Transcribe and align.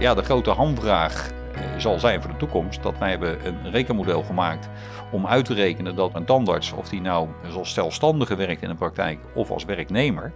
Ja, 0.00 0.14
de 0.14 0.22
grote 0.22 0.50
hamvraag 0.50 1.30
eh, 1.54 1.62
zal 1.76 1.98
zijn 1.98 2.22
voor 2.22 2.30
de 2.30 2.36
toekomst 2.36 2.82
dat 2.82 2.98
wij 2.98 3.10
hebben 3.10 3.46
een 3.46 3.70
rekenmodel 3.70 4.22
gemaakt 4.22 4.68
om 5.10 5.26
uit 5.26 5.44
te 5.44 5.54
rekenen 5.54 5.96
dat 5.96 6.14
een 6.14 6.24
tandarts, 6.24 6.72
of 6.72 6.88
die 6.88 7.00
nou 7.00 7.28
als 7.54 7.74
zelfstandige 7.74 8.36
werkt 8.36 8.62
in 8.62 8.68
de 8.68 8.74
praktijk 8.74 9.18
of 9.34 9.50
als 9.50 9.64
werknemer, 9.64 10.32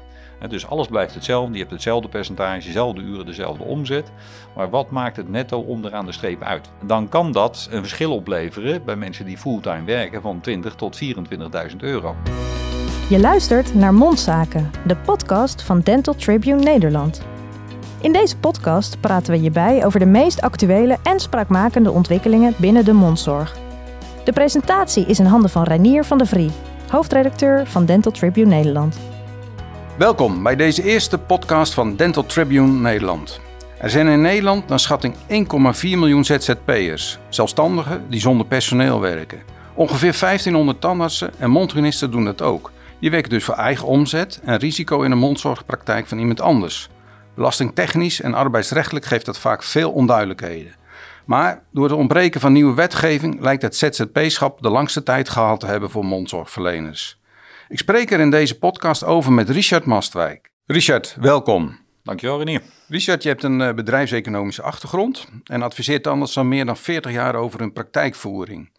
dus 0.48 0.66
alles 0.66 0.86
blijft 0.86 1.14
hetzelfde, 1.14 1.52
je 1.52 1.58
hebt 1.58 1.70
hetzelfde 1.70 2.08
percentage, 2.08 2.66
dezelfde 2.66 3.00
uren, 3.00 3.26
dezelfde 3.26 3.64
omzet. 3.64 4.12
Maar 4.56 4.70
wat 4.70 4.90
maakt 4.90 5.16
het 5.16 5.28
netto 5.28 5.60
onderaan 5.60 6.06
de 6.06 6.12
streep 6.12 6.42
uit? 6.42 6.70
Dan 6.84 7.08
kan 7.08 7.32
dat 7.32 7.68
een 7.70 7.80
verschil 7.80 8.14
opleveren 8.14 8.84
bij 8.84 8.96
mensen 8.96 9.24
die 9.24 9.38
fulltime 9.38 9.84
werken 9.84 10.22
van 10.22 10.40
20 10.40 10.74
tot 10.74 11.00
24.000 11.70 11.76
euro. 11.78 12.16
Je 13.08 13.20
luistert 13.20 13.74
naar 13.74 13.94
Mondzaken, 13.94 14.70
de 14.86 14.96
podcast 14.96 15.62
van 15.62 15.80
Dental 15.80 16.14
Tribune 16.14 16.62
Nederland. 16.62 17.22
In 18.02 18.12
deze 18.12 18.36
podcast 18.36 19.00
praten 19.00 19.32
we 19.32 19.42
je 19.42 19.50
bij 19.50 19.84
over 19.84 19.98
de 19.98 20.06
meest 20.06 20.40
actuele 20.40 20.98
en 21.02 21.20
spraakmakende 21.20 21.90
ontwikkelingen 21.90 22.54
binnen 22.58 22.84
de 22.84 22.92
mondzorg. 22.92 23.56
De 24.24 24.32
presentatie 24.32 25.06
is 25.06 25.18
in 25.18 25.24
handen 25.24 25.50
van 25.50 25.62
Reinier 25.62 26.04
van 26.04 26.18
der 26.18 26.26
Vrie, 26.26 26.50
hoofdredacteur 26.88 27.66
van 27.66 27.84
Dental 27.84 28.12
Tribune 28.12 28.46
Nederland. 28.46 28.98
Welkom 29.98 30.42
bij 30.42 30.56
deze 30.56 30.82
eerste 30.82 31.18
podcast 31.18 31.74
van 31.74 31.96
Dental 31.96 32.26
Tribune 32.26 32.72
Nederland. 32.72 33.40
Er 33.78 33.90
zijn 33.90 34.06
in 34.06 34.20
Nederland 34.20 34.68
naar 34.68 34.80
schatting 34.80 35.14
1,4 35.14 35.20
miljoen 35.80 36.24
ZZP'ers, 36.24 37.18
zelfstandigen 37.28 38.04
die 38.08 38.20
zonder 38.20 38.46
personeel 38.46 39.00
werken. 39.00 39.42
Ongeveer 39.74 40.16
1500 40.20 40.80
tandartsen 40.80 41.30
en 41.38 41.50
mondhygiënisten 41.50 42.10
doen 42.10 42.24
dat 42.24 42.42
ook. 42.42 42.70
Die 42.98 43.10
werken 43.10 43.30
dus 43.30 43.44
voor 43.44 43.54
eigen 43.54 43.86
omzet 43.86 44.40
en 44.44 44.56
risico 44.56 45.02
in 45.02 45.10
de 45.10 45.16
mondzorgpraktijk 45.16 46.06
van 46.06 46.18
iemand 46.18 46.40
anders. 46.40 46.90
Belastingtechnisch 47.40 48.20
en 48.20 48.34
arbeidsrechtelijk 48.34 49.04
geeft 49.04 49.26
dat 49.26 49.38
vaak 49.38 49.62
veel 49.62 49.90
onduidelijkheden. 49.92 50.74
Maar 51.24 51.62
door 51.72 51.84
het 51.84 51.92
ontbreken 51.92 52.40
van 52.40 52.52
nieuwe 52.52 52.74
wetgeving 52.74 53.40
lijkt 53.40 53.62
het 53.62 53.76
ZZP-schap 53.76 54.62
de 54.62 54.70
langste 54.70 55.02
tijd 55.02 55.28
gehad 55.28 55.60
te 55.60 55.66
hebben 55.66 55.90
voor 55.90 56.04
mondzorgverleners. 56.04 57.20
Ik 57.68 57.78
spreek 57.78 58.10
er 58.10 58.20
in 58.20 58.30
deze 58.30 58.58
podcast 58.58 59.04
over 59.04 59.32
met 59.32 59.50
Richard 59.50 59.84
Mastwijk. 59.84 60.50
Richard, 60.66 61.16
welkom. 61.20 61.78
Dankjewel 62.02 62.38
Renier. 62.38 62.62
Richard, 62.88 63.22
je 63.22 63.28
hebt 63.28 63.42
een 63.42 63.60
eh, 63.60 63.74
bedrijfseconomische 63.74 64.62
achtergrond 64.62 65.26
en 65.44 65.62
adviseert 65.62 66.06
anders 66.06 66.36
al 66.38 66.44
meer 66.44 66.64
dan 66.64 66.76
40 66.76 67.12
jaar 67.12 67.34
over 67.34 67.60
hun 67.60 67.72
praktijkvoering. 67.72 68.70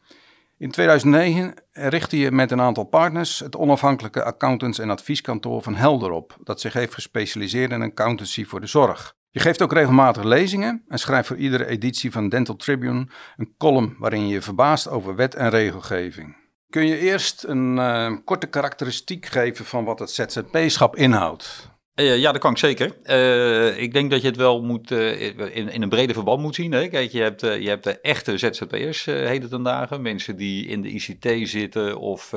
In 0.61 0.71
2009 0.71 1.53
richtte 1.71 2.17
je 2.17 2.31
met 2.31 2.51
een 2.51 2.61
aantal 2.61 2.83
partners 2.83 3.39
het 3.39 3.55
onafhankelijke 3.55 4.23
accountants- 4.23 4.79
en 4.79 4.89
advieskantoor 4.89 5.61
van 5.61 5.75
Helder 5.75 6.11
op, 6.11 6.37
dat 6.43 6.61
zich 6.61 6.73
heeft 6.73 6.93
gespecialiseerd 6.93 7.71
in 7.71 7.81
accountancy 7.81 8.45
voor 8.45 8.61
de 8.61 8.67
zorg. 8.67 9.15
Je 9.29 9.39
geeft 9.39 9.61
ook 9.61 9.73
regelmatig 9.73 10.23
lezingen 10.23 10.83
en 10.87 10.99
schrijft 10.99 11.27
voor 11.27 11.37
iedere 11.37 11.65
editie 11.65 12.11
van 12.11 12.29
Dental 12.29 12.55
Tribune 12.55 13.07
een 13.37 13.53
column 13.57 13.95
waarin 13.99 14.27
je 14.27 14.33
je 14.33 14.41
verbaast 14.41 14.89
over 14.89 15.15
wet 15.15 15.35
en 15.35 15.49
regelgeving. 15.49 16.35
Kun 16.69 16.87
je 16.87 16.97
eerst 16.97 17.43
een 17.43 17.77
uh, 17.77 18.11
korte 18.25 18.47
karakteristiek 18.47 19.25
geven 19.25 19.65
van 19.65 19.83
wat 19.83 19.99
het 19.99 20.11
ZZP-schap 20.11 20.95
inhoudt? 20.95 21.70
Uh, 21.95 22.17
ja, 22.17 22.31
dat 22.31 22.41
kan 22.41 22.51
ik 22.51 22.57
zeker. 22.57 22.97
Uh, 23.05 23.81
ik 23.81 23.93
denk 23.93 24.11
dat 24.11 24.21
je 24.21 24.27
het 24.27 24.37
wel 24.37 24.61
moet, 24.61 24.91
in, 24.91 25.69
in, 25.69 25.81
een 25.81 25.89
brede 25.89 26.13
verband 26.13 26.41
moet 26.41 26.55
zien. 26.55 26.71
Hè? 26.71 26.87
Kijk, 26.87 27.11
je 27.11 27.21
hebt, 27.21 27.41
je 27.41 27.67
hebt 27.67 27.83
de 27.83 27.99
echte 27.99 28.37
ZZP'ers 28.37 29.05
heden 29.05 29.49
ten 29.49 29.63
dagen. 29.63 30.01
Mensen 30.01 30.35
die 30.35 30.67
in 30.67 30.81
de 30.81 30.89
ICT 30.89 31.49
zitten 31.49 31.99
of 31.99 32.33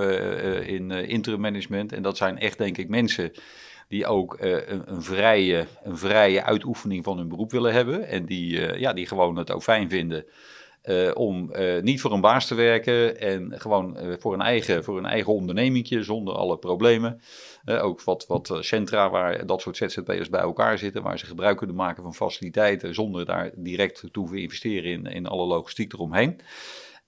in 0.67 0.91
interim 0.91 1.41
management. 1.41 1.93
En 1.93 2.03
dat 2.03 2.17
zijn 2.17 2.39
echt, 2.39 2.59
denk 2.59 2.79
ik, 2.79 2.89
mensen 2.89 3.33
die 3.89 4.07
ook 4.07 4.37
een, 4.41 4.83
een, 4.87 5.03
vrije, 5.03 5.67
een 5.85 5.99
vrije 5.99 6.43
uitoefening 6.43 7.05
van 7.05 7.19
hun 7.19 7.29
beroep 7.29 7.51
willen 7.51 7.73
hebben. 7.73 8.09
En 8.09 8.27
die, 8.27 8.79
ja, 8.79 8.93
die 8.93 9.07
gewoon 9.07 9.37
het 9.37 9.51
ook 9.51 9.63
fijn 9.63 9.91
vinden 9.91 10.25
uh, 10.85 11.11
om 11.15 11.51
uh, 11.55 11.83
niet 11.83 12.01
voor 12.01 12.13
een 12.13 12.21
baas 12.21 12.47
te 12.47 12.55
werken 12.55 13.21
en 13.21 13.61
gewoon 13.61 13.97
uh, 14.01 14.15
voor, 14.19 14.35
een 14.35 14.41
eigen, 14.41 14.85
voor 14.85 14.99
een 14.99 15.07
eigen 15.07 15.33
ondernemingje 15.33 16.03
zonder 16.03 16.35
alle 16.35 16.59
problemen. 16.59 17.21
ook 17.65 18.03
wat, 18.03 18.27
wat 18.27 18.59
centra 18.61 19.11
waar 19.11 19.47
dat 19.47 19.61
soort 19.61 19.77
ZZP'ers 19.77 20.29
bij 20.29 20.41
elkaar 20.41 20.79
zitten, 20.79 21.03
waar 21.03 21.19
ze 21.19 21.27
gebruik 21.27 21.57
kunnen 21.57 21.77
maken 21.77 22.03
van 22.03 22.15
faciliteiten 22.15 22.95
zonder 22.95 23.25
daar 23.25 23.51
direct 23.57 24.01
te 24.13 24.19
hoeven 24.19 24.39
investeren 24.39 24.91
in, 24.91 25.07
in 25.07 25.27
alle 25.27 25.47
logistiek 25.47 25.93
eromheen. 25.93 26.41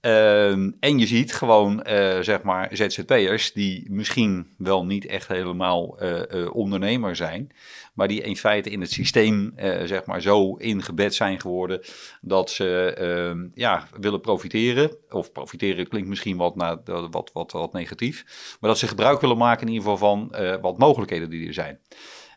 Ehm, 0.07 0.71
en 0.81 0.99
je 0.99 1.07
ziet 1.07 1.35
gewoon, 1.35 1.87
zeg 2.21 2.43
maar, 2.43 2.69
ZZP'ers 2.73 3.53
die 3.53 3.91
misschien 3.91 4.55
wel 4.59 4.85
niet 4.85 5.07
echt 5.07 5.29
helemaal 5.29 5.99
ondernemer 6.53 7.17
zijn, 7.17 7.53
maar 7.97 8.09
die 8.09 8.23
in 8.23 8.37
feite 8.37 8.71
in 8.71 8.81
het 8.81 8.91
systeem 8.91 9.53
uh, 9.57 9.83
zeg 9.85 10.05
maar 10.05 10.21
zo 10.21 10.55
ingebed 10.55 11.15
zijn 11.15 11.41
geworden 11.41 11.81
dat 12.21 12.51
ze 12.51 12.97
uh, 13.37 13.51
ja, 13.55 13.89
willen 14.01 14.21
profiteren. 14.21 14.97
Of 15.11 15.33
profiteren 15.33 15.89
klinkt 15.89 16.09
misschien 16.09 16.37
wat, 16.37 16.55
wat, 17.11 17.31
wat, 17.33 17.53
wat 17.53 17.73
negatief. 17.73 18.25
Maar 18.61 18.71
dat 18.71 18.79
ze 18.79 18.89
gebruik 18.89 19.21
willen 19.21 19.37
maken 19.37 19.67
in 19.67 19.73
ieder 19.73 19.91
geval 19.91 20.17
van 20.17 20.33
uh, 20.41 20.55
wat 20.61 20.79
mogelijkheden 20.79 21.31
die 21.31 21.47
er 21.47 21.55
zijn. 21.55 21.79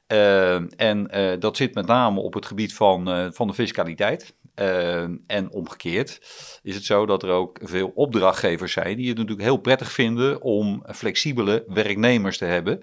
Ehm, 0.07 0.67
en 0.75 1.11
eh, 1.11 1.39
dat 1.39 1.57
zit 1.57 1.73
met 1.73 1.85
name 1.85 2.19
op 2.19 2.33
het 2.33 2.45
gebied 2.45 2.73
van, 2.73 3.31
van 3.33 3.47
de 3.47 3.53
fiscaliteit. 3.53 4.33
En 5.27 5.51
omgekeerd 5.51 6.19
is 6.63 6.75
het 6.75 6.83
zo 6.83 7.05
dat 7.05 7.23
er 7.23 7.29
ook 7.29 7.59
veel 7.61 7.91
opdrachtgevers 7.95 8.73
zijn 8.73 8.97
die 8.97 9.07
het 9.07 9.17
natuurlijk 9.17 9.47
heel 9.47 9.57
prettig 9.57 9.91
vinden 9.91 10.41
om 10.41 10.83
flexibele 10.93 11.63
werknemers 11.67 12.37
te 12.37 12.45
hebben. 12.45 12.81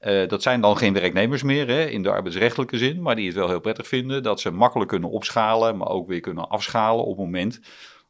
Uh, 0.00 0.28
dat 0.28 0.42
zijn 0.42 0.60
dan 0.60 0.76
geen 0.76 0.92
werknemers 0.92 1.42
meer 1.42 1.68
hè, 1.68 1.84
in 1.84 2.02
de 2.02 2.10
arbeidsrechtelijke 2.10 2.78
zin, 2.78 3.02
maar 3.02 3.16
die 3.16 3.26
het 3.26 3.36
wel 3.36 3.48
heel 3.48 3.60
prettig 3.60 3.86
vinden 3.86 4.22
dat 4.22 4.40
ze 4.40 4.50
makkelijk 4.50 4.90
kunnen 4.90 5.10
opschalen, 5.10 5.76
maar 5.76 5.88
ook 5.88 6.08
weer 6.08 6.20
kunnen 6.20 6.48
afschalen 6.48 7.04
op 7.04 7.16
het 7.16 7.24
moment 7.24 7.60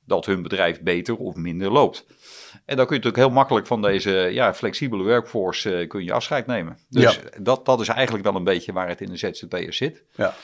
dat 0.04 0.26
hun 0.26 0.42
bedrijf 0.42 0.80
beter 0.80 1.16
of 1.16 1.34
minder 1.34 1.72
loopt. 1.72 2.06
En 2.64 2.76
dan 2.76 2.86
kun 2.86 2.96
je 2.96 3.02
natuurlijk 3.02 3.16
heel 3.16 3.30
makkelijk 3.30 3.66
van 3.66 3.82
deze 3.82 4.10
ja, 4.10 4.54
flexibele 4.54 5.02
workforce 5.02 5.80
uh, 5.80 5.88
kun 5.88 6.04
je 6.04 6.12
afscheid 6.12 6.46
nemen. 6.46 6.78
Dus 6.88 7.14
ja. 7.14 7.40
dat, 7.40 7.64
dat 7.64 7.80
is 7.80 7.88
eigenlijk 7.88 8.24
wel 8.24 8.34
een 8.34 8.44
beetje 8.44 8.72
waar 8.72 8.88
het 8.88 9.00
in 9.00 9.08
de 9.10 9.16
ZZP'er 9.16 9.72
zit. 9.72 10.04
Ja. 10.14 10.34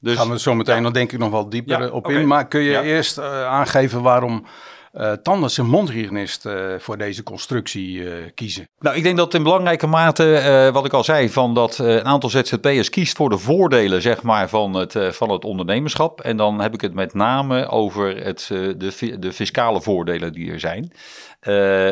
Dus, 0.00 0.16
Gaan 0.16 0.30
we 0.30 0.38
zo 0.38 0.54
meteen 0.54 0.76
ja. 0.76 0.82
dan 0.82 0.92
denk 0.92 1.12
ik 1.12 1.18
nog 1.18 1.30
wel 1.30 1.48
dieper 1.48 1.80
ja, 1.80 1.88
op 1.88 2.06
okay. 2.06 2.20
in. 2.20 2.26
Maar 2.26 2.48
kun 2.48 2.60
je 2.60 2.82
eerst 2.82 3.18
uh, 3.18 3.44
aangeven 3.44 4.02
waarom 4.02 4.46
uh, 4.94 5.12
tandarts 5.12 5.58
en 5.58 5.66
mondhygiënist 5.66 6.46
uh, 6.46 6.74
voor 6.78 6.98
deze 6.98 7.22
constructie 7.22 7.92
uh, 7.92 8.12
kiezen? 8.34 8.68
Nou, 8.78 8.96
ik 8.96 9.02
denk 9.02 9.16
dat 9.16 9.34
in 9.34 9.42
belangrijke 9.42 9.86
mate, 9.86 10.70
wat 10.72 10.84
ik 10.84 10.92
al 10.92 11.04
zei, 11.04 11.30
van 11.30 11.54
dat 11.54 11.78
een 11.78 12.04
aantal 12.04 12.30
ZZP'ers 12.30 12.90
kiest 12.90 13.16
voor 13.16 13.28
de 13.28 13.38
voordelen 13.38 14.02
zeg 14.02 14.22
maar, 14.22 14.48
van, 14.48 14.74
het, 14.74 14.94
van 15.10 15.30
het 15.30 15.44
ondernemerschap. 15.44 16.20
En 16.20 16.36
dan 16.36 16.60
heb 16.60 16.74
ik 16.74 16.80
het 16.80 16.94
met 16.94 17.14
name 17.14 17.68
over 17.68 18.24
het, 18.24 18.46
de, 18.48 19.16
de 19.18 19.32
fiscale 19.32 19.80
voordelen 19.80 20.32
die 20.32 20.52
er 20.52 20.60
zijn. 20.60 20.92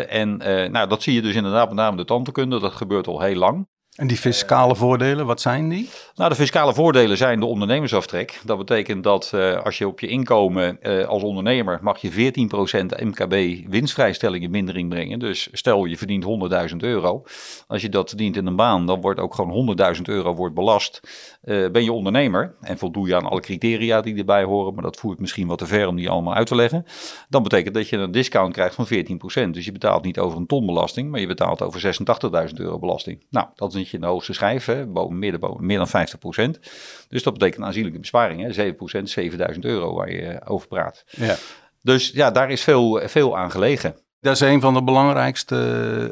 en 0.09 0.37
nou, 0.73 0.89
dat 0.89 1.03
zie 1.03 1.15
je 1.15 1.23
dus 1.23 1.35
inderdaad 1.35 1.69
met 1.69 1.77
name 1.77 1.97
de 1.97 2.05
tandheelkunde, 2.05 2.61
dat 2.61 2.73
gebeurt 2.73 3.07
al 3.07 3.21
heel 3.21 3.37
lang. 3.37 3.67
En 3.97 4.07
die 4.07 4.17
fiscale 4.17 4.77
voordelen, 4.77 5.27
wat 5.27 5.41
zijn 5.41 5.69
die? 5.69 5.89
Nou, 6.15 6.31
de 6.31 6.37
fiscale 6.37 6.75
voordelen 6.75 7.17
zijn 7.17 7.41
de 7.41 7.47
ondernemersaftrek. 7.47 8.41
Dat 8.45 8.59
betekent 8.59 9.05
dat 9.05 9.33
uh, 9.35 9.63
als 9.63 9.79
je 9.79 9.89
op 9.89 10.01
je 10.01 10.07
inkomen 10.07 10.79
uh, 10.83 11.07
als 11.07 11.23
ondernemer 11.23 11.79
mag 11.83 11.99
je 11.99 12.33
14% 12.33 13.05
MKB 13.05 13.67
winstvrijstelling 13.69 14.45
in 14.45 14.51
mindering 14.51 14.89
brengen. 14.89 15.19
Dus 15.19 15.49
stel 15.53 15.85
je 15.85 15.97
verdient 15.97 16.25
100.000 16.71 16.77
euro. 16.77 17.23
Als 17.67 17.83
je 17.83 17.89
dat 17.89 18.09
verdient 18.09 18.37
in 18.37 18.47
een 18.47 18.57
baan, 18.57 18.87
dan 18.87 19.01
wordt 19.01 19.21
ook 19.21 19.35
gewoon 19.35 19.77
100.000 19.97 20.03
euro 20.03 20.35
wordt 20.35 20.55
belast. 20.55 21.01
Uh, 21.47 21.71
ben 21.71 21.85
je 21.85 21.93
ondernemer 21.93 22.55
en 22.61 22.79
voldoe 22.79 23.07
je 23.07 23.17
aan 23.17 23.27
alle 23.27 23.41
criteria 23.41 24.01
die 24.01 24.17
erbij 24.17 24.45
horen, 24.45 24.75
maar 24.75 24.83
dat 24.83 24.97
voert 24.97 25.19
misschien 25.19 25.47
wat 25.47 25.59
te 25.59 25.67
ver 25.67 25.89
om 25.89 25.97
die 25.97 26.11
allemaal 26.11 26.35
uit 26.35 26.47
te 26.47 26.55
leggen. 26.55 26.85
Dan 27.29 27.43
betekent 27.43 27.75
dat 27.75 27.89
je 27.89 27.97
een 27.97 28.11
discount 28.11 28.53
krijgt 28.53 28.75
van 28.75 28.87
14%. 28.87 29.51
Dus 29.51 29.65
je 29.65 29.73
betaalt 29.73 30.05
niet 30.05 30.19
over 30.19 30.39
een 30.39 30.47
ton 30.47 30.67
belasting, 30.67 31.11
maar 31.11 31.21
je 31.21 31.27
betaalt 31.27 31.63
over 31.63 31.99
86.000 32.49 32.55
euro 32.55 32.79
belasting. 32.79 33.27
Nou, 33.31 33.47
dat 33.55 33.75
is 33.75 33.93
in 33.93 34.01
de 34.01 34.07
hoogste 34.07 34.33
schijf, 34.33 34.65
hè, 34.65 34.87
boven, 34.87 35.19
meer, 35.19 35.39
boven, 35.39 35.67
meer 35.67 35.79
dan 35.79 35.89
50%. 35.89 36.61
Dus 37.09 37.23
dat 37.23 37.33
betekent 37.33 37.61
een 37.61 37.67
aanzienlijke 37.67 38.01
besparing, 38.01 38.43
hè, 38.43 38.53
7%, 38.53 39.03
7000 39.03 39.65
euro 39.65 39.95
waar 39.95 40.13
je 40.13 40.41
over 40.45 40.69
praat. 40.69 41.05
Ja. 41.11 41.37
Dus 41.83 42.11
ja, 42.11 42.31
daar 42.31 42.51
is 42.51 42.63
veel, 42.63 43.01
veel 43.05 43.39
aan 43.39 43.51
gelegen. 43.51 43.97
Dat 44.21 44.35
is 44.35 44.41
een 44.41 44.61
van 44.61 44.75
de 44.75 44.83
belangrijkste 44.83 45.57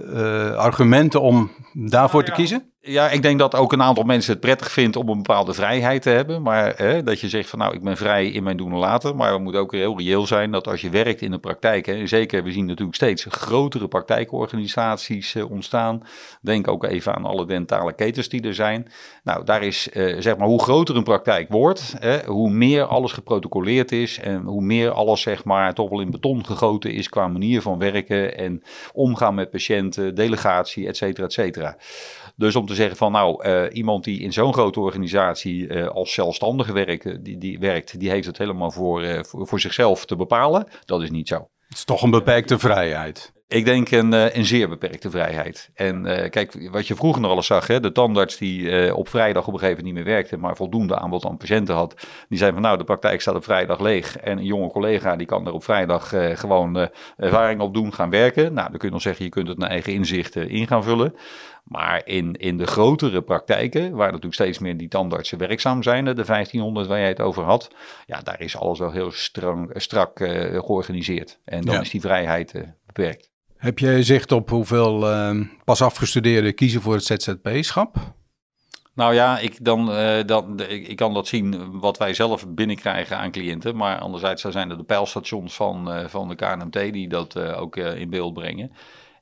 uh, 0.06 0.56
argumenten 0.56 1.20
om 1.20 1.50
daarvoor 1.72 2.20
nou, 2.20 2.30
ja. 2.30 2.36
te 2.36 2.40
kiezen? 2.40 2.73
Ja, 2.86 3.10
ik 3.10 3.22
denk 3.22 3.38
dat 3.38 3.54
ook 3.54 3.72
een 3.72 3.82
aantal 3.82 4.04
mensen 4.04 4.32
het 4.32 4.40
prettig 4.40 4.70
vindt 4.70 4.96
om 4.96 5.08
een 5.08 5.16
bepaalde 5.16 5.54
vrijheid 5.54 6.02
te 6.02 6.10
hebben. 6.10 6.42
Maar 6.42 6.72
hè, 6.76 7.02
dat 7.02 7.20
je 7.20 7.28
zegt 7.28 7.48
van 7.48 7.58
nou, 7.58 7.74
ik 7.74 7.82
ben 7.82 7.96
vrij 7.96 8.26
in 8.26 8.42
mijn 8.42 8.56
doen 8.56 8.72
en 8.72 8.78
laten. 8.78 9.16
Maar 9.16 9.32
we 9.32 9.38
moeten 9.38 9.60
ook 9.60 9.72
heel 9.72 9.98
reëel 9.98 10.26
zijn 10.26 10.50
dat 10.50 10.68
als 10.68 10.80
je 10.80 10.90
werkt 10.90 11.20
in 11.20 11.30
de 11.30 11.38
praktijk. 11.38 11.86
Hè, 11.86 12.06
zeker, 12.06 12.42
we 12.44 12.52
zien 12.52 12.66
natuurlijk 12.66 12.96
steeds 12.96 13.26
grotere 13.28 13.88
praktijkorganisaties 13.88 15.34
uh, 15.34 15.50
ontstaan. 15.50 16.02
Denk 16.40 16.68
ook 16.68 16.84
even 16.84 17.14
aan 17.14 17.24
alle 17.24 17.46
dentale 17.46 17.92
ketens 17.92 18.28
die 18.28 18.42
er 18.42 18.54
zijn. 18.54 18.88
Nou, 19.22 19.44
daar 19.44 19.62
is 19.62 19.88
uh, 19.92 20.20
zeg 20.20 20.36
maar 20.36 20.48
hoe 20.48 20.62
groter 20.62 20.96
een 20.96 21.04
praktijk 21.04 21.50
wordt, 21.50 21.94
hè, 21.98 22.24
hoe 22.24 22.50
meer 22.50 22.84
alles 22.84 23.12
geprotocoleerd 23.12 23.92
is. 23.92 24.18
En 24.18 24.42
hoe 24.42 24.62
meer 24.62 24.90
alles 24.90 25.20
zeg 25.20 25.44
maar 25.44 25.74
toch 25.74 25.90
wel 25.90 26.00
in 26.00 26.10
beton 26.10 26.46
gegoten 26.46 26.92
is 26.92 27.08
qua 27.08 27.28
manier 27.28 27.62
van 27.62 27.78
werken. 27.78 28.38
En 28.38 28.62
omgaan 28.92 29.34
met 29.34 29.50
patiënten, 29.50 30.14
delegatie, 30.14 30.86
et 30.86 30.96
cetera, 30.96 31.26
et 31.26 31.32
cetera. 31.32 31.76
Dus 32.36 32.56
om 32.56 32.66
te 32.66 32.74
zeggen 32.74 32.96
van 32.96 33.12
nou, 33.12 33.68
iemand 33.68 34.04
die 34.04 34.20
in 34.20 34.32
zo'n 34.32 34.52
grote 34.52 34.80
organisatie 34.80 35.84
als 35.84 36.12
zelfstandige 36.12 36.72
werkt, 36.72 37.24
die, 37.24 37.38
die 37.38 37.58
werkt, 37.58 38.00
die 38.00 38.10
heeft 38.10 38.26
het 38.26 38.38
helemaal 38.38 38.70
voor, 38.70 39.24
voor, 39.26 39.46
voor 39.46 39.60
zichzelf 39.60 40.06
te 40.06 40.16
bepalen. 40.16 40.68
Dat 40.84 41.02
is 41.02 41.10
niet 41.10 41.28
zo. 41.28 41.48
Het 41.68 41.78
is 41.78 41.84
toch 41.84 42.02
een 42.02 42.10
beperkte 42.10 42.58
vrijheid. 42.58 43.32
Ik 43.54 43.64
denk 43.64 43.90
een, 43.90 44.12
eh, 44.12 44.36
een 44.36 44.44
zeer 44.44 44.68
beperkte 44.68 45.10
vrijheid. 45.10 45.70
En 45.74 46.06
uh, 46.06 46.30
kijk, 46.30 46.68
wat 46.70 46.86
je 46.86 46.94
vroeger 46.94 47.22
nog 47.22 47.30
alles 47.30 47.46
zag, 47.46 47.66
hè, 47.66 47.80
de 47.80 47.92
tandarts 47.92 48.36
die 48.36 48.60
uh, 48.60 48.96
op 48.96 49.08
vrijdag 49.08 49.46
op 49.46 49.52
een 49.52 49.58
gegeven 49.58 49.84
moment 49.84 49.96
niet 49.96 50.04
meer 50.04 50.14
werkte, 50.14 50.36
maar 50.36 50.56
voldoende 50.56 50.98
aanbod 50.98 51.24
aan 51.24 51.36
patiënten 51.36 51.74
had, 51.74 52.06
die 52.28 52.38
zei 52.38 52.52
van 52.52 52.62
nou, 52.62 52.78
de 52.78 52.84
praktijk 52.84 53.20
staat 53.20 53.34
op 53.34 53.44
vrijdag 53.44 53.80
leeg. 53.80 54.18
En 54.18 54.38
een 54.38 54.44
jonge 54.44 54.70
collega 54.70 55.16
die 55.16 55.26
kan 55.26 55.46
er 55.46 55.52
op 55.52 55.64
vrijdag 55.64 56.08
gewoon 56.34 56.88
ervaring 57.16 57.60
op 57.60 57.74
doen, 57.74 57.92
gaan 57.92 58.10
werken. 58.10 58.52
Nou, 58.52 58.68
dan 58.68 58.78
kun 58.78 58.88
je 58.88 58.94
nog 58.94 59.02
zeggen, 59.02 59.24
je 59.24 59.30
kunt 59.30 59.48
het 59.48 59.58
naar 59.58 59.70
eigen 59.70 59.92
inzichten 59.92 60.48
in 60.48 60.66
gaan 60.66 60.84
vullen. 60.84 61.14
Maar 61.64 62.02
in, 62.04 62.34
in 62.34 62.56
de 62.56 62.66
grotere 62.66 63.22
praktijken, 63.22 63.94
waar 63.94 64.06
natuurlijk 64.06 64.34
steeds 64.34 64.58
meer 64.58 64.76
die 64.76 64.88
tandartsen 64.88 65.38
werkzaam 65.38 65.82
zijn, 65.82 66.04
de 66.04 66.14
1500 66.14 66.86
waar 66.86 66.98
jij 66.98 67.08
het 67.08 67.20
over 67.20 67.42
had, 67.42 67.70
ja, 68.06 68.20
daar 68.20 68.40
is 68.40 68.56
alles 68.56 68.78
wel 68.78 68.92
heel 68.92 69.10
strang, 69.10 69.70
strak 69.74 70.18
georganiseerd. 70.18 71.38
En 71.44 71.60
dan 71.60 71.80
is 71.80 71.90
die 71.90 72.00
vrijheid 72.00 72.54
beperkt. 72.86 73.33
Heb 73.64 73.78
je 73.78 74.02
zicht 74.02 74.32
op 74.32 74.50
hoeveel 74.50 75.10
uh, 75.10 75.40
pas 75.64 75.82
afgestudeerden 75.82 76.54
kiezen 76.54 76.80
voor 76.80 76.94
het 76.94 77.04
ZZP-schap? 77.04 77.96
Nou 78.94 79.14
ja, 79.14 79.38
ik, 79.38 79.64
dan, 79.64 79.90
uh, 79.90 80.24
dan, 80.26 80.60
ik, 80.60 80.96
kan 80.96 81.14
dat 81.14 81.26
zien 81.26 81.78
wat 81.80 81.98
wij 81.98 82.14
zelf 82.14 82.48
binnenkrijgen 82.48 83.18
aan 83.18 83.30
cliënten. 83.30 83.76
Maar 83.76 83.98
anderzijds 83.98 84.42
zijn 84.42 84.70
er 84.70 84.76
de 84.76 84.84
pijlstations 84.84 85.54
van, 85.54 85.96
uh, 85.98 86.06
van 86.06 86.28
de 86.28 86.34
KNMT 86.34 86.72
die 86.72 87.08
dat 87.08 87.36
uh, 87.36 87.60
ook 87.60 87.76
in 87.76 88.10
beeld 88.10 88.34
brengen. 88.34 88.72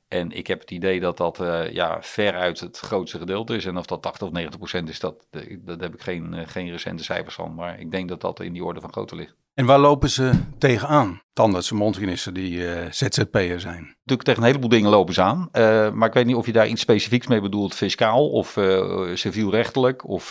En 0.07 0.31
ik 0.31 0.47
heb 0.47 0.59
het 0.59 0.71
idee 0.71 0.99
dat 0.99 1.17
dat 1.17 1.41
ja, 1.71 1.97
veruit 2.01 2.59
het 2.59 2.79
grootste 2.79 3.17
gedeelte 3.17 3.55
is. 3.55 3.65
En 3.65 3.77
of 3.77 3.85
dat 3.85 4.01
80 4.01 4.27
of 4.27 4.33
90 4.33 4.59
procent 4.59 4.89
is, 4.89 4.99
dat, 4.99 5.27
dat 5.59 5.79
heb 5.79 5.93
ik 5.93 6.01
geen, 6.01 6.47
geen 6.47 6.71
recente 6.71 7.03
cijfers 7.03 7.35
van. 7.35 7.55
Maar 7.55 7.79
ik 7.79 7.91
denk 7.91 8.09
dat 8.09 8.21
dat 8.21 8.39
in 8.39 8.53
die 8.53 8.63
orde 8.63 8.81
van 8.81 8.91
grootte 8.91 9.15
ligt. 9.15 9.35
En 9.53 9.65
waar 9.65 9.79
lopen 9.79 10.09
ze 10.09 10.31
tegenaan? 10.57 11.22
Tandartsen, 11.33 11.75
mondhygiënisten 11.75 12.33
die 12.33 12.57
uh, 12.57 12.71
ZZP'er 12.89 13.59
zijn. 13.59 13.81
Natuurlijk 13.81 14.27
tegen 14.27 14.41
een 14.41 14.47
heleboel 14.47 14.69
dingen 14.69 14.89
lopen 14.89 15.13
ze 15.13 15.21
aan. 15.21 15.49
Uh, 15.51 15.91
maar 15.91 16.07
ik 16.07 16.13
weet 16.13 16.25
niet 16.25 16.35
of 16.35 16.45
je 16.45 16.51
daar 16.51 16.67
iets 16.67 16.81
specifieks 16.81 17.27
mee 17.27 17.41
bedoelt, 17.41 17.75
fiscaal 17.75 18.29
of 18.29 18.57
uh, 18.57 19.09
civielrechtelijk 19.13 20.07
of 20.07 20.23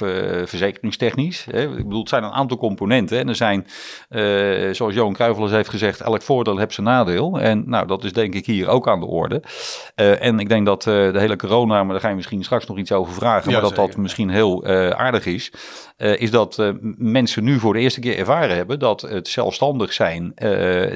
verzekeringstechnisch. 0.44 1.46
Hè? 1.50 1.62
Ik 1.62 1.84
bedoel, 1.84 2.00
het 2.00 2.08
zijn 2.08 2.24
een 2.24 2.30
aantal 2.30 2.56
componenten. 2.56 3.18
En 3.18 3.28
er 3.28 3.34
zijn, 3.34 3.66
zoals 4.74 4.94
Johan 4.94 5.12
Kruijvel 5.12 5.48
heeft 5.48 5.68
gezegd, 5.68 6.00
elk 6.00 6.22
voordeel 6.22 6.58
heeft 6.58 6.74
zijn 6.74 6.86
nadeel. 6.86 7.40
En 7.40 7.62
nou, 7.66 7.86
dat 7.86 8.04
is 8.04 8.12
denk 8.12 8.34
ik 8.34 8.46
hier 8.46 8.68
ook 8.68 8.88
aan 8.88 9.00
de 9.00 9.06
orde. 9.06 9.42
en 9.94 10.38
ik 10.38 10.48
denk 10.48 10.66
dat 10.66 10.82
de 10.82 11.12
hele 11.14 11.36
corona, 11.36 11.82
maar 11.82 11.92
daar 11.92 12.00
ga 12.00 12.08
je 12.08 12.14
misschien 12.14 12.44
straks 12.44 12.66
nog 12.66 12.78
iets 12.78 12.92
over 12.92 13.14
vragen, 13.14 13.52
maar 13.52 13.60
dat 13.60 13.74
dat 13.74 13.96
misschien 13.96 14.30
heel 14.30 14.66
aardig 14.94 15.26
is. 15.26 15.52
is 15.96 16.30
dat 16.30 16.74
mensen 16.96 17.44
nu 17.44 17.58
voor 17.58 17.72
de 17.72 17.80
eerste 17.80 18.00
keer 18.00 18.18
ervaren 18.18 18.56
hebben 18.56 18.78
dat 18.78 19.00
het 19.00 19.28
zelfstandig 19.28 19.92
zijn 19.92 20.34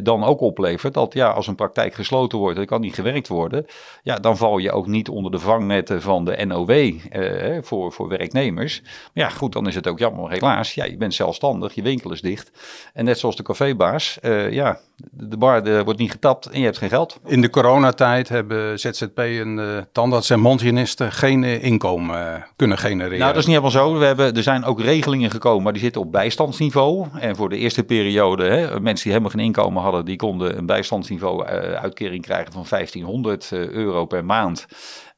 dan 0.02 0.24
ook 0.24 0.40
oplevert 0.40 0.94
dat 0.94 1.12
ja, 1.12 1.28
als 1.28 1.46
een 1.46 1.54
praktijk 1.54 1.94
gesloten 1.94 2.38
wordt, 2.38 2.58
er 2.58 2.66
kan 2.66 2.80
niet 2.80 2.94
gewerkt 2.94 3.28
worden, 3.28 3.66
ja, 4.02 4.16
dan 4.16 4.36
val 4.36 4.58
je 4.58 4.72
ook 4.72 4.86
niet 4.86 5.08
onder 5.08 5.30
de 5.30 5.38
vangnetten 5.38 6.02
van 6.02 6.24
de 6.24 6.44
NOW 6.46 6.70
eh, 6.70 7.58
voor, 7.62 7.92
voor 7.92 8.08
werknemers. 8.08 8.80
Maar 8.82 9.24
ja, 9.24 9.28
goed, 9.28 9.52
dan 9.52 9.66
is 9.66 9.74
het 9.74 9.86
ook 9.86 9.98
jammer, 9.98 10.30
helaas. 10.30 10.74
Ja, 10.74 10.84
je 10.84 10.96
bent 10.96 11.14
zelfstandig, 11.14 11.74
je 11.74 11.82
winkel 11.82 12.12
is 12.12 12.20
dicht. 12.20 12.50
En 12.92 13.04
net 13.04 13.18
zoals 13.18 13.36
de 13.36 13.42
cafébaas, 13.42 14.18
uh, 14.22 14.52
ja, 14.52 14.78
de 15.10 15.36
bar 15.36 15.64
de, 15.64 15.84
wordt 15.84 15.98
niet 15.98 16.10
getapt 16.10 16.46
en 16.46 16.58
je 16.58 16.64
hebt 16.64 16.78
geen 16.78 16.88
geld. 16.88 17.18
In 17.24 17.40
de 17.40 17.50
coronatijd 17.50 18.28
hebben 18.28 18.78
ZZP 18.78 19.18
en 19.18 19.58
uh, 19.58 19.78
tandarts 19.92 20.30
en 20.30 20.40
mondhygiënisten 20.40 21.12
geen 21.12 21.42
uh, 21.42 21.64
inkomen 21.64 22.46
kunnen 22.56 22.78
genereren. 22.78 23.18
Nou, 23.18 23.32
dat 23.32 23.40
is 23.40 23.46
niet 23.46 23.56
helemaal 23.62 23.84
zo. 23.84 23.98
We 23.98 24.04
hebben, 24.04 24.34
er 24.34 24.42
zijn 24.42 24.64
ook 24.64 24.80
regelingen 24.80 25.30
gekomen, 25.30 25.62
maar 25.62 25.72
die 25.72 25.82
zitten 25.82 26.00
op 26.00 26.12
bijstandsniveau. 26.12 27.06
En 27.20 27.36
voor 27.36 27.48
de 27.48 27.56
eerste 27.56 27.84
periode, 27.84 28.44
hè, 28.44 28.80
mensen 28.80 29.04
die 29.04 29.12
helemaal 29.12 29.30
geen 29.30 29.44
inkomen 29.44 29.82
die 30.04 30.16
konden 30.16 30.58
een 30.58 30.66
bijstandsniveau 30.66 31.44
uh, 31.44 31.50
uitkering 31.72 32.22
krijgen 32.22 32.52
van 32.52 32.64
1500 32.68 33.50
uh, 33.50 33.68
euro 33.68 34.04
per 34.06 34.24
maand. 34.24 34.66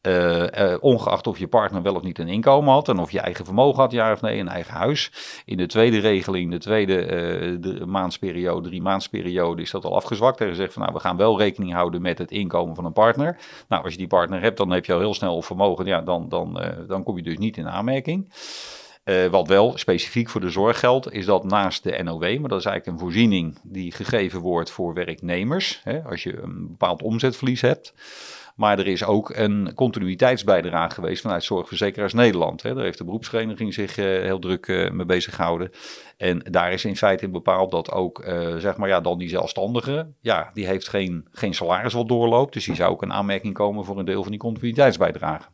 Uh, 0.02 0.74
ongeacht 0.80 1.26
of 1.26 1.38
je 1.38 1.48
partner 1.48 1.82
wel 1.82 1.94
of 1.94 2.02
niet 2.02 2.18
een 2.18 2.28
inkomen 2.28 2.72
had 2.72 2.88
en 2.88 2.98
of 2.98 3.10
je 3.10 3.20
eigen 3.20 3.44
vermogen 3.44 3.80
had, 3.80 3.92
ja 3.92 4.12
of 4.12 4.20
nee, 4.20 4.38
een 4.38 4.48
eigen 4.48 4.74
huis. 4.74 5.12
In 5.44 5.56
de 5.56 5.66
tweede 5.66 5.98
regeling, 5.98 6.50
de 6.50 6.58
tweede 6.58 6.96
de 7.60 7.86
maandsperiode, 7.86 8.68
drie 8.68 8.82
maandsperiode, 8.82 9.62
is 9.62 9.70
dat 9.70 9.84
al 9.84 9.94
afgezwakt. 9.94 10.40
Er 10.40 10.48
gezegd 10.48 10.72
van 10.72 10.82
nou, 10.82 10.94
we 10.94 11.00
gaan 11.00 11.16
wel 11.16 11.38
rekening 11.38 11.72
houden 11.72 12.02
met 12.02 12.18
het 12.18 12.30
inkomen 12.30 12.74
van 12.74 12.84
een 12.84 12.92
partner. 12.92 13.38
Nou, 13.68 13.84
als 13.84 13.92
je 13.92 13.98
die 13.98 14.06
partner 14.06 14.40
hebt, 14.40 14.56
dan 14.56 14.70
heb 14.70 14.84
je 14.84 14.92
al 14.92 14.98
heel 14.98 15.14
snel 15.14 15.42
vermogen, 15.42 15.86
ja, 15.86 16.00
dan, 16.00 16.28
dan, 16.28 16.60
dan 16.86 17.02
kom 17.02 17.16
je 17.16 17.22
dus 17.22 17.38
niet 17.38 17.56
in 17.56 17.68
aanmerking. 17.68 18.28
Uh, 19.08 19.26
wat 19.26 19.48
wel 19.48 19.78
specifiek 19.78 20.28
voor 20.28 20.40
de 20.40 20.50
zorg 20.50 20.78
geldt, 20.78 21.12
is 21.12 21.24
dat 21.24 21.44
naast 21.44 21.82
de 21.82 22.02
NOW, 22.02 22.38
maar 22.38 22.48
dat 22.48 22.58
is 22.58 22.64
eigenlijk 22.64 22.86
een 22.86 22.98
voorziening 22.98 23.58
die 23.62 23.92
gegeven 23.92 24.40
wordt 24.40 24.70
voor 24.70 24.94
werknemers, 24.94 25.80
hè, 25.84 26.02
als 26.02 26.22
je 26.22 26.40
een 26.40 26.66
bepaald 26.68 27.02
omzetverlies 27.02 27.60
hebt. 27.60 27.92
Maar 28.58 28.78
er 28.78 28.86
is 28.86 29.04
ook 29.04 29.30
een 29.34 29.72
continuïteitsbijdrage 29.74 30.94
geweest 30.94 31.22
vanuit 31.22 31.44
Zorgverzekeraars 31.44 32.12
Nederland. 32.12 32.62
Hè. 32.62 32.74
Daar 32.74 32.84
heeft 32.84 32.98
de 32.98 33.04
beroepsvereniging 33.04 33.74
zich 33.74 33.96
uh, 33.96 34.04
heel 34.04 34.38
druk 34.38 34.66
uh, 34.66 34.90
mee 34.90 35.06
bezig 35.06 35.34
gehouden. 35.34 35.70
En 36.16 36.38
daar 36.50 36.72
is 36.72 36.84
in 36.84 36.96
feite 36.96 37.24
in 37.24 37.32
bepaald 37.32 37.70
dat 37.70 37.90
ook, 37.90 38.24
uh, 38.24 38.56
zeg 38.56 38.76
maar, 38.76 38.88
ja, 38.88 39.00
dan 39.00 39.18
die 39.18 39.28
zelfstandige, 39.28 40.12
ja, 40.20 40.50
die 40.54 40.66
heeft 40.66 40.88
geen, 40.88 41.28
geen 41.32 41.54
salaris 41.54 41.92
wat 41.92 42.08
doorloopt. 42.08 42.52
Dus 42.52 42.64
die 42.64 42.74
zou 42.74 42.90
ook 42.90 43.02
een 43.02 43.12
aanmerking 43.12 43.54
komen 43.54 43.84
voor 43.84 43.98
een 43.98 44.04
deel 44.04 44.22
van 44.22 44.30
die 44.30 44.40
continuïteitsbijdrage. 44.40 45.48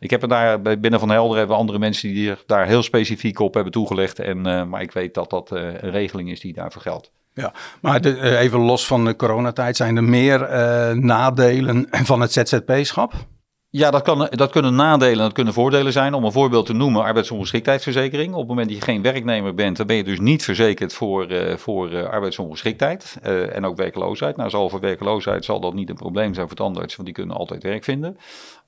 Ik 0.00 0.10
heb 0.10 0.22
er 0.22 0.28
daar 0.28 0.60
binnen 0.62 1.00
van 1.00 1.10
Helder 1.10 1.38
hebben 1.38 1.56
andere 1.56 1.78
mensen 1.78 2.14
die 2.14 2.34
daar 2.46 2.66
heel 2.66 2.82
specifiek 2.82 3.38
op 3.38 3.54
hebben 3.54 3.72
toegelegd. 3.72 4.18
En, 4.18 4.68
maar 4.68 4.82
ik 4.82 4.92
weet 4.92 5.14
dat 5.14 5.30
dat 5.30 5.50
een 5.50 5.90
regeling 5.90 6.30
is 6.30 6.40
die 6.40 6.52
daarvoor 6.52 6.82
geldt. 6.82 7.12
Ja, 7.34 7.52
maar 7.80 8.00
eh, 8.00 8.40
even 8.40 8.60
los 8.60 8.86
van 8.86 9.04
de 9.04 9.16
coronatijd, 9.16 9.76
zijn 9.76 9.96
er 9.96 10.04
meer 10.04 10.40
uh, 10.40 10.90
nadelen 10.90 11.86
van 11.90 12.20
het 12.20 12.32
ZZP-schap? 12.32 13.12
Ja, 13.68 13.90
dat, 13.90 14.02
kan, 14.02 14.28
dat 14.30 14.50
kunnen 14.50 14.74
nadelen 14.74 15.18
en 15.18 15.24
dat 15.24 15.32
kunnen 15.32 15.52
voordelen 15.52 15.92
zijn. 15.92 16.14
Om 16.14 16.24
een 16.24 16.32
voorbeeld 16.32 16.66
te 16.66 16.72
noemen, 16.72 17.02
arbeidsongeschiktheidsverzekering. 17.02 18.32
Op 18.32 18.38
het 18.38 18.48
moment 18.48 18.68
dat 18.68 18.76
je 18.76 18.84
geen 18.84 19.02
werknemer 19.02 19.54
bent, 19.54 19.76
dan 19.76 19.86
ben 19.86 19.96
je 19.96 20.04
dus 20.04 20.20
niet 20.20 20.44
verzekerd 20.44 20.94
voor, 20.94 21.30
uh, 21.30 21.56
voor 21.56 22.08
arbeidsongeschiktheid 22.08 23.18
en 23.52 23.64
ook 23.64 23.76
werkloosheid. 23.76 24.36
Nou, 24.36 24.50
zal 24.50 24.68
voor 24.68 24.80
werkloosheid 24.80 25.44
zal 25.44 25.60
dat 25.60 25.74
niet 25.74 25.88
een 25.88 25.94
probleem 25.96 26.34
zijn 26.34 26.46
voor 26.46 26.56
tandarts, 26.56 26.96
want 26.96 27.06
die 27.06 27.16
kunnen 27.16 27.36
altijd 27.36 27.62
werk 27.62 27.84
vinden. 27.84 28.16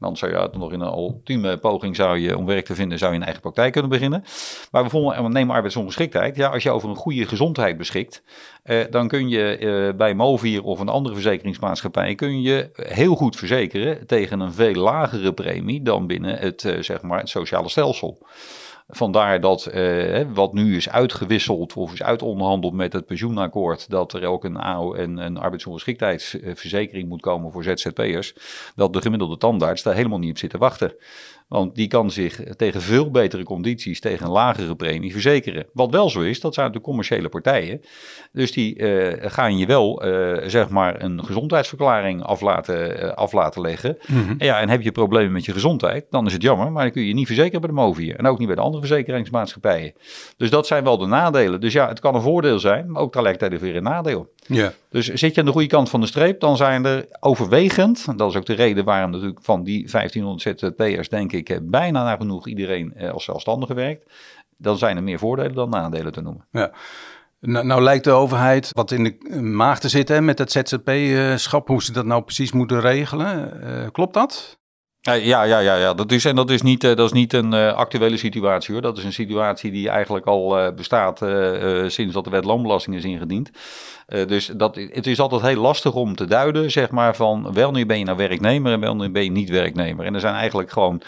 Dan 0.05 0.17
zou 0.17 0.33
je 0.33 0.49
nog 0.53 0.73
in 0.73 0.81
een 0.81 0.93
ultieme 0.93 1.57
poging 1.57 1.97
zou 1.97 2.19
je, 2.19 2.37
om 2.37 2.47
werk 2.47 2.65
te 2.65 2.75
vinden, 2.75 2.99
zou 2.99 3.11
je 3.11 3.17
een 3.17 3.25
eigen 3.25 3.43
praktijk 3.43 3.73
kunnen 3.73 3.91
beginnen. 3.91 4.25
Maar 4.71 4.83
bijvoorbeeld, 4.83 5.29
neem 5.29 5.51
arbeidsongeschiktheid. 5.51 6.37
Ja, 6.37 6.49
als 6.49 6.63
je 6.63 6.71
over 6.71 6.89
een 6.89 6.97
goede 6.97 7.27
gezondheid 7.27 7.77
beschikt, 7.77 8.23
uh, 8.65 8.85
dan 8.91 9.09
kun 9.09 9.29
je 9.29 9.59
uh, 9.61 9.97
bij 9.97 10.15
Movier 10.15 10.63
of 10.63 10.81
een 10.81 10.89
andere 10.89 11.15
verzekeringsmaatschappij 11.15 12.15
kun 12.15 12.43
je 12.43 12.71
heel 12.75 13.15
goed 13.15 13.37
verzekeren 13.37 14.07
tegen 14.07 14.41
een 14.41 14.53
veel 14.53 14.75
lagere 14.75 15.33
premie 15.33 15.83
dan 15.83 16.07
binnen 16.07 16.39
het, 16.39 16.65
uh, 16.65 16.83
zeg 16.83 17.03
maar, 17.03 17.19
het 17.19 17.29
sociale 17.29 17.69
stelsel. 17.69 18.27
Vandaar 18.87 19.41
dat 19.41 19.69
uh, 19.75 20.27
wat 20.35 20.53
nu 20.53 20.77
is 20.77 20.89
uitgewisseld 20.89 21.77
of 21.77 21.93
is 21.93 22.03
uitonderhandeld 22.03 22.73
met 22.73 22.93
het 22.93 23.07
pensioenakkoord, 23.07 23.91
dat 23.91 24.13
er 24.13 24.27
ook 24.27 24.45
een 24.45 24.57
AO 24.57 24.95
en 24.95 25.19
een 25.19 25.37
arbeidsongeschiktheidsverzekering 25.37 27.09
moet 27.09 27.21
komen 27.21 27.53
voor 27.53 27.65
ZZP'ers, 27.65 28.35
dat 28.75 28.93
de 28.93 29.01
gemiddelde 29.01 29.37
tandarts 29.37 29.83
daar 29.83 29.95
helemaal 29.95 30.19
niet 30.19 30.31
op 30.31 30.39
zit 30.39 30.51
te 30.51 30.59
wachten. 30.59 30.95
Want 31.49 31.75
die 31.75 31.89
kan 31.89 32.11
zich 32.11 32.41
tegen 32.57 32.81
veel 32.81 33.11
betere 33.11 33.43
condities, 33.43 34.01
tegen 34.01 34.27
een 34.27 34.33
lagere 34.33 34.77
premie 34.77 35.13
verzekeren. 35.13 35.67
Wat 35.73 35.91
wel 35.91 36.11
zo 36.11 36.21
is, 36.21 36.41
dat 36.41 36.55
zijn 36.55 36.73
de 36.73 36.81
commerciële 36.81 37.29
partijen. 37.29 37.81
Dus 38.33 38.53
die 38.53 38.79
uh, 38.79 39.13
gaan 39.21 39.59
je 39.59 39.67
wel, 39.67 40.07
uh, 40.07 40.49
zeg 40.49 40.69
maar, 40.69 41.03
een 41.03 41.25
gezondheidsverklaring 41.25 42.23
af 42.23 42.41
laten, 42.41 43.05
uh, 43.05 43.13
af 43.13 43.33
laten 43.33 43.61
leggen. 43.61 43.97
Mm 44.07 44.23
-hmm. 44.23 44.35
en, 44.39 44.47
ja, 44.47 44.61
en 44.61 44.69
heb 44.69 44.83
je 44.83 44.93
problemen 44.93 45.33
met 45.33 45.45
je 45.45 45.53
gezondheid, 45.53 46.07
dan 46.11 46.27
is 46.27 46.33
het 46.33 46.43
jammer. 46.43 46.73
Maar 46.73 46.83
dan 46.83 46.93
kun 46.93 47.03
je 47.03 47.09
je 47.09 47.15
niet 47.15 47.27
verzekeren 47.27 47.61
bij 47.61 47.71
de 47.71 47.77
Movier. 47.77 48.17
En 48.17 48.27
ook 48.27 48.39
niet 48.39 48.47
bij 48.47 48.57
de 48.57 48.63
andere 48.63 48.87
verzekeringsmaatschappijen. 48.87 49.93
Dus 50.37 50.51
dat 50.51 50.67
zijn 50.67 50.85
wel 50.85 50.99
de 50.99 51.07
nadelen. 51.07 51.61
Dus 51.61 51.73
ja, 51.73 51.89
het 51.89 52.01
kan 52.01 52.15
een 52.15 52.21
voordeel 52.21 52.59
zijn, 52.59 52.91
maar 52.91 53.03
ook 53.03 53.13
tegelijkertijd 53.13 53.61
weer 53.61 53.77
een 53.77 53.83
nadeel. 53.83 54.33
Ja. 54.47 54.73
Dus 54.91 55.07
zit 55.07 55.35
je 55.35 55.41
aan 55.41 55.47
de 55.47 55.53
goede 55.53 55.67
kant 55.67 55.91
van 55.91 56.01
de 56.01 56.07
streep, 56.07 56.41
dan 56.41 56.57
zijn 56.57 56.85
er 56.85 57.07
overwegend, 57.21 58.19
dat 58.19 58.31
is 58.31 58.37
ook 58.37 58.47
de 58.47 58.53
reden 58.53 58.85
waarom 58.85 59.11
natuurlijk 59.11 59.39
van 59.43 59.65
die 59.65 59.91
1500 59.91 60.61
ZZP'ers 60.61 61.09
denk 61.09 61.33
ik 61.35 61.59
bijna 61.63 62.03
nagenoeg 62.03 62.47
iedereen 62.47 63.11
als 63.13 63.25
zelfstandige 63.25 63.75
werkt, 63.75 64.13
dan 64.57 64.79
zijn 64.79 64.97
er 64.97 65.03
meer 65.03 65.19
voordelen 65.19 65.55
dan 65.55 65.71
nadelen 65.71 66.13
te 66.13 66.21
noemen. 66.21 66.47
Ja. 66.51 66.73
Nou, 67.41 67.67
nou 67.67 67.83
lijkt 67.83 68.05
de 68.05 68.11
overheid 68.11 68.71
wat 68.73 68.91
in 68.91 69.05
de 69.05 69.41
maag 69.41 69.81
te 69.81 69.89
zitten 69.89 70.25
met 70.25 70.39
het 70.39 70.53
ZZP-schap, 70.53 71.69
hoe 71.69 71.83
ze 71.83 71.93
dat 71.93 72.05
nou 72.05 72.23
precies 72.23 72.53
moeten 72.53 72.81
regelen. 72.81 73.53
Klopt 73.93 74.15
dat? 74.15 74.59
Ja, 75.13 75.43
ja, 75.43 75.43
ja, 75.59 75.77
ja. 75.77 75.95
Dat 75.95 76.13
is, 76.13 76.25
en 76.25 76.37
dat 76.37 76.51
is 76.51 76.63
niet, 76.63 76.81
dat 76.81 76.99
is 76.99 77.13
niet 77.13 77.33
een 77.33 77.55
uh, 77.55 77.73
actuele 77.73 78.17
situatie 78.17 78.73
hoor. 78.73 78.83
Dat 78.83 78.99
is 78.99 79.05
een 79.05 79.13
situatie 79.13 79.71
die 79.71 79.89
eigenlijk 79.89 80.27
al 80.27 80.59
uh, 80.59 80.75
bestaat 80.75 81.19
sinds 81.87 82.15
dat 82.15 82.25
de 82.25 82.31
wet 82.31 82.45
loonbelasting 82.45 82.97
is 82.97 83.05
ingediend. 83.05 83.51
dus 84.07 84.47
dat, 84.47 84.75
het 84.75 85.07
is 85.07 85.21
altijd 85.21 85.43
heel 85.43 85.61
lastig 85.61 85.95
om 85.95 86.17
te 86.17 86.25
duiden, 86.25 86.71
zeg 86.71 86.91
maar, 86.91 87.17
van 87.17 87.53
wanneer 87.53 87.87
ben 87.87 87.99
je 87.99 88.05
nou 88.05 88.17
werknemer 88.17 88.73
en 88.73 88.81
wanneer 88.81 89.11
ben 89.11 89.25
je 89.25 89.31
niet 89.31 89.51
werknemer. 89.51 90.05
En 90.07 90.15
er 90.15 90.21
zijn 90.21 90.35
eigenlijk 90.35 90.71
gewoon 90.71 91.03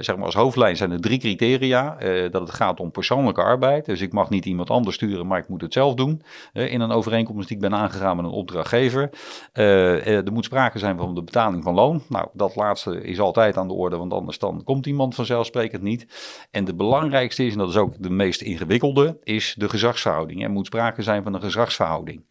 zeg 0.00 0.16
maar 0.16 0.24
als 0.24 0.34
hoofdlijn 0.34 0.76
zijn 0.76 0.90
er 0.90 1.00
drie 1.00 1.18
criteria. 1.18 1.96
dat 2.30 2.40
het 2.40 2.50
gaat 2.50 2.80
om 2.80 2.90
persoonlijke 2.90 3.42
arbeid. 3.42 3.84
Dus 3.84 4.00
ik 4.00 4.12
mag 4.12 4.30
niet 4.30 4.44
iemand 4.44 4.70
anders 4.70 4.96
sturen, 4.96 5.26
maar 5.26 5.38
ik 5.38 5.48
moet 5.48 5.60
het 5.60 5.72
zelf 5.72 5.94
doen. 5.94 6.22
in 6.52 6.80
een 6.80 6.90
overeenkomst 6.90 7.48
die 7.48 7.56
ik 7.56 7.62
ben 7.62 7.74
aangegaan 7.74 8.16
met 8.16 8.24
een 8.24 8.30
opdrachtgever. 8.30 9.10
er 9.52 10.32
moet 10.32 10.44
sprake 10.44 10.78
zijn 10.78 10.96
van 10.96 11.14
de 11.14 11.22
betaling 11.22 11.62
van 11.62 11.74
loon. 11.74 12.02
Nou, 12.08 12.28
dat 12.32 12.56
laatste 12.56 13.02
is 13.02 13.20
altijd 13.20 13.56
aan 13.56 13.68
de 13.68 13.74
orde, 13.74 13.96
want 13.96 14.12
anders 14.12 14.38
dan 14.38 14.64
komt 14.64 14.86
iemand 14.86 15.14
vanzelfsprekend 15.14 15.82
niet. 15.82 16.06
En 16.50 16.64
de 16.64 16.74
belangrijkste 16.74 17.46
is, 17.46 17.52
en 17.52 17.58
dat 17.58 17.68
is 17.68 17.76
ook 17.76 17.94
de 17.98 18.10
meest 18.10 18.40
ingewikkelde, 18.40 19.18
is 19.22 19.54
de 19.58 19.68
gezagsverhouding. 19.68 20.42
Er 20.42 20.50
moet 20.50 20.66
sprake 20.66 21.02
zijn 21.02 21.22
van 21.22 21.34
een 21.34 21.40
gezagsverhouding. 21.40 22.24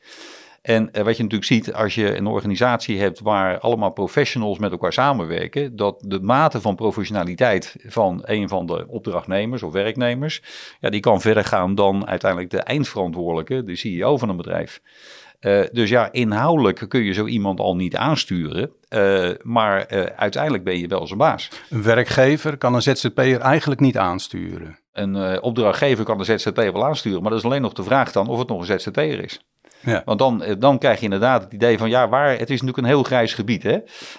En 0.67 0.91
eh, 0.91 1.03
wat 1.03 1.17
je 1.17 1.23
natuurlijk 1.23 1.51
ziet 1.51 1.73
als 1.73 1.95
je 1.95 2.17
een 2.17 2.27
organisatie 2.27 2.99
hebt 2.99 3.19
waar 3.19 3.59
allemaal 3.59 3.89
professionals 3.89 4.59
met 4.59 4.71
elkaar 4.71 4.93
samenwerken, 4.93 5.75
dat 5.75 6.03
de 6.05 6.19
mate 6.21 6.61
van 6.61 6.75
professionaliteit 6.75 7.75
van 7.85 8.21
een 8.25 8.49
van 8.49 8.65
de 8.65 8.87
opdrachtnemers 8.87 9.63
of 9.63 9.71
werknemers, 9.71 10.41
ja, 10.79 10.89
die 10.89 10.99
kan 10.99 11.21
verder 11.21 11.43
gaan 11.43 11.75
dan 11.75 12.07
uiteindelijk 12.07 12.51
de 12.51 12.59
eindverantwoordelijke, 12.59 13.63
de 13.63 13.75
CEO 13.75 14.17
van 14.17 14.29
een 14.29 14.37
bedrijf. 14.37 14.81
Uh, 15.41 15.63
dus 15.71 15.89
ja, 15.89 16.11
inhoudelijk 16.11 16.85
kun 16.87 17.03
je 17.03 17.13
zo 17.13 17.25
iemand 17.25 17.59
al 17.59 17.75
niet 17.75 17.95
aansturen. 17.95 18.71
Uh, 18.89 19.29
maar 19.41 19.93
uh, 19.93 20.03
uiteindelijk 20.03 20.63
ben 20.63 20.79
je 20.79 20.87
wel 20.87 21.07
zijn 21.07 21.19
baas. 21.19 21.49
Een 21.69 21.83
werkgever 21.83 22.57
kan 22.57 22.73
een 22.73 22.81
ZZP'er 22.81 23.39
eigenlijk 23.39 23.81
niet 23.81 23.97
aansturen. 23.97 24.79
Een 24.93 25.41
opdrachtgever 25.41 26.05
kan 26.05 26.17
de 26.17 26.23
ZZP'er 26.23 26.73
wel 26.73 26.85
aansturen. 26.85 27.21
Maar 27.21 27.29
dat 27.29 27.39
is 27.39 27.45
alleen 27.45 27.61
nog 27.61 27.73
de 27.73 27.83
vraag 27.83 28.11
dan 28.11 28.27
of 28.27 28.39
het 28.39 28.47
nog 28.47 28.59
een 28.59 28.79
ZZP'er 28.79 29.23
is. 29.23 29.41
Ja. 29.79 30.01
Want 30.05 30.19
dan, 30.19 30.43
eh, 30.43 30.55
dan 30.59 30.77
krijg 30.77 30.97
je 30.97 31.03
inderdaad 31.03 31.43
het 31.43 31.53
idee 31.53 31.77
van, 31.77 31.89
ja, 31.89 32.09
waar, 32.09 32.29
het 32.29 32.49
is 32.49 32.61
natuurlijk 32.61 32.77
een 32.77 32.83
heel 32.83 33.03
grijs 33.03 33.33
gebied. 33.33 33.63
Hè? 33.63 33.77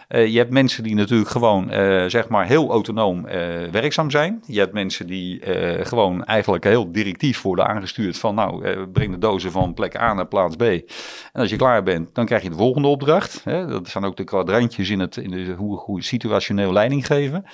Uh, 0.09 0.27
je 0.27 0.39
hebt 0.39 0.51
mensen 0.51 0.83
die 0.83 0.95
natuurlijk 0.95 1.31
gewoon, 1.31 1.75
uh, 1.75 2.05
zeg 2.07 2.29
maar, 2.29 2.47
heel 2.47 2.71
autonoom 2.71 3.23
werkzaam 3.71 4.11
zijn. 4.11 4.43
Je 4.47 4.59
hebt 4.59 4.73
mensen 4.73 5.07
die 5.07 5.41
gewoon 5.83 6.25
eigenlijk 6.25 6.65
heel 6.65 6.93
directief 6.93 7.43
worden 7.43 7.67
aangestuurd 7.67 8.19
van, 8.19 8.35
nou, 8.35 8.87
breng 8.87 9.13
de 9.13 9.19
dozen 9.19 9.51
van 9.51 9.75
plek 9.75 9.97
A 9.97 10.15
naar 10.15 10.27
plaats 10.27 10.57
B. 10.57 10.63
En 10.63 10.83
als 11.33 11.51
je 11.51 11.57
klaar 11.57 11.83
bent, 11.83 12.15
dan 12.15 12.27
krijg 12.27 12.43
je 12.43 12.51
de 12.51 12.57
volgende 12.57 12.89
opdracht. 12.89 13.41
Hè? 13.45 13.67
Dat 13.67 13.89
zijn 13.89 14.05
ook 14.05 14.17
de 14.17 14.25
kwadrantjes 14.25 14.91
in, 14.91 15.01
het, 15.01 15.17
in 15.17 15.31
de, 15.31 15.55
hoe, 15.57 15.79
hoe 15.79 16.03
situationeel 16.03 16.73
leiding 16.73 17.07
geven. 17.07 17.45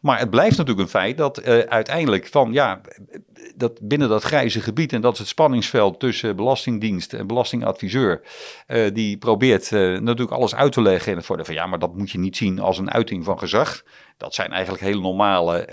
Maar 0.00 0.18
het 0.18 0.30
blijft 0.30 0.56
natuurlijk 0.56 0.86
een 0.86 1.00
feit 1.00 1.16
dat 1.16 1.44
uiteindelijk 1.68 2.26
van 2.26 2.52
ja, 2.52 2.80
dat 3.54 3.80
binnen 3.80 4.08
dat 4.08 4.22
grijze 4.22 4.60
gebied, 4.60 4.92
en 4.92 5.00
dat 5.00 5.12
is 5.12 5.18
het 5.18 5.28
spanningsveld 5.28 6.00
tussen 6.00 6.36
Belastingdienst 6.36 7.12
en 7.12 7.26
belastingadviseur, 7.26 8.20
uh, 8.68 8.94
die 8.94 9.16
probeert 9.16 9.70
uh, 9.70 9.98
natuurlijk 9.98 10.30
alles 10.30 10.54
uit 10.54 10.72
te 10.72 10.82
leggen. 10.82 11.12
En 11.12 11.18
het 11.18 11.26
worden 11.26 11.46
van 11.46 11.54
ja, 11.54 11.66
maar 11.66 11.78
dat 11.78 11.96
moet 11.96 12.10
je 12.10 12.18
niet 12.18 12.36
zien 12.36 12.58
als 12.58 12.78
een 12.78 12.90
uiting 12.90 13.24
van 13.24 13.38
gezag. 13.38 13.82
Dat 14.16 14.34
zijn 14.34 14.52
eigenlijk 14.52 14.82
hele 14.82 15.00
normale 15.00 15.66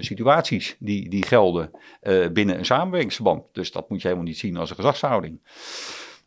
situaties 0.00 0.76
die, 0.78 1.08
die 1.08 1.26
gelden 1.26 1.70
binnen 2.32 2.58
een 2.58 2.64
samenwerkingsverband. 2.64 3.44
Dus 3.52 3.72
dat 3.72 3.88
moet 3.88 4.00
je 4.00 4.06
helemaal 4.08 4.28
niet 4.28 4.38
zien 4.38 4.56
als 4.56 4.70
een 4.70 4.76
gezagsverhouding. 4.76 5.40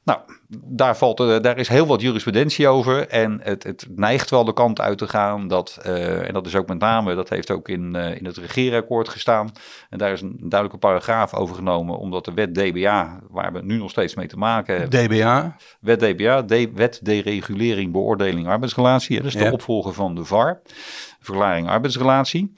Nou, 0.04 0.20
daar, 0.64 0.98
valt, 0.98 1.20
uh, 1.20 1.40
daar 1.40 1.58
is 1.58 1.68
heel 1.68 1.86
wat 1.86 2.02
jurisprudentie 2.02 2.68
over. 2.68 3.08
En 3.08 3.40
het, 3.44 3.64
het 3.64 3.88
neigt 3.96 4.30
wel 4.30 4.44
de 4.44 4.54
kant 4.54 4.82
uit 4.82 4.98
te 4.98 5.08
gaan 5.08 5.48
dat, 5.48 5.80
uh, 5.86 6.28
en 6.28 6.34
dat 6.34 6.46
is 6.46 6.56
ook 6.56 6.68
met 6.68 6.80
name, 6.80 7.16
dat 7.16 7.30
heeft 7.30 7.52
ook 7.52 7.70
in, 7.70 7.94
uh, 7.96 8.16
in 8.16 8.26
het 8.26 8.38
regeerakkoord 8.38 9.10
gestaan. 9.10 9.52
En 9.90 9.98
daar 9.98 10.12
is 10.12 10.22
een 10.22 10.36
duidelijke 10.40 10.88
paragraaf 10.88 11.34
over 11.34 11.56
genomen, 11.56 11.98
omdat 11.98 12.26
de 12.26 12.34
wet 12.34 12.56
DBA, 12.56 13.20
waar 13.30 13.54
we 13.54 13.62
nu 13.62 13.78
nog 13.78 13.90
steeds 13.90 14.16
mee 14.16 14.28
te 14.28 14.38
maken 14.38 14.80
hebben. 14.80 15.08
DBA? 15.08 15.56
Wet 15.80 16.00
DBA, 16.00 16.42
de, 16.42 16.72
Wet 16.74 17.00
Deregulering 17.04 17.92
Beoordeling 17.92 18.48
Arbeidsrelatie. 18.48 19.18
Dat 19.18 19.26
is 19.26 19.36
de 19.36 19.52
opvolger 19.52 19.94
van 19.94 20.16
de 20.16 20.26
VAR, 20.26 20.62
Verklaring 21.20 21.68
Arbeidsrelatie. 21.68 22.54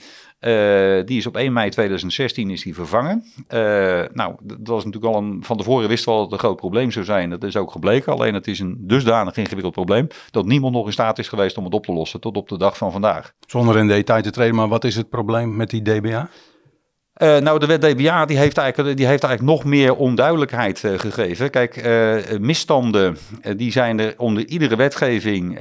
Uh, 0.45 1.05
die 1.05 1.17
is 1.17 1.25
op 1.25 1.37
1 1.37 1.53
mei 1.53 1.69
2016 1.69 2.49
is 2.49 2.63
die 2.63 2.73
vervangen. 2.73 3.23
Uh, 3.53 3.59
nou, 4.13 4.35
dat 4.43 4.57
was 4.63 4.85
natuurlijk 4.85 5.13
al 5.13 5.21
een. 5.21 5.43
Van 5.43 5.57
tevoren 5.57 5.87
wisten 5.87 6.11
we 6.11 6.17
al 6.17 6.21
dat 6.21 6.31
het 6.31 6.41
een 6.41 6.45
groot 6.47 6.57
probleem 6.57 6.91
zou 6.91 7.05
zijn. 7.05 7.29
Dat 7.29 7.43
is 7.43 7.57
ook 7.57 7.71
gebleken. 7.71 8.13
Alleen 8.13 8.33
het 8.33 8.47
is 8.47 8.59
een 8.59 8.77
dusdanig 8.79 9.37
ingewikkeld 9.37 9.73
probleem. 9.73 10.07
dat 10.31 10.45
niemand 10.45 10.73
nog 10.73 10.85
in 10.85 10.91
staat 10.91 11.19
is 11.19 11.27
geweest 11.27 11.57
om 11.57 11.63
het 11.63 11.73
op 11.73 11.85
te 11.85 11.93
lossen. 11.93 12.19
tot 12.19 12.37
op 12.37 12.49
de 12.49 12.57
dag 12.57 12.77
van 12.77 12.91
vandaag. 12.91 13.33
Zonder 13.47 13.77
in 13.77 13.87
detail 13.87 14.21
te 14.21 14.31
treden, 14.31 14.55
maar 14.55 14.67
wat 14.67 14.83
is 14.83 14.95
het 14.95 15.09
probleem 15.09 15.55
met 15.55 15.69
die 15.69 15.81
DBA? 15.81 16.29
Uh, 17.21 17.37
nou, 17.37 17.59
de 17.59 17.65
wet 17.65 17.81
DBA 17.81 18.25
die 18.25 18.37
heeft, 18.37 18.57
eigenlijk, 18.57 18.97
die 18.97 19.07
heeft 19.07 19.23
eigenlijk 19.23 19.57
nog 19.57 19.65
meer 19.65 19.95
onduidelijkheid 19.95 20.83
uh, 20.83 20.99
gegeven. 20.99 21.49
Kijk, 21.49 21.85
uh, 21.85 22.39
misstanden 22.39 23.17
die 23.57 23.71
zijn 23.71 23.99
er 23.99 24.13
onder 24.17 24.47
iedere 24.47 24.75
wetgeving, 24.75 25.57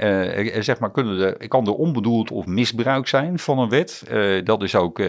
zeg 0.59 0.79
maar, 0.79 0.91
kunnen 0.91 1.19
er, 1.19 1.47
kan 1.47 1.67
er 1.67 1.73
onbedoeld 1.73 2.31
of 2.31 2.45
misbruik 2.45 3.07
zijn 3.07 3.39
van 3.39 3.59
een 3.59 3.69
wet. 3.69 4.03
dat 4.43 4.63
is 4.63 4.75
ook, 4.75 5.01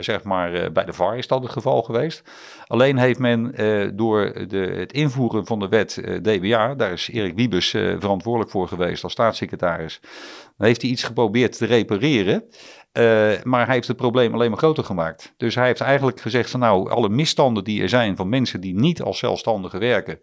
zeg 0.00 0.22
maar, 0.22 0.72
bij 0.72 0.84
de 0.84 0.92
VAR 0.92 1.18
is 1.18 1.26
dat 1.26 1.42
het 1.42 1.52
geval 1.52 1.82
geweest. 1.82 2.22
Alleen 2.66 2.98
heeft 2.98 3.18
men 3.18 3.52
door 3.96 4.32
de, 4.48 4.74
het 4.76 4.92
invoeren 4.92 5.46
van 5.46 5.58
de 5.58 5.68
wet 5.68 6.00
DBA, 6.22 6.74
daar 6.74 6.92
is 6.92 7.10
Erik 7.12 7.36
Wiebes 7.36 7.70
verantwoordelijk 7.98 8.50
voor 8.50 8.68
geweest 8.68 9.02
als 9.02 9.12
staatssecretaris, 9.12 10.00
heeft 10.58 10.82
hij 10.82 10.90
iets 10.90 11.02
geprobeerd 11.02 11.58
te 11.58 11.66
repareren. 11.66 12.44
Uh, 12.98 13.32
maar 13.42 13.64
hij 13.64 13.74
heeft 13.74 13.88
het 13.88 13.96
probleem 13.96 14.34
alleen 14.34 14.50
maar 14.50 14.58
groter 14.58 14.84
gemaakt. 14.84 15.34
Dus 15.36 15.54
hij 15.54 15.66
heeft 15.66 15.80
eigenlijk 15.80 16.20
gezegd 16.20 16.50
van 16.50 16.60
nou, 16.60 16.90
alle 16.90 17.08
misstanden 17.08 17.64
die 17.64 17.82
er 17.82 17.88
zijn 17.88 18.16
van 18.16 18.28
mensen 18.28 18.60
die 18.60 18.74
niet 18.74 19.02
als 19.02 19.18
zelfstandigen 19.18 19.80
werken, 19.80 20.18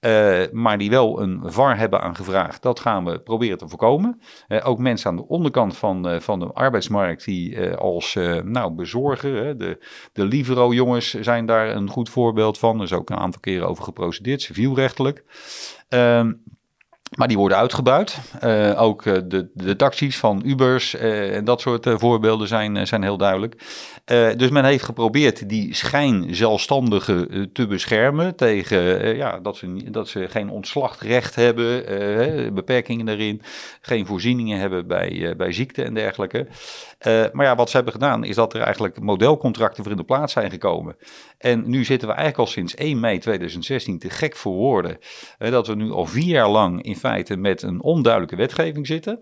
uh, 0.00 0.40
maar 0.52 0.78
die 0.78 0.90
wel 0.90 1.22
een 1.22 1.40
VAR 1.44 1.78
hebben 1.78 2.00
aangevraagd, 2.00 2.62
dat 2.62 2.80
gaan 2.80 3.04
we 3.04 3.20
proberen 3.20 3.58
te 3.58 3.68
voorkomen. 3.68 4.20
Uh, 4.48 4.68
ook 4.68 4.78
mensen 4.78 5.10
aan 5.10 5.16
de 5.16 5.28
onderkant 5.28 5.76
van, 5.76 6.20
van 6.20 6.38
de 6.38 6.52
arbeidsmarkt 6.52 7.24
die 7.24 7.70
als 7.70 8.14
nou, 8.44 8.72
bezorger, 8.72 9.58
de, 9.58 9.84
de 10.12 10.24
Livero-jongens 10.24 11.14
zijn 11.14 11.46
daar 11.46 11.76
een 11.76 11.88
goed 11.88 12.10
voorbeeld 12.10 12.58
van. 12.58 12.76
Er 12.76 12.84
is 12.84 12.92
ook 12.92 13.10
een 13.10 13.16
aantal 13.16 13.40
keren 13.40 13.68
over 13.68 13.84
geprocedeerd, 13.84 14.42
civielrechtelijk. 14.42 15.24
Ehm, 15.88 16.32
maar 17.16 17.28
die 17.28 17.36
worden 17.36 17.58
uitgebuit. 17.58 18.18
Uh, 18.44 18.82
ook 18.82 19.04
uh, 19.04 19.14
de, 19.24 19.50
de 19.54 19.76
taxis 19.76 20.18
van 20.18 20.42
Ubers 20.44 20.94
uh, 20.94 21.36
en 21.36 21.44
dat 21.44 21.60
soort 21.60 21.86
voorbeelden 21.88 22.48
zijn, 22.48 22.86
zijn 22.86 23.02
heel 23.02 23.16
duidelijk. 23.16 23.62
dus 24.36 24.50
men 24.50 24.64
heeft 24.64 24.84
geprobeerd 24.84 25.48
die 25.48 25.74
schijn 25.74 26.34
zelfstandigen 26.34 27.50
te 27.52 27.66
beschermen 27.66 28.36
tegen 28.36 29.16
ja, 29.16 29.38
dat, 29.38 29.56
ze, 29.56 29.90
dat 29.90 30.08
ze 30.08 30.28
geen 30.28 30.50
ontslagrecht 30.50 31.34
hebben, 31.34 31.84
beperkingen 32.54 33.06
daarin, 33.06 33.42
geen 33.80 34.06
voorzieningen 34.06 34.58
hebben 34.58 34.86
bij, 34.86 35.34
bij 35.36 35.52
ziekte 35.52 35.82
en 35.82 35.94
dergelijke. 35.94 36.46
maar 37.32 37.46
ja, 37.46 37.54
wat 37.54 37.70
ze 37.70 37.76
hebben 37.76 37.94
gedaan 37.94 38.24
is 38.24 38.34
dat 38.34 38.54
er 38.54 38.60
eigenlijk 38.60 39.00
modelcontracten 39.00 39.82
voor 39.82 39.92
in 39.92 39.98
de 39.98 40.04
plaats 40.04 40.32
zijn 40.32 40.50
gekomen. 40.50 40.96
En 41.38 41.70
nu 41.70 41.84
zitten 41.84 42.08
we 42.08 42.14
eigenlijk 42.14 42.48
al 42.48 42.54
sinds 42.54 42.74
1 42.74 43.00
mei 43.00 43.18
2016 43.18 43.98
te 43.98 44.10
gek 44.10 44.36
voor 44.36 44.54
woorden. 44.54 44.98
dat 45.38 45.66
we 45.66 45.74
nu 45.74 45.90
al 45.90 46.06
vier 46.06 46.34
jaar 46.34 46.50
lang 46.50 46.82
in 46.82 46.97
feite 46.98 47.36
met 47.36 47.62
een 47.62 47.82
onduidelijke 47.82 48.36
wetgeving 48.36 48.86
zitten. 48.86 49.20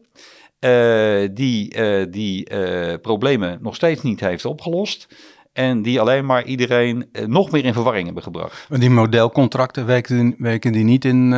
Uh, 0.60 1.28
die 1.32 1.76
uh, 1.76 2.06
die 2.10 2.50
uh, 2.50 2.94
problemen 3.02 3.58
nog 3.62 3.74
steeds 3.74 4.02
niet 4.02 4.20
heeft 4.20 4.44
opgelost. 4.44 5.08
En 5.52 5.82
die 5.82 6.00
alleen 6.00 6.26
maar 6.26 6.44
iedereen 6.44 7.08
nog 7.26 7.50
meer 7.50 7.64
in 7.64 7.72
verwarring 7.72 8.04
hebben 8.04 8.22
gebracht. 8.22 8.66
Maar 8.68 8.78
die 8.78 8.90
modelcontracten 8.90 9.86
werken, 9.86 10.34
werken 10.38 10.72
die 10.72 10.84
niet 10.84 11.04
in, 11.04 11.32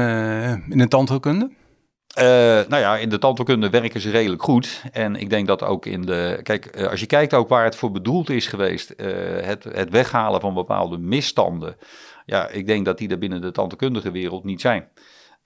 in 0.69 0.79
de 0.79 0.89
tandheelkunde? 0.89 1.51
Uh, 2.19 2.25
nou 2.69 2.77
ja, 2.77 2.97
in 2.97 3.09
de 3.09 3.19
tandheelkunde 3.19 3.71
werken 3.71 4.01
ze 4.01 4.11
redelijk 4.11 4.43
goed. 4.43 4.83
En 4.93 5.17
ik 5.17 5.31
denk 5.31 5.47
dat 5.47 5.63
ook 5.63 5.87
in 5.87 6.03
de. 6.03 6.41
Kijk, 6.43 6.87
als 6.91 7.01
je 7.01 7.07
kijkt 7.07 7.35
ook 7.35 7.49
waar 7.49 7.65
het 7.65 7.77
voor 7.77 7.91
bedoeld 7.91 8.31
is 8.31 8.47
geweest, 8.47 8.95
uh, 8.97 9.07
het, 9.41 9.65
het 9.65 9.91
weghalen 9.91 10.41
van 10.41 10.55
bepaalde 10.55 10.99
misstanden. 10.99 11.77
Ja, 12.27 12.49
ik 12.49 12.67
denk 12.67 12.85
dat 12.85 12.99
die 12.99 13.09
er 13.09 13.19
binnen 13.19 13.41
de 13.41 13.51
tandheelkundige 13.51 14.11
wereld 14.11 14.45
niet 14.45 14.61
zijn. 14.61 14.89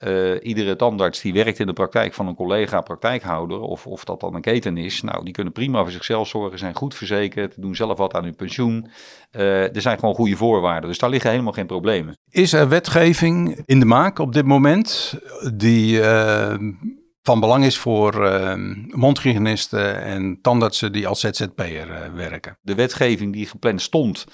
Uh, 0.07 0.35
iedere 0.41 0.75
tandarts 0.75 1.21
die 1.21 1.33
werkt 1.33 1.59
in 1.59 1.67
de 1.67 1.73
praktijk 1.73 2.13
van 2.13 2.27
een 2.27 2.35
collega 2.35 2.81
praktijkhouder, 2.81 3.59
of, 3.59 3.87
of 3.87 4.03
dat 4.03 4.19
dan 4.19 4.35
een 4.35 4.41
keten 4.41 4.77
is, 4.77 5.01
nou, 5.01 5.23
die 5.23 5.33
kunnen 5.33 5.53
prima 5.53 5.81
voor 5.81 5.91
zichzelf 5.91 6.27
zorgen, 6.27 6.59
zijn 6.59 6.75
goed 6.75 6.95
verzekerd, 6.95 7.61
doen 7.61 7.75
zelf 7.75 7.97
wat 7.97 8.13
aan 8.13 8.23
hun 8.23 8.35
pensioen. 8.35 8.87
Uh, 9.31 9.75
er 9.75 9.81
zijn 9.81 9.99
gewoon 9.99 10.15
goede 10.15 10.35
voorwaarden, 10.35 10.89
dus 10.89 10.97
daar 10.97 11.09
liggen 11.09 11.29
helemaal 11.29 11.53
geen 11.53 11.65
problemen. 11.65 12.17
Is 12.29 12.53
er 12.53 12.69
wetgeving 12.69 13.61
in 13.65 13.79
de 13.79 13.85
maak 13.85 14.19
op 14.19 14.33
dit 14.33 14.45
moment 14.45 15.19
die 15.53 15.99
uh, 15.99 16.53
van 17.23 17.39
belang 17.39 17.65
is 17.65 17.77
voor 17.77 18.15
uh, 18.23 18.51
en 20.13 20.39
tandartsen 20.41 20.91
die 20.91 21.07
als 21.07 21.19
ZZP'er 21.19 21.87
uh, 21.87 22.13
werken. 22.15 22.57
De 22.61 22.75
wetgeving 22.75 23.33
die 23.33 23.45
gepland 23.45 23.81
stond, 23.81 24.25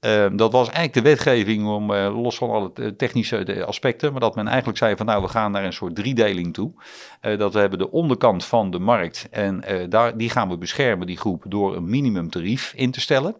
uh, 0.00 0.26
dat 0.32 0.52
was 0.52 0.66
eigenlijk 0.66 0.94
de 0.94 1.02
wetgeving 1.02 1.66
om, 1.66 1.92
los 1.94 2.36
van 2.36 2.50
alle 2.50 2.96
technische 2.96 3.64
aspecten, 3.66 4.12
maar 4.12 4.20
dat 4.20 4.34
men 4.34 4.46
eigenlijk 4.46 4.78
zei 4.78 4.96
van 4.96 5.06
nou 5.06 5.22
we 5.22 5.28
gaan 5.28 5.52
naar 5.52 5.64
een 5.64 5.72
soort 5.72 5.94
driedeling 5.94 6.54
toe. 6.54 6.72
dat 7.20 7.52
we 7.52 7.58
hebben 7.58 7.78
de 7.78 7.90
onderkant 7.90 8.44
van 8.44 8.70
de 8.70 8.78
markt 8.78 9.28
en 9.30 9.64
daar, 9.88 10.16
die 10.16 10.30
gaan 10.30 10.48
we 10.48 10.58
beschermen, 10.58 11.06
die 11.06 11.18
groep, 11.18 11.44
door 11.48 11.76
een 11.76 11.90
minimumtarief 11.90 12.72
in 12.76 12.90
te 12.90 13.00
stellen. 13.00 13.36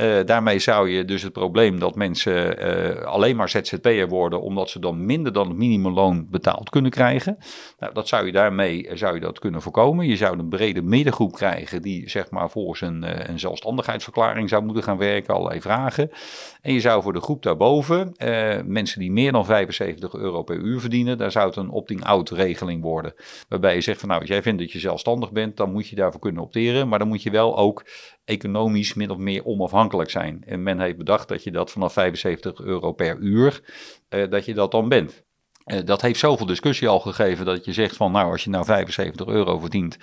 Uh, 0.00 0.24
daarmee 0.24 0.58
zou 0.58 0.90
je 0.90 1.04
dus 1.04 1.22
het 1.22 1.32
probleem 1.32 1.78
dat 1.78 1.94
mensen 1.94 2.66
uh, 2.66 3.02
alleen 3.02 3.36
maar 3.36 3.48
ZZP'er 3.48 4.08
worden, 4.08 4.42
omdat 4.42 4.70
ze 4.70 4.78
dan 4.78 5.06
minder 5.06 5.32
dan 5.32 5.48
het 5.48 5.56
minimumloon 5.56 6.26
betaald 6.30 6.70
kunnen 6.70 6.90
krijgen. 6.90 7.38
Nou, 7.78 7.92
dat 7.92 8.08
zou 8.08 8.26
je 8.26 8.32
daarmee 8.32 8.88
zou 8.92 9.14
je 9.14 9.20
dat 9.20 9.38
kunnen 9.38 9.62
voorkomen. 9.62 10.06
Je 10.06 10.16
zou 10.16 10.38
een 10.38 10.48
brede 10.48 10.82
middengroep 10.82 11.32
krijgen 11.32 11.82
die 11.82 12.10
zeg 12.10 12.30
maar 12.30 12.50
voor 12.50 12.76
zijn 12.76 13.30
een 13.30 13.38
zelfstandigheidsverklaring 13.38 14.48
zou 14.48 14.64
moeten 14.64 14.82
gaan 14.82 14.98
werken, 14.98 15.34
allerlei 15.34 15.60
vragen. 15.60 16.10
En 16.60 16.72
je 16.72 16.80
zou 16.80 17.02
voor 17.02 17.12
de 17.12 17.20
groep 17.20 17.42
daarboven, 17.42 18.14
mensen 18.66 19.00
die 19.00 19.12
meer 19.12 19.32
dan 19.32 19.44
75 19.44 20.14
euro 20.14 20.42
per 20.42 20.56
uur 20.56 20.80
verdienen, 20.80 21.18
daar 21.18 21.30
zou 21.30 21.46
het 21.46 21.56
een 21.56 21.70
opting-out 21.70 22.30
regeling 22.30 22.82
worden. 22.82 23.14
Waarbij 23.48 23.74
je 23.74 23.80
zegt 23.80 24.00
van 24.00 24.08
nou, 24.08 24.20
als 24.20 24.30
jij 24.30 24.42
vindt 24.42 24.60
dat 24.60 24.72
je 24.72 24.78
zelfstandig 24.78 25.32
bent, 25.32 25.56
dan 25.56 25.72
moet 25.72 25.88
je 25.88 25.96
daarvoor 25.96 26.20
kunnen 26.20 26.42
opteren. 26.42 26.88
Maar 26.88 26.98
dan 26.98 27.08
moet 27.08 27.22
je 27.22 27.30
wel 27.30 27.56
ook 27.56 27.84
economisch 28.24 28.94
min 28.94 29.10
of 29.10 29.16
meer 29.16 29.44
onafhankelijk 29.44 29.81
zijn. 30.10 30.42
En 30.46 30.62
men 30.62 30.80
heeft 30.80 30.96
bedacht 30.96 31.28
dat 31.28 31.44
je 31.44 31.50
dat 31.50 31.70
vanaf 31.70 31.92
75 31.92 32.60
euro 32.60 32.92
per 32.92 33.18
uur, 33.18 33.60
uh, 34.10 34.30
dat 34.30 34.44
je 34.44 34.54
dat 34.54 34.70
dan 34.70 34.88
bent. 34.88 35.24
Uh, 35.66 35.78
dat 35.84 36.02
heeft 36.02 36.18
zoveel 36.18 36.46
discussie 36.46 36.88
al 36.88 37.00
gegeven 37.00 37.44
dat 37.44 37.64
je 37.64 37.72
zegt 37.72 37.96
van 37.96 38.12
nou 38.12 38.30
als 38.30 38.44
je 38.44 38.50
nou 38.50 38.64
75 38.64 39.26
euro 39.26 39.58
verdient 39.58 39.98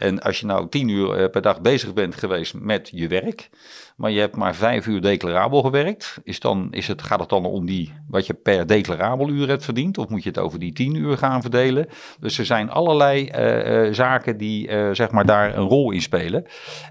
en 0.00 0.20
als 0.20 0.40
je 0.40 0.46
nou 0.46 0.68
10 0.68 0.88
uur 0.88 1.20
uh, 1.20 1.28
per 1.28 1.42
dag 1.42 1.60
bezig 1.60 1.92
bent 1.92 2.14
geweest 2.14 2.54
met 2.54 2.90
je 2.92 3.08
werk, 3.08 3.50
maar 3.96 4.10
je 4.10 4.20
hebt 4.20 4.36
maar 4.36 4.54
vijf 4.54 4.86
uur 4.86 5.00
declarabel 5.00 5.62
gewerkt. 5.62 6.18
Is 6.24 6.40
dan, 6.40 6.68
is 6.70 6.88
het, 6.88 7.02
gaat 7.02 7.20
het 7.20 7.28
dan 7.28 7.44
om 7.44 7.66
die, 7.66 7.92
wat 8.08 8.26
je 8.26 8.34
per 8.34 8.66
declarabel 8.66 9.28
uur 9.28 9.48
hebt 9.48 9.64
verdiend? 9.64 9.98
Of 9.98 10.08
moet 10.08 10.22
je 10.22 10.28
het 10.28 10.38
over 10.38 10.58
die 10.58 10.72
tien 10.72 10.94
uur 10.94 11.18
gaan 11.18 11.42
verdelen? 11.42 11.88
Dus 12.20 12.38
er 12.38 12.46
zijn 12.46 12.70
allerlei 12.70 13.30
uh, 13.34 13.94
zaken 13.94 14.36
die 14.36 14.70
zeg 14.92 15.10
maar 15.10 15.26
daar 15.26 15.56
een 15.56 15.68
rol 15.68 15.90
in 15.90 16.02
spelen. 16.02 16.44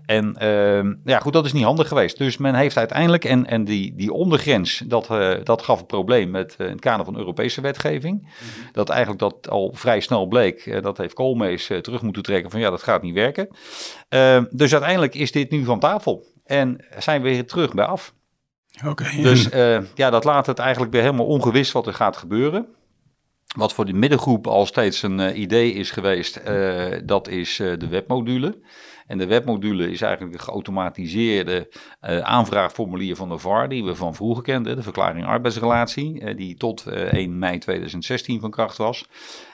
En 0.05 0.35
ehm, 0.37 0.93
ja, 1.03 1.19
goed, 1.19 1.33
dat 1.33 1.45
is 1.45 1.53
niet 1.53 1.63
handig 1.63 1.87
geweest. 1.87 2.17
Dus 2.17 2.37
men 2.37 2.55
heeft 2.55 2.77
uiteindelijk, 2.77 3.25
en, 3.25 3.45
en 3.45 3.63
die, 3.63 3.95
die 3.95 4.13
ondergrens, 4.13 4.83
dat, 4.85 5.07
dat 5.43 5.61
gaf 5.61 5.77
het 5.77 5.87
probleem 5.87 6.31
met, 6.31 6.55
in 6.57 6.65
het 6.65 6.79
kader 6.79 7.05
van 7.05 7.17
Europese 7.17 7.61
wetgeving. 7.61 7.98
Mm 8.05 8.21
-hmm. 8.21 8.69
Dat 8.71 8.89
eigenlijk 8.89 9.19
dat 9.19 9.49
al 9.49 9.71
vrij 9.73 9.99
snel 9.99 10.27
bleek, 10.27 10.81
dat 10.81 10.97
heeft 10.97 11.13
Koolmees 11.13 11.65
terug 11.81 12.01
moeten 12.01 12.23
trekken 12.23 12.51
van 12.51 12.59
ja, 12.59 12.69
dat 12.69 12.83
gaat 12.83 13.01
niet 13.01 13.13
werken. 13.13 13.47
Ehm, 14.09 14.45
dus 14.49 14.71
uiteindelijk 14.71 15.15
is 15.15 15.31
dit 15.31 15.51
nu 15.51 15.63
van 15.63 15.79
tafel. 15.79 16.25
En 16.45 16.85
zijn 16.97 17.21
we 17.21 17.29
weer 17.29 17.47
terug 17.47 17.73
bij 17.73 17.85
af. 17.85 18.13
Okay, 18.85 19.21
dus 19.21 19.51
uh, 19.53 19.79
ja, 19.95 20.09
dat 20.09 20.23
laat 20.23 20.45
het 20.45 20.59
eigenlijk 20.59 20.91
weer 20.91 21.01
helemaal 21.01 21.25
ongewis 21.25 21.71
wat 21.71 21.87
er 21.87 21.93
gaat 21.93 22.17
gebeuren. 22.17 22.67
Wat 23.57 23.73
voor 23.73 23.85
de 23.85 23.93
middengroep 23.93 24.47
al 24.47 24.65
steeds 24.65 25.03
een 25.03 25.19
uh, 25.19 25.37
idee 25.37 25.73
is 25.73 25.91
geweest, 25.91 26.41
uh, 26.47 26.85
dat 27.03 27.27
is 27.27 27.55
de 27.55 27.87
webmodule. 27.87 28.59
En 29.07 29.17
de 29.17 29.27
webmodule 29.27 29.91
is 29.91 30.01
eigenlijk 30.01 30.33
een 30.33 30.43
geautomatiseerde 30.43 31.69
aanvraagformulier 32.21 33.15
van 33.15 33.29
de 33.29 33.37
VAR, 33.37 33.69
die 33.69 33.83
we 33.83 33.95
van 33.95 34.15
vroeger 34.15 34.43
kenden, 34.43 34.75
de 34.75 34.83
verklaring 34.83 35.25
arbeidsrelatie, 35.25 36.35
die 36.35 36.55
tot 36.55 36.85
1 36.85 37.39
mei 37.39 37.57
2016 37.57 38.39
van 38.39 38.51
kracht 38.51 38.77
was. 38.77 39.05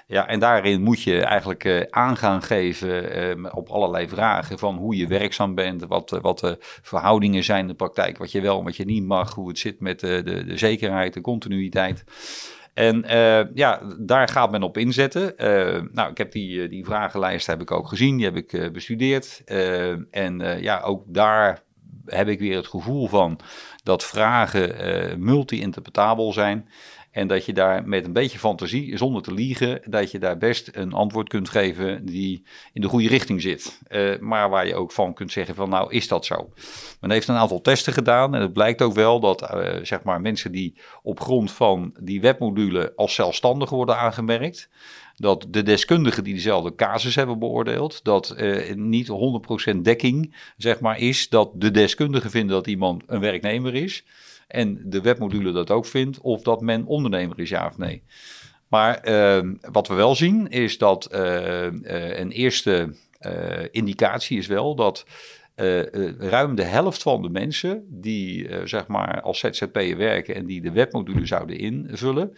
Ja, 0.08 0.28
en 0.28 0.40
daarin 0.40 0.82
moet 0.82 1.02
je 1.02 1.22
eigenlijk 1.22 1.64
uh, 1.64 1.82
aan 1.90 2.18
gaan 2.18 2.42
geven 2.42 3.54
op 3.56 3.70
allerlei 3.70 4.08
vragen 4.08 4.60
van 4.60 4.76
hoe 4.76 4.96
je 4.96 5.08
werkzaam 5.08 5.56
bent, 5.56 5.86
wat, 5.86 6.10
wat 6.22 6.40
de 6.40 6.58
verhoudingen 6.82 7.44
zijn 7.44 7.62
in 7.62 7.68
de 7.68 7.74
praktijk, 7.74 8.18
wat 8.18 8.32
je 8.32 8.42
wel 8.42 8.58
en 8.58 8.64
wat 8.64 8.76
je 8.76 8.86
niet 8.86 9.06
mag, 9.06 9.34
hoe 9.34 9.48
het 9.48 9.60
zit 9.60 9.80
met 9.80 10.00
de, 10.00 10.22
de 10.24 10.58
zekerheid, 10.58 11.14
de 11.14 11.22
continuïteit. 11.22 12.04
En 12.76 13.04
ja, 13.54 13.82
daar 14.00 14.28
gaat 14.28 14.52
men 14.52 14.64
op 14.64 14.78
inzetten. 14.78 15.34
nou, 15.92 16.12
ik 16.12 16.18
heb 16.18 16.32
die, 16.32 16.68
die 16.70 16.86
vragenlijst 16.86 17.48
heb 17.48 17.62
ik 17.62 17.72
ook 17.72 17.88
gezien, 17.88 18.18
die 18.18 18.26
heb 18.26 18.36
ik 18.36 18.74
bestudeerd. 18.74 19.42
en 20.12 20.62
ja, 20.62 20.82
ook 20.82 21.04
daar 21.08 21.64
heb 22.06 22.28
ik 22.28 22.40
weer 22.40 22.56
het 22.56 22.68
gevoel 22.68 23.08
van 23.08 23.40
dat 23.84 24.04
vragen 24.04 25.24
multi-interpretabel 25.24 26.34
zijn. 26.34 26.70
En 27.16 27.28
dat 27.28 27.46
je 27.46 27.54
daar 27.54 27.88
met 27.88 28.06
een 28.06 28.14
beetje 28.14 28.40
fantasie, 28.40 28.98
zonder 28.98 29.22
te 29.22 29.34
liegen, 29.34 29.82
dat 29.86 30.12
je 30.12 30.20
daar 30.20 30.38
best 30.38 30.70
een 30.72 30.94
antwoord 30.94 31.30
kunt 31.30 31.50
geven 31.50 32.06
die 32.06 32.44
in 32.74 32.82
de 32.82 32.88
goede 32.88 33.08
richting 33.08 33.42
zit. 33.42 33.80
Uh, 33.90 34.20
maar 34.20 34.50
waar 34.50 34.68
je 34.68 34.76
ook 34.76 34.92
van 34.92 35.14
kunt 35.14 35.32
zeggen 35.32 35.56
van 35.56 35.70
nou 35.70 35.94
is 35.94 36.08
dat 36.08 36.26
zo. 36.26 36.50
Men 37.00 37.12
heeft 37.12 37.28
een 37.28 37.36
aantal 37.36 37.62
testen 37.62 37.94
gedaan 37.94 38.36
en 38.36 38.42
het 38.42 38.54
blijkt 38.54 38.82
ook 38.82 38.94
wel 38.94 39.20
dat 39.20 39.42
uh, 39.42 39.74
zeg 39.82 40.04
maar 40.04 40.22
mensen 40.22 40.52
die 40.52 40.76
op 41.04 41.20
grond 41.20 41.52
van 41.52 41.96
die 42.00 42.22
webmodule 42.22 42.94
als 42.96 43.16
zelfstandig 43.16 43.70
worden 43.70 43.98
aangemerkt, 43.98 44.70
dat 45.16 45.46
de 45.50 45.64
deskundigen 45.64 46.24
die 46.24 46.34
dezelfde 46.34 46.76
casus 46.76 47.16
hebben 47.16 47.40
beoordeeld, 47.40 48.04
dat 48.04 48.36
uh, 48.38 48.74
niet 48.74 49.10
100% 49.74 49.76
dekking 49.82 50.36
zeg 50.58 50.80
maar 50.80 51.00
is 51.00 51.30
dat 51.30 51.52
de 51.54 51.72
deskundigen 51.72 52.30
vinden 52.30 52.56
dat 52.56 52.68
iemand 52.68 53.04
een 53.08 53.20
werknemer 53.20 53.76
is 53.76 54.04
en 54.48 54.82
de 54.86 55.02
webmodule 55.02 55.52
dat 55.52 55.72
ook 55.72 55.86
vindt, 55.86 56.22
of 56.22 56.42
dat 56.42 56.62
men 56.62 56.86
ondernemer 56.86 57.40
is, 57.40 57.50
ja 57.50 57.68
of 57.68 57.78
nee. 57.78 58.04
Maar 58.68 59.08
uh, 59.08 59.52
wat 59.72 59.88
we 59.88 59.94
wel 59.94 60.16
zien 60.16 60.48
is 60.48 60.78
dat 60.78 61.10
uh, 61.12 61.20
uh, 61.72 62.20
een 62.20 62.32
eerste 62.32 62.96
indicatie 63.72 64.38
is 64.38 64.48
wel 64.48 64.76
dat 64.76 65.06
ruim 66.18 66.56
de 66.56 66.64
helft 66.64 67.02
van 67.02 67.22
de 67.22 67.30
mensen 67.30 67.86
die 67.90 68.50
zeg 68.64 68.88
maar 68.88 69.22
als 69.22 69.40
ZZP'er 69.40 69.98
werken 69.98 70.36
en 70.36 70.46
die 70.46 70.62
de 70.62 70.72
webmodule 70.72 71.26
zouden 71.26 71.58
invullen, 71.58 72.34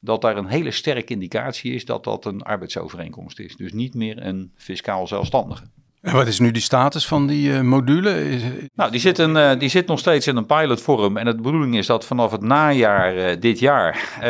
dat 0.00 0.20
daar 0.20 0.36
een 0.36 0.46
hele 0.46 0.70
sterke 0.70 1.12
indicatie 1.12 1.74
is 1.74 1.84
dat 1.84 2.04
dat 2.04 2.24
een 2.24 2.42
arbeidsovereenkomst 2.42 3.38
is. 3.38 3.56
Dus 3.56 3.72
niet 3.72 3.94
meer 3.94 4.26
een 4.26 4.52
fiscaal 4.56 5.06
zelfstandige. 5.06 5.64
En 6.02 6.14
wat 6.14 6.26
is 6.26 6.38
nu 6.38 6.50
die 6.50 6.62
status 6.62 7.06
van 7.06 7.26
die 7.26 7.48
uh, 7.48 7.60
module? 7.60 8.38
Nou, 8.74 8.90
die 8.90 9.00
zit, 9.00 9.18
een, 9.18 9.36
uh, 9.36 9.58
die 9.58 9.68
zit 9.68 9.86
nog 9.86 9.98
steeds 9.98 10.26
in 10.26 10.36
een 10.36 10.46
pilotvorm. 10.46 11.16
En 11.16 11.24
de 11.24 11.34
bedoeling 11.34 11.76
is 11.76 11.86
dat 11.86 12.04
vanaf 12.04 12.30
het 12.30 12.40
najaar 12.40 13.16
uh, 13.16 13.40
dit 13.40 13.58
jaar, 13.58 14.20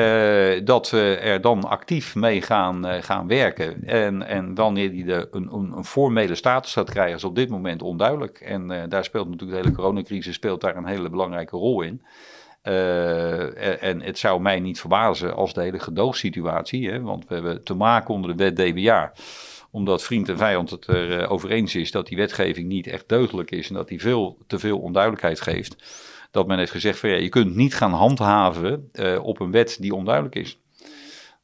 dat 0.64 0.90
we 0.90 1.18
er 1.22 1.40
dan 1.40 1.64
actief 1.64 2.14
mee 2.14 2.42
gaan, 2.42 3.02
gaan 3.02 3.26
werken. 3.26 3.85
En, 3.85 4.26
en 4.26 4.54
wanneer 4.54 4.90
die 4.90 5.04
de, 5.04 5.28
een, 5.30 5.52
een, 5.52 5.85
formele 5.85 6.35
status 6.35 6.72
gaat 6.72 6.90
krijgen, 6.90 7.16
is 7.16 7.24
op 7.24 7.35
dit 7.35 7.48
moment 7.48 7.82
onduidelijk. 7.82 8.40
En 8.40 8.88
daar 8.88 9.04
speelt 9.04 9.28
natuurlijk 9.28 9.58
de 9.58 9.64
hele 9.64 9.76
coronacrisis 9.76 10.35
speelt 10.35 10.61
daar 10.61 10.76
een 10.76 10.87
hele 10.87 11.11
belangrijke 11.11 11.56
rol 11.56 11.82
in. 11.82 12.02
En 13.80 14.02
het 14.02 14.18
zou 14.18 14.40
mij 14.40 14.61
niet 14.61 14.80
verbazen 14.80 15.35
als 15.35 15.54
de 15.54 15.62
hele 15.62 15.78
gedoogsituatie, 15.78 16.90
hè, 16.90 17.00
want 17.00 17.28
we 17.28 17.35
hebben 17.35 17.64
te 17.64 17.74
maken 17.74 18.14
onder 18.14 18.37
de 18.37 18.44
wet 18.44 18.56
DBA 18.56 19.12
omdat 19.72 20.02
vriend 20.02 20.28
en 20.28 20.37
vijand 20.37 20.70
het 20.70 20.88
erover 20.88 21.50
uh, 21.50 21.56
eens 21.56 21.74
is 21.74 21.90
dat 21.90 22.06
die 22.06 22.16
wetgeving 22.16 22.68
niet 22.68 22.87
echt 22.87 23.08
deugdelijk 23.08 23.50
is 23.50 23.68
en 23.68 23.74
dat 23.74 23.88
die 23.88 24.00
veel 24.00 24.38
te 24.46 24.58
veel 24.58 24.78
onduidelijkheid 24.78 25.40
geeft. 25.40 25.76
Dat 26.30 26.46
men 26.46 26.58
heeft 26.58 26.70
gezegd 26.70 26.98
van 26.98 27.08
ja, 27.08 27.16
je 27.16 27.28
kunt 27.28 27.54
niet 27.54 27.74
gaan 27.74 27.92
handhaven 27.92 28.90
uh, 28.92 29.24
op 29.24 29.40
een 29.40 29.50
wet 29.50 29.76
die 29.80 29.94
onduidelijk 29.94 30.35
is. 30.35 30.58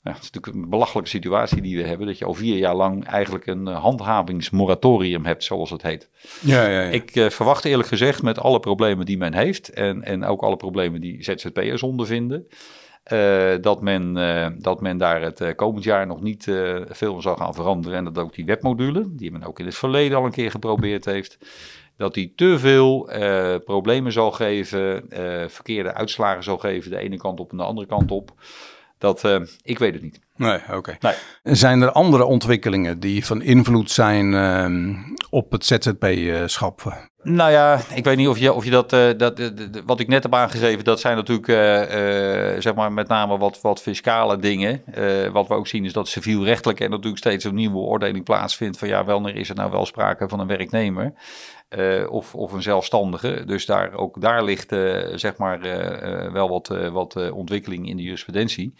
Ja, 0.02 0.14
het 0.14 0.22
is 0.22 0.30
natuurlijk 0.30 0.64
een 0.64 0.70
belachelijke 0.70 1.10
situatie 1.10 1.62
die 1.62 1.76
we 1.76 1.82
hebben, 1.82 2.06
dat 2.06 2.18
je 2.18 2.24
al 2.24 2.34
vier 2.34 2.56
jaar 2.56 2.74
lang 2.74 3.04
eigenlijk 3.04 3.46
een 3.46 3.68
uh, 3.68 3.80
handhavingsmoratorium 3.82 5.24
hebt, 5.24 5.44
zoals 5.44 5.70
het 5.70 5.82
heet. 5.82 6.08
Ja, 6.40 6.66
ja, 6.68 6.80
ja. 6.80 6.88
Ik 6.88 7.16
uh, 7.16 7.28
verwacht 7.30 7.64
eerlijk 7.64 7.88
gezegd 7.88 8.22
met 8.22 8.38
alle 8.38 8.60
problemen 8.60 9.06
die 9.06 9.18
men 9.18 9.34
heeft 9.34 9.70
en, 9.70 10.02
en 10.02 10.24
ook 10.24 10.42
alle 10.42 10.56
problemen 10.56 11.00
die 11.00 11.24
ZZP'ers 11.24 11.82
ondervinden, 11.82 12.46
uh, 13.12 13.54
dat, 13.60 13.82
men, 13.82 14.16
uh, 14.16 14.46
dat 14.58 14.80
men 14.80 14.98
daar 14.98 15.22
het 15.22 15.40
uh, 15.40 15.54
komend 15.56 15.84
jaar 15.84 16.06
nog 16.06 16.22
niet 16.22 16.44
veel 16.88 17.20
zal 17.20 17.36
gaan 17.36 17.54
veranderen. 17.54 17.98
En 17.98 18.04
dat 18.04 18.18
ook 18.18 18.34
die 18.34 18.44
webmodule, 18.44 19.04
die 19.08 19.32
men 19.32 19.44
ook 19.44 19.58
in 19.58 19.64
het 19.64 19.74
verleden 19.74 20.18
al 20.18 20.24
een 20.24 20.30
keer 20.30 20.50
geprobeerd 20.50 21.04
heeft, 21.04 21.38
dat 21.96 22.14
die 22.14 22.32
te 22.36 22.58
veel 22.58 23.10
problemen 23.64 24.12
zal 24.12 24.30
geven, 24.30 25.04
verkeerde 25.50 25.94
uitslagen 25.94 26.42
zal 26.42 26.58
geven, 26.58 26.90
de 26.90 26.98
ene 26.98 27.16
kant 27.16 27.40
op 27.40 27.50
en 27.50 27.56
de 27.56 27.62
andere 27.62 27.86
kant 27.86 28.10
op. 28.10 28.32
Dat, 28.98 29.40
ik 29.62 29.78
weet 29.78 29.92
het 29.92 30.02
niet. 30.02 30.20
Nee, 30.38 30.58
oké. 30.66 30.76
Okay. 30.76 30.96
Nee. 31.00 31.14
Zijn 31.56 31.82
er 31.82 31.92
andere 31.92 32.24
ontwikkelingen 32.24 33.00
die 33.00 33.26
van 33.26 33.42
invloed 33.42 33.90
zijn 33.90 34.32
uh, 34.32 34.98
op 35.30 35.52
het 35.52 35.64
ZZP-schap? 35.64 37.06
Nou 37.22 37.50
ja, 37.50 37.80
ik 37.94 38.04
weet 38.04 38.16
niet 38.16 38.28
of 38.28 38.38
je, 38.38 38.52
of 38.52 38.64
je 38.64 38.70
dat, 38.70 38.92
uh, 38.92 39.08
dat 39.16 39.40
uh, 39.40 39.48
wat 39.86 40.00
ik 40.00 40.08
net 40.08 40.22
heb 40.22 40.34
aangegeven, 40.34 40.84
dat 40.84 41.00
zijn 41.00 41.16
natuurlijk 41.16 41.48
uh, 41.48 42.60
zeg 42.60 42.74
maar 42.74 42.92
met 42.92 43.08
name 43.08 43.38
wat, 43.38 43.60
wat 43.62 43.82
fiscale 43.82 44.38
dingen. 44.38 44.82
wat 45.32 45.48
we 45.48 45.54
ook 45.54 45.66
zien 45.66 45.84
is 45.84 45.92
dat 45.92 46.08
civielrechtelijk 46.08 46.80
en 46.80 46.90
natuurlijk 46.90 47.18
steeds 47.18 47.44
een 47.44 47.54
nieuwe 47.54 47.74
beoordeling 47.74 48.24
plaatsvindt 48.24 48.78
van 48.78 48.88
ja, 48.88 49.04
wanneer 49.04 49.36
is 49.36 49.48
er 49.48 49.54
nou 49.54 49.70
wel 49.70 49.86
sprake 49.86 50.28
van 50.28 50.40
een 50.40 50.46
werknemer 50.46 51.12
of, 52.08 52.34
of 52.34 52.52
een 52.52 52.62
zelfstandige. 52.62 53.44
Dus 53.46 53.66
daar, 53.66 53.92
ook 53.92 54.20
daar 54.20 54.44
ligt 54.44 54.76
zeg 55.14 55.36
maar 55.36 55.60
wel 56.32 56.48
wat, 56.48 56.68
wat 56.92 57.30
ontwikkeling 57.32 57.88
in 57.88 57.96
de 57.96 58.02
jurisprudentie. 58.02 58.74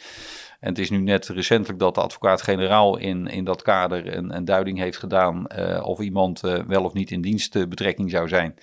En 0.60 0.68
het 0.68 0.78
is 0.78 0.90
nu 0.90 0.98
net 0.98 1.26
recentelijk 1.26 1.78
dat 1.78 1.94
de 1.94 2.00
advocaat-generaal 2.00 2.96
in, 2.96 3.26
in 3.26 3.44
dat 3.44 3.62
kader 3.62 4.16
een, 4.16 4.36
een 4.36 4.44
duiding 4.44 4.78
heeft 4.78 4.98
gedaan 4.98 5.46
of 5.82 6.00
iemand 6.00 6.40
wel 6.66 6.84
of 6.84 6.92
niet 6.92 7.10
in 7.10 7.20
dienstbetrekking 7.20 8.10
zou 8.10 8.28
zijn. 8.28 8.54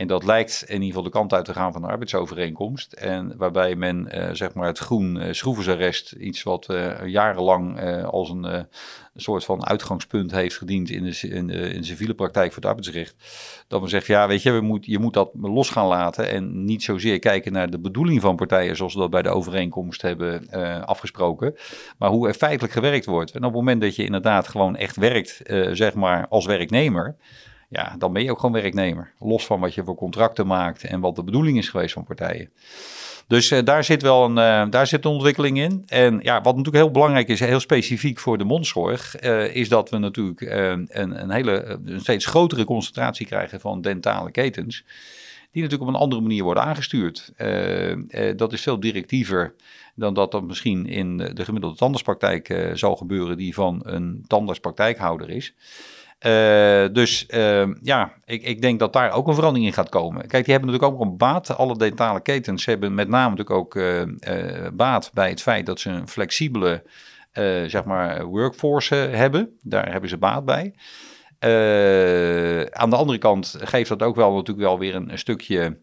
En 0.00 0.06
dat 0.06 0.24
lijkt 0.24 0.64
in 0.66 0.74
ieder 0.74 0.86
geval 0.86 1.02
de 1.02 1.10
kant 1.10 1.32
uit 1.32 1.44
te 1.44 1.52
gaan 1.52 1.72
van 1.72 1.82
de 1.82 1.88
arbeidsovereenkomst. 1.88 2.92
En 2.92 3.36
waarbij 3.36 3.76
men 3.76 4.08
zeg 4.32 4.54
maar 4.54 4.66
het 4.66 4.78
groen 4.78 5.34
schroeversarrest, 5.34 6.12
iets 6.12 6.42
wat 6.42 6.66
jarenlang 7.04 7.80
als 8.04 8.30
een 8.30 8.66
soort 9.14 9.44
van 9.44 9.66
uitgangspunt 9.66 10.30
heeft 10.30 10.56
gediend 10.56 10.90
in 10.90 11.02
de, 11.04 11.28
in 11.28 11.50
in 11.50 11.84
civiele 11.84 12.14
praktijk 12.14 12.52
voor 12.52 12.62
het 12.62 12.70
arbeidsrecht. 12.70 13.14
Dat 13.68 13.80
men 13.80 13.90
zegt, 13.90 14.06
ja, 14.06 14.28
weet 14.28 14.42
je, 14.42 14.50
we 14.50 14.60
moet, 14.60 14.86
je 14.86 14.98
moet 14.98 15.14
dat 15.14 15.30
los 15.34 15.70
gaan 15.70 15.86
laten 15.86 16.30
en 16.30 16.64
niet 16.64 16.82
zozeer 16.82 17.18
kijken 17.18 17.52
naar 17.52 17.70
de 17.70 17.80
bedoeling 17.80 18.20
van 18.20 18.36
partijen 18.36 18.76
zoals 18.76 18.94
we 18.94 19.00
dat 19.00 19.10
bij 19.10 19.22
de 19.22 19.28
overeenkomst 19.28 20.02
hebben 20.02 20.46
uh, 20.54 20.82
afgesproken, 20.82 21.54
maar 21.98 22.10
hoe 22.10 22.28
er 22.28 22.34
feitelijk 22.34 22.72
gewerkt 22.72 23.06
wordt. 23.06 23.30
En 23.30 23.38
op 23.38 23.44
het 23.44 23.54
moment 23.54 23.80
dat 23.80 23.96
je 23.96 24.04
inderdaad 24.04 24.48
gewoon 24.48 24.76
echt 24.76 24.96
werkt, 24.96 25.40
uh, 25.44 25.68
zeg 25.72 25.94
maar, 25.94 26.26
als 26.28 26.46
werknemer, 26.46 27.16
ja, 27.70 27.94
dan 27.98 28.12
ben 28.12 28.22
je 28.22 28.30
ook 28.30 28.40
gewoon 28.40 28.60
werknemer. 28.60 29.12
Los 29.18 29.46
van 29.46 29.60
wat 29.60 29.74
je 29.74 29.84
voor 29.84 29.94
contracten 29.94 30.46
maakt 30.46 30.84
en 30.84 31.00
wat 31.00 31.16
de 31.16 31.24
bedoeling 31.24 31.58
is 31.58 31.68
geweest 31.68 31.92
van 31.92 32.04
partijen. 32.04 32.50
Dus 33.26 33.50
uh, 33.50 33.58
daar, 33.64 33.84
zit 33.84 34.02
wel 34.02 34.24
een, 34.24 34.36
uh, 34.36 34.70
daar 34.70 34.86
zit 34.86 35.04
een 35.04 35.10
ontwikkeling 35.10 35.58
in. 35.58 35.82
En 35.86 36.20
ja, 36.22 36.40
wat 36.40 36.56
natuurlijk 36.56 36.84
heel 36.84 36.92
belangrijk 36.92 37.28
is, 37.28 37.40
heel 37.40 37.60
specifiek 37.60 38.18
voor 38.18 38.38
de 38.38 38.44
mondzorg, 38.44 39.22
uh, 39.22 39.54
is 39.54 39.68
dat 39.68 39.90
we 39.90 39.98
natuurlijk 39.98 40.40
een, 40.40 40.88
een, 40.90 41.30
hele, 41.30 41.78
een 41.84 42.00
steeds 42.00 42.26
grotere 42.26 42.64
concentratie 42.64 43.26
krijgen 43.26 43.60
van 43.60 43.80
dentale 43.80 44.30
ketens. 44.30 44.84
Die 45.52 45.62
natuurlijk 45.62 45.90
op 45.90 45.94
een 45.94 46.00
andere 46.00 46.20
manier 46.20 46.42
worden 46.42 46.62
aangestuurd. 46.62 47.32
dat 48.36 48.52
is 48.52 48.62
veel 48.62 48.80
directiever 48.80 49.54
dan 49.94 50.14
dat 50.14 50.32
dat 50.32 50.42
misschien 50.42 50.86
in 50.86 51.16
de 51.16 51.44
gemiddelde 51.44 51.76
tandartspraktijk 51.76 52.70
zal 52.74 52.96
gebeuren, 52.96 53.36
die 53.36 53.54
van 53.54 53.80
een 53.84 54.24
tandartspraktijkhouder 54.26 55.30
is. 55.30 55.54
Uh, 56.26 56.86
dus 56.92 57.26
uh, 57.28 57.68
ja, 57.82 58.12
ik, 58.24 58.42
ik, 58.42 58.62
denk 58.62 58.78
dat 58.78 58.92
daar 58.92 59.12
ook 59.12 59.28
een 59.28 59.34
verandering 59.34 59.68
in 59.68 59.74
gaat 59.74 59.88
komen. 59.88 60.26
Kijk, 60.26 60.44
die 60.44 60.54
hebben 60.54 60.72
natuurlijk 60.72 61.00
ook 61.00 61.06
een 61.08 61.16
baat. 61.16 61.56
Alle 61.56 61.76
dentale 61.76 62.20
ketens 62.20 62.64
hebben 62.64 62.94
met 62.94 63.08
name 63.08 63.30
natuurlijk 63.36 63.56
ook 63.56 63.74
uh, 63.74 64.02
baat 64.72 65.10
bij 65.14 65.28
het 65.28 65.42
feit 65.42 65.66
dat 65.66 65.80
ze 65.80 65.90
een 65.90 66.08
flexibele 66.08 66.82
zeg 67.66 67.84
maar 67.84 68.24
workforce 68.24 68.94
hebben. 68.94 69.58
Daar 69.62 69.92
hebben 69.92 70.10
ze 70.10 70.16
baat 70.16 70.44
bij. 70.44 70.74
aan 72.70 72.90
de 72.90 72.96
andere 72.96 73.18
kant 73.18 73.56
geeft 73.58 73.88
dat 73.88 74.02
ook 74.02 74.16
wel 74.16 74.34
natuurlijk 74.34 74.66
wel 74.66 74.78
weer 74.78 74.94
een, 74.94 75.10
een 75.10 75.18
stukje 75.18 75.78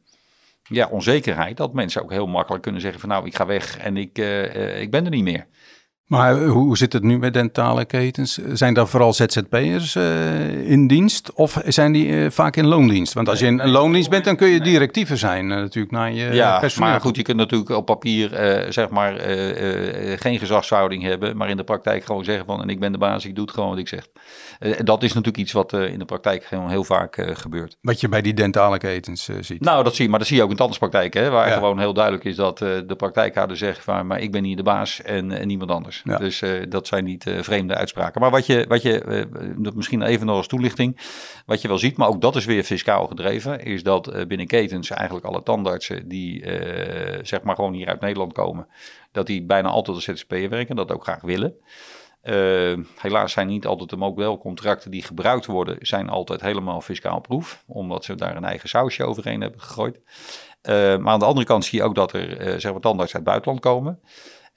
ja, 0.63 0.87
onzekerheid. 0.87 1.57
Dat 1.57 1.73
mensen 1.73 2.01
ook 2.01 2.11
heel 2.11 2.27
makkelijk 2.27 2.63
kunnen 2.63 2.81
zeggen 2.81 2.99
van 2.99 3.09
nou, 3.09 3.25
ik 3.25 3.35
ga 3.35 3.45
weg 3.45 3.77
en 3.77 3.97
ik, 3.97 4.17
ik 4.79 4.91
ben 4.91 5.05
er 5.05 5.11
niet 5.11 5.23
meer. 5.23 5.47
Maar 6.07 6.43
hoe 6.43 6.77
zit 6.77 6.93
het 6.93 7.03
nu 7.03 7.17
met 7.17 7.33
dentale 7.33 7.85
ketens? 7.85 8.39
Zijn 8.53 8.73
daar 8.73 8.87
vooral 8.87 9.13
ZZP'ers 9.13 9.95
uh, 9.95 10.69
in 10.69 10.87
dienst 10.87 11.33
of 11.33 11.61
zijn 11.65 11.91
die 11.91 12.07
uh, 12.07 12.29
vaak 12.29 12.55
in 12.55 12.65
loondienst? 12.65 13.13
Want 13.13 13.29
als 13.29 13.39
je 13.39 13.45
in 13.45 13.59
een 13.59 13.69
loondienst 13.69 14.09
bent, 14.09 14.25
dan 14.25 14.35
kun 14.35 14.47
je 14.47 14.61
directiever 14.61 15.17
zijn 15.17 15.49
uh, 15.49 15.57
natuurlijk 15.57 15.93
naar 15.93 16.11
je 16.11 16.33
ja, 16.33 16.59
personeel. 16.59 16.89
maar 16.89 17.01
goed, 17.01 17.15
je 17.15 17.21
kunt 17.21 17.37
natuurlijk 17.37 17.69
op 17.69 17.85
papier 17.85 18.29
zeg 18.69 18.89
maar 18.89 19.13
geen 20.19 20.39
gezagsverhouding 20.39 21.03
hebben, 21.03 21.37
maar 21.37 21.49
in 21.49 21.57
de 21.57 21.63
praktijk 21.63 22.05
gewoon 22.05 22.23
zeggen 22.23 22.45
van 22.45 22.61
en 22.61 22.69
ik 22.69 22.79
ben 22.79 22.91
de 22.91 22.97
baas, 22.97 23.25
ik 23.25 23.35
doe 23.35 23.45
het 23.45 23.53
gewoon 23.53 23.69
wat 23.69 23.77
ik 23.77 23.87
zeg. 23.87 24.07
dat 24.83 25.03
is 25.03 25.09
natuurlijk 25.09 25.37
iets 25.37 25.51
wat 25.51 25.73
in 25.73 25.99
de 25.99 26.05
praktijk 26.05 26.43
gewoon 26.43 26.69
heel 26.69 26.83
vaak 26.83 27.27
gebeurt. 27.33 27.77
Wat 27.81 28.01
je 28.01 28.09
bij 28.09 28.21
die 28.21 28.33
dentale 28.33 28.77
ketens 28.77 29.29
ziet. 29.39 29.61
Nou, 29.61 29.83
dat 29.83 29.95
zie 29.95 30.03
je, 30.03 30.09
maar 30.09 30.19
dat 30.19 30.27
zie 30.27 30.37
je 30.37 30.43
ook 30.43 30.49
in 30.49 30.55
tandartspraktijk, 30.55 31.13
hè, 31.13 31.29
waar 31.29 31.51
gewoon 31.51 31.79
heel 31.79 31.93
duidelijk 31.93 32.23
is 32.23 32.35
dat 32.35 32.57
de 32.57 32.95
praktijkhouder 32.97 33.57
zegt 33.57 33.83
van 33.83 34.07
maar 34.07 34.19
ik 34.19 34.31
ben 34.31 34.43
hier 34.43 34.55
de 34.55 34.63
baas 34.63 35.01
en, 35.01 35.31
en 35.31 35.47
niemand 35.47 35.71
anders. 35.71 35.96
Dus 36.03 36.41
uh, 36.41 36.63
dat 36.69 36.87
zijn 36.87 37.03
niet 37.03 37.25
uh, 37.25 37.41
vreemde 37.41 37.75
uitspraken. 37.75 38.21
Maar 38.21 38.31
wat 38.31 38.45
je, 38.45 38.65
wat 38.67 38.81
je 38.81 39.27
uh, 39.61 39.71
misschien 39.73 40.01
even 40.01 40.25
nog 40.25 40.37
als 40.37 40.47
toelichting, 40.47 40.97
wat 41.45 41.61
je 41.61 41.67
wel 41.67 41.77
ziet, 41.77 41.97
maar 41.97 42.07
ook 42.07 42.21
dat 42.21 42.35
is 42.35 42.45
weer 42.45 42.63
fiscaal 42.63 43.07
gedreven, 43.07 43.59
is 43.63 43.83
dat 43.83 44.27
binnen 44.27 44.47
ketens 44.47 44.89
eigenlijk 44.89 45.25
alle 45.25 45.43
tandartsen 45.43 46.07
die 46.07 46.43
zeg 47.21 47.41
maar 47.41 47.55
gewoon 47.55 47.73
hier 47.73 47.87
uit 47.87 48.01
Nederland 48.01 48.33
komen, 48.33 48.67
dat 49.11 49.27
die 49.27 49.43
bijna 49.43 49.69
altijd 49.69 49.95
als 49.95 50.05
ZZP'er 50.05 50.49
werken, 50.49 50.75
dat 50.75 50.91
ook 50.91 51.03
graag 51.03 51.21
willen. 51.21 51.55
helaas 52.97 53.31
zijn 53.31 53.47
niet 53.47 53.65
altijd 53.65 53.89
de 53.89 53.97
modelcontracten 53.97 54.91
die 54.91 55.03
gebruikt 55.03 55.45
worden, 55.45 55.77
zijn 55.79 56.09
altijd 56.09 56.41
helemaal 56.41 56.81
fiscaal 56.81 57.19
proef, 57.19 57.63
omdat 57.67 58.05
ze 58.05 58.15
daar 58.15 58.35
een 58.35 58.45
eigen 58.45 58.69
sausje 58.69 59.03
overheen 59.03 59.41
hebben 59.41 59.61
gegooid. 59.61 59.99
maar 60.63 61.07
aan 61.07 61.19
de 61.19 61.25
andere 61.25 61.45
kant 61.45 61.65
zie 61.65 61.79
je 61.79 61.85
ook 61.85 61.95
dat 61.95 62.13
er 62.13 62.61
zeg 62.61 62.71
maar 62.71 62.81
tandartsen 62.81 63.19
uit 63.19 63.27
het 63.27 63.43
buitenland 63.43 63.59
komen. 63.59 63.99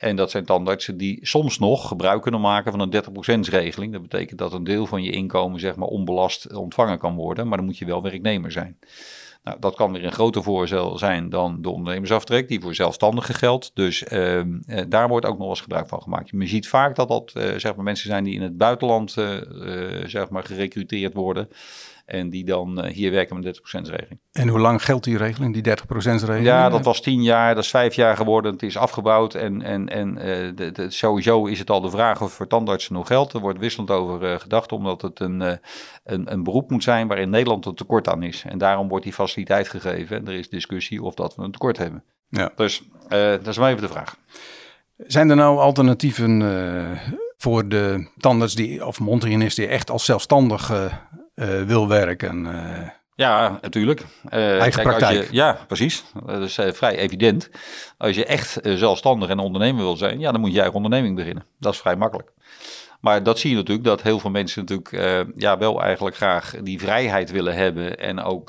En 0.01 0.17
dat 0.17 0.31
zijn 0.31 0.45
tandartsen 0.45 0.97
die 0.97 1.19
soms 1.23 1.59
nog 1.59 1.89
gebruik 1.89 2.23
kunnen 2.23 2.41
maken 2.41 2.73
van 2.73 2.81
een 2.81 3.47
30% 3.47 3.51
regeling. 3.51 3.93
Dat 3.93 4.03
betekent 4.03 4.39
dat 4.39 4.53
een 4.53 4.65
deel 4.65 4.87
van 4.87 5.03
je 5.03 5.11
inkomen 5.11 5.61
zeg 5.61 5.77
maar 5.77 5.89
onbelast 5.89 6.55
ontvangen 6.55 6.99
kan 6.99 7.15
worden, 7.15 7.49
maar 7.49 7.57
dan 7.57 7.67
moet 7.67 7.79
je 7.79 7.85
wel 7.85 8.03
werknemer 8.03 8.53
zijn. 8.53 8.79
Nou, 9.45 9.57
dat 9.61 9.75
kan 9.75 9.93
weer 9.93 10.05
een 10.05 10.13
groter 10.13 10.43
voordeel 10.43 10.99
zijn 10.99 11.29
dan 11.29 11.63
de 11.63 11.71
ondernemersaftrek, 11.71 12.49
die 12.49 12.61
voor 12.61 12.75
zelfstandigen 12.75 13.35
geldt. 13.35 13.71
Dus 13.75 14.05
uh, 14.13 14.43
daar 14.89 15.09
wordt 15.09 15.27
ook 15.27 15.39
nog 15.39 15.49
eens 15.49 15.61
gebruik 15.61 15.89
van 15.89 16.03
gemaakt. 16.03 16.31
Je 16.31 16.47
ziet 16.47 16.69
vaak 16.69 16.97
dat 16.97 17.09
dat 17.09 17.33
uh, 17.37 17.55
zeg 17.57 17.75
maar 17.75 17.85
mensen 17.85 18.09
zijn 18.09 18.25
die 18.25 18.35
in 18.35 18.43
het 18.43 18.57
buitenland 18.57 19.17
uh, 19.17 19.37
zeg 20.07 20.29
maar 20.29 20.45
gerecruiteerd 20.45 21.15
worden. 21.15 21.49
En 22.11 22.31
die 22.31 22.45
dan 22.45 22.85
uh, 22.85 22.93
hier 22.93 23.11
werken 23.11 23.41
met 23.41 23.59
30% 23.59 23.61
regeling. 23.63 24.21
En 24.33 24.49
hoe 24.49 24.59
lang 24.59 24.85
geldt 24.85 25.05
die 25.05 25.17
regeling, 25.17 25.55
die 25.55 25.77
30% 25.77 25.83
regeling? 25.93 26.45
Ja, 26.45 26.69
dat 26.69 26.85
was 26.85 27.03
10 27.03 27.23
jaar, 27.23 27.55
dat 27.55 27.65
is 27.65 27.71
5 27.71 27.95
jaar 27.95 28.17
geworden. 28.17 28.53
Het 28.53 28.63
is 28.63 28.77
afgebouwd. 28.77 29.35
En, 29.35 29.63
en, 29.63 29.89
en 29.89 30.09
uh, 30.17 30.23
de, 30.57 30.71
de, 30.73 30.91
sowieso 30.91 31.47
is 31.47 31.59
het 31.59 31.71
al 31.71 31.81
de 31.81 31.91
vraag 31.91 32.23
of 32.23 32.33
voor 32.33 32.47
tandartsen 32.47 32.95
nog 32.95 33.07
geldt. 33.07 33.33
Er 33.33 33.41
wordt 33.41 33.59
wisselend 33.59 33.91
over 33.91 34.33
uh, 34.33 34.39
gedacht, 34.39 34.73
omdat 34.73 35.03
het 35.03 35.21
een, 35.21 35.41
een, 36.05 36.33
een 36.33 36.43
beroep 36.43 36.71
moet 36.71 36.83
zijn 36.83 37.09
waarin 37.09 37.31
Nederland 37.31 37.67
een 37.67 37.75
tekort 37.75 38.09
aan 38.09 38.23
is. 38.23 38.45
En 38.49 38.59
daarom 38.59 38.89
wordt 38.89 39.05
die 39.05 39.15
faciliteit 39.15 39.69
gegeven. 39.69 40.17
En 40.17 40.27
er 40.27 40.35
is 40.35 40.49
discussie 40.49 41.03
of 41.03 41.15
dat 41.15 41.37
we 41.37 41.43
een 41.43 41.53
tekort 41.53 41.79
hebben. 41.79 42.05
Ja. 42.29 42.53
Dus 42.57 42.83
dat 43.09 43.47
is 43.47 43.59
maar 43.59 43.71
even 43.71 43.83
de 43.83 43.89
vraag. 43.89 44.17
Zijn 44.97 45.31
er 45.31 45.37
nou 45.37 45.59
alternatieven 45.59 46.43
voor 47.37 47.69
de 47.69 48.09
tandarts 48.17 48.55
die, 48.55 48.87
of 48.87 49.01
mondhygiënist 49.01 49.57
die 49.57 49.67
echt 49.67 49.91
als 49.91 50.05
zelfstandig 50.05 50.73
wil 51.67 51.89
werken. 51.89 52.45
Uh, 52.45 52.89
ja, 53.15 53.59
natuurlijk. 53.63 54.01
Uh, 54.01 54.61
Eigen 54.61 54.83
kijk, 54.83 54.83
praktijk. 54.83 55.27
Je, 55.27 55.35
ja, 55.35 55.59
precies. 55.67 56.05
Dat 56.27 56.43
is 56.43 56.55
vrij 56.55 56.97
evident. 56.97 57.51
Als 57.99 58.17
je 58.17 58.25
echt 58.25 58.59
zelfstandig 58.63 59.29
en 59.29 59.39
ondernemer 59.39 59.83
wil 59.83 59.97
zijn, 59.97 60.19
ja, 60.19 60.33
dan 60.33 60.41
moet 60.41 60.53
je 60.53 60.59
eigen 60.61 60.77
onderneming 60.77 61.17
beginnen. 61.17 61.45
Dat 61.59 61.73
is 61.73 61.79
vrij 61.79 61.97
makkelijk. 61.97 62.33
Maar 63.01 63.23
dat 63.23 63.39
zie 63.39 63.51
je 63.51 63.57
natuurlijk, 63.57 63.87
dat 63.87 64.03
heel 64.03 64.19
veel 64.19 64.31
mensen 64.31 64.61
natuurlijk 64.67 65.31
ja, 65.37 65.59
wel 65.59 65.83
eigenlijk 65.83 66.17
graag 66.17 66.57
die 66.63 66.79
vrijheid 66.79 67.31
willen 67.31 67.55
hebben 67.55 67.99
en 67.99 68.21
ook 68.21 68.49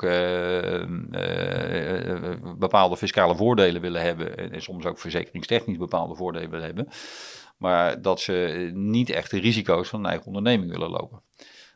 bepaalde 2.58 2.96
fiscale 2.96 3.36
voordelen 3.36 3.80
willen 3.80 4.02
hebben 4.02 4.36
en, 4.36 4.52
en, 4.52 4.62
soms 4.62 4.84
ook 4.84 4.98
verzekeringstechnisch 4.98 5.78
bepaalde 5.78 6.14
voordelen 6.14 6.50
willen 6.50 6.66
hebben. 6.66 6.88
Maar 7.58 8.02
dat 8.02 8.20
ze 8.20 8.70
niet 8.74 9.10
echt 9.10 9.30
de 9.30 9.40
risico's 9.40 9.88
van 9.88 9.98
een 9.98 10.10
eigen 10.10 10.26
onderneming 10.26 10.70
willen 10.70 10.90
lopen. 10.90 11.22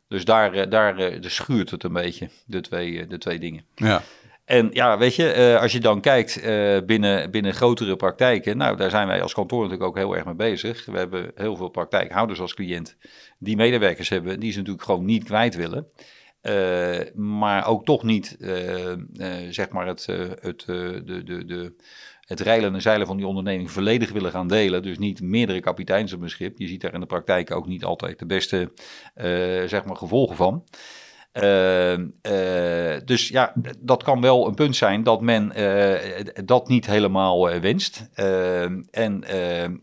Dus 0.09 0.25
daar, 0.25 0.53
eh, 0.53 0.71
daar 0.71 0.99
eh, 0.99 1.21
de 1.23 1.29
schuurt 1.29 1.71
het 1.71 1.85
een 1.85 1.93
beetje, 1.93 2.29
de 2.47 2.61
twee, 2.61 3.01
eh, 3.01 3.09
de 3.09 3.19
twee 3.19 3.39
dingen. 3.39 3.65
Ja. 3.75 4.03
En 4.45 4.69
ja, 4.73 4.99
weet 4.99 5.15
je, 5.15 5.59
als 5.61 5.73
je 5.73 5.81
dan 5.81 6.01
kijkt 6.01 6.41
binnen, 6.87 7.31
binnen 7.31 7.55
grotere 7.55 7.97
praktijken, 7.97 8.57
nou, 8.57 8.77
daar 8.77 8.91
zijn 8.91 9.07
wij 9.07 9.23
als 9.23 9.35
kantoor 9.35 9.63
natuurlijk 9.63 9.89
ook 9.89 9.97
heel 9.97 10.17
erg 10.17 10.25
mee 10.25 10.35
bezig. 10.35 10.85
We 10.85 10.99
hebben 10.99 11.31
heel 11.35 11.57
veel 11.57 11.69
praktijkhouders 11.69 12.41
als 12.41 12.55
cliënt 12.55 12.97
die 13.39 13.57
medewerkers 13.57 14.09
hebben, 14.09 14.41
die 14.41 14.53
ze 14.53 14.59
natuurlijk 14.59 14.85
gewoon 14.85 15.05
niet 15.05 15.25
kwijt 15.25 15.55
willen. 15.55 15.87
Maar 17.15 17.67
ook 17.67 17.85
toch 17.85 18.03
niet, 18.03 18.37
zeg 19.51 19.69
maar, 19.71 19.87
het, 19.87 20.07
het, 20.41 20.65
de, 20.67 21.23
de, 21.25 21.45
de, 21.45 21.75
het 22.21 22.41
reilen 22.41 22.75
en 22.75 22.83
zeilen 22.83 23.07
van 23.07 23.17
die 23.17 23.27
onderneming 23.27 23.71
volledig 23.71 24.13
willen 24.13 24.31
gaan 24.31 24.49
delen. 24.49 24.83
Dus 24.83 24.99
niet 24.99 25.21
meerdere 25.21 25.61
kapiteins 25.61 26.13
op 26.13 26.23
een 26.23 26.31
schip. 26.31 26.59
Je 26.59 26.67
ziet 26.67 26.81
daar 26.81 26.95
in 26.95 27.01
de 27.01 27.07
praktijk 27.07 27.51
ook 27.51 27.67
niet 27.67 27.85
altijd 27.85 28.19
de 28.19 28.27
beste 28.27 28.73
zeg 29.67 29.85
maar 29.85 29.97
gevolgen 29.97 30.37
van. 30.37 30.65
Uh, 31.43 32.97
dus 33.05 33.29
ja, 33.29 33.53
dat 33.79 34.03
kan 34.03 34.21
wel 34.21 34.47
een 34.47 34.55
punt 34.55 34.77
zijn 34.77 35.03
dat 35.03 35.21
men 35.21 35.53
dat 36.45 36.69
niet 36.69 36.87
helemaal 36.87 37.61
wenst. 37.61 38.09
en 38.91 39.25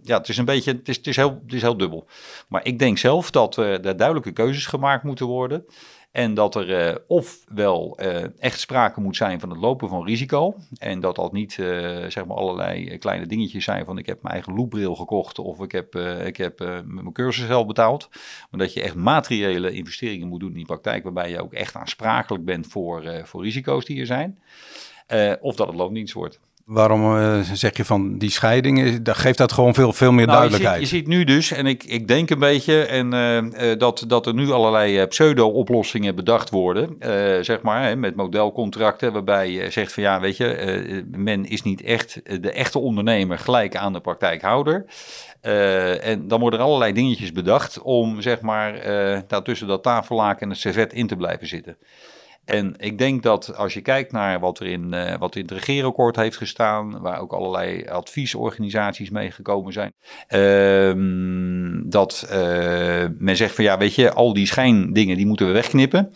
ja, 0.03 0.17
het 0.17 0.29
is 0.29 0.37
een 0.37 0.45
beetje, 0.45 0.71
het 0.71 0.89
is, 0.89 0.95
het, 0.95 1.07
is 1.07 1.15
heel, 1.15 1.41
het 1.43 1.53
is 1.53 1.61
heel 1.61 1.77
dubbel. 1.77 2.07
Maar 2.47 2.65
ik 2.65 2.79
denk 2.79 2.97
zelf 2.97 3.31
dat 3.31 3.57
er 3.57 3.81
duidelijke 3.81 4.31
keuzes 4.31 4.65
gemaakt 4.65 5.03
moeten 5.03 5.25
worden. 5.25 5.65
En 6.13 6.33
dat 6.33 6.55
er 6.55 6.89
uh, 6.89 6.95
ofwel 7.07 7.97
uh, 8.01 8.23
echt 8.39 8.59
sprake 8.59 9.01
moet 9.01 9.15
zijn 9.15 9.39
van 9.39 9.49
het 9.49 9.59
lopen 9.59 9.89
van 9.89 10.05
risico. 10.05 10.55
En 10.77 10.99
dat 10.99 11.15
dat 11.15 11.31
niet 11.31 11.57
uh, 11.57 11.67
zeg 12.07 12.25
maar 12.25 12.37
allerlei 12.37 12.97
kleine 12.97 13.25
dingetjes 13.25 13.63
zijn 13.63 13.85
van 13.85 13.97
ik 13.97 14.05
heb 14.05 14.21
mijn 14.21 14.33
eigen 14.33 14.55
loopbril 14.55 14.95
gekocht 14.95 15.39
of 15.39 15.59
ik 15.59 15.71
heb, 15.71 15.95
ik 16.25 16.37
heb 16.37 16.59
mijn 16.85 17.11
cursus 17.11 17.47
zelf 17.47 17.65
betaald. 17.65 18.09
Maar 18.51 18.59
dat 18.59 18.73
je 18.73 18.81
echt 18.81 18.95
materiële 18.95 19.71
investeringen 19.71 20.27
moet 20.27 20.39
doen 20.39 20.49
in 20.49 20.55
die 20.55 20.65
praktijk 20.65 21.03
waarbij 21.03 21.29
je 21.29 21.41
ook 21.41 21.53
echt 21.53 21.75
aansprakelijk 21.75 22.45
bent 22.45 22.67
voor, 22.67 23.21
voor 23.23 23.43
risico's 23.43 23.85
die 23.85 23.99
er 23.99 24.05
zijn. 24.05 24.39
of 25.41 25.55
dat 25.55 25.67
het 25.67 25.75
loondienst 25.75 26.13
wordt. 26.13 26.39
Waarom 26.65 27.15
uh, 27.15 27.39
zeg 27.39 27.77
je 27.77 27.85
van 27.85 28.17
die 28.17 28.29
scheiding? 28.29 29.01
Dat 29.01 29.17
geeft 29.17 29.37
dat 29.37 29.51
gewoon 29.51 29.73
veel, 29.73 29.93
veel 29.93 30.11
meer 30.11 30.25
nou, 30.25 30.37
duidelijkheid. 30.37 30.81
Je 30.81 30.87
ziet, 30.87 31.05
je 31.05 31.11
ziet, 31.11 31.17
nu 31.17 31.23
dus, 31.23 31.51
en 31.51 31.65
ik, 31.65 31.83
ik 31.83 32.07
denk 32.07 32.29
een 32.29 32.39
beetje, 32.39 32.85
en, 32.85 33.13
uh, 33.13 33.77
dat, 33.77 34.03
dat 34.07 34.25
er 34.25 34.33
nu 34.33 34.51
allerlei 34.51 35.05
pseudo-oplossingen 35.05 36.15
bedacht 36.15 36.49
worden. 36.49 36.95
zeg 37.45 37.61
maar, 37.61 37.83
hè, 37.83 37.95
met 37.95 38.15
modelcontracten, 38.15 39.13
waarbij 39.13 39.51
je 39.51 39.71
zegt 39.71 39.93
van 39.93 40.03
ja, 40.03 40.19
weet 40.19 40.37
je, 40.37 41.03
men 41.11 41.45
is 41.45 41.61
niet 41.61 41.81
echt 41.81 42.21
de 42.41 42.51
echte 42.51 42.79
ondernemer 42.79 43.39
gelijk 43.39 43.75
aan 43.75 43.93
de 43.93 44.01
praktijkhouder. 44.01 44.85
en 46.01 46.27
dan 46.27 46.39
worden 46.39 46.59
er 46.59 46.65
allerlei 46.65 46.93
dingetjes 46.93 47.31
bedacht 47.31 47.81
om 47.81 48.21
zeg 48.21 48.41
maar 48.41 48.81
daar 49.27 49.43
tussen 49.43 49.67
dat 49.67 49.83
tafellaken 49.83 50.41
en 50.41 50.49
het 50.49 50.59
servet 50.59 50.93
in 50.93 51.07
te 51.07 51.15
blijven 51.15 51.47
zitten. 51.47 51.77
En 52.45 52.73
ik 52.77 52.97
denk 52.97 53.23
dat 53.23 53.55
als 53.57 53.73
je 53.73 53.81
kijkt 53.81 54.11
naar 54.11 54.39
wat 54.39 54.59
er 54.59 54.65
in, 54.65 54.93
uh, 54.93 55.15
wat 55.17 55.35
in 55.35 55.41
het 55.41 55.51
regeerakkoord 55.51 56.15
heeft 56.15 56.37
gestaan, 56.37 56.99
waar 56.99 57.19
ook 57.19 57.33
allerlei 57.33 57.87
adviesorganisaties 57.87 59.09
meegekomen 59.09 59.73
zijn, 59.73 59.93
uh, 60.29 60.93
dat 61.89 62.27
uh, 62.31 62.35
men 63.17 63.35
zegt 63.35 63.55
van 63.55 63.63
ja, 63.63 63.77
weet 63.77 63.95
je, 63.95 64.13
al 64.13 64.33
die 64.33 64.47
schijndingen 64.47 65.17
die 65.17 65.25
moeten 65.25 65.47
we 65.47 65.51
wegknippen. 65.51 66.13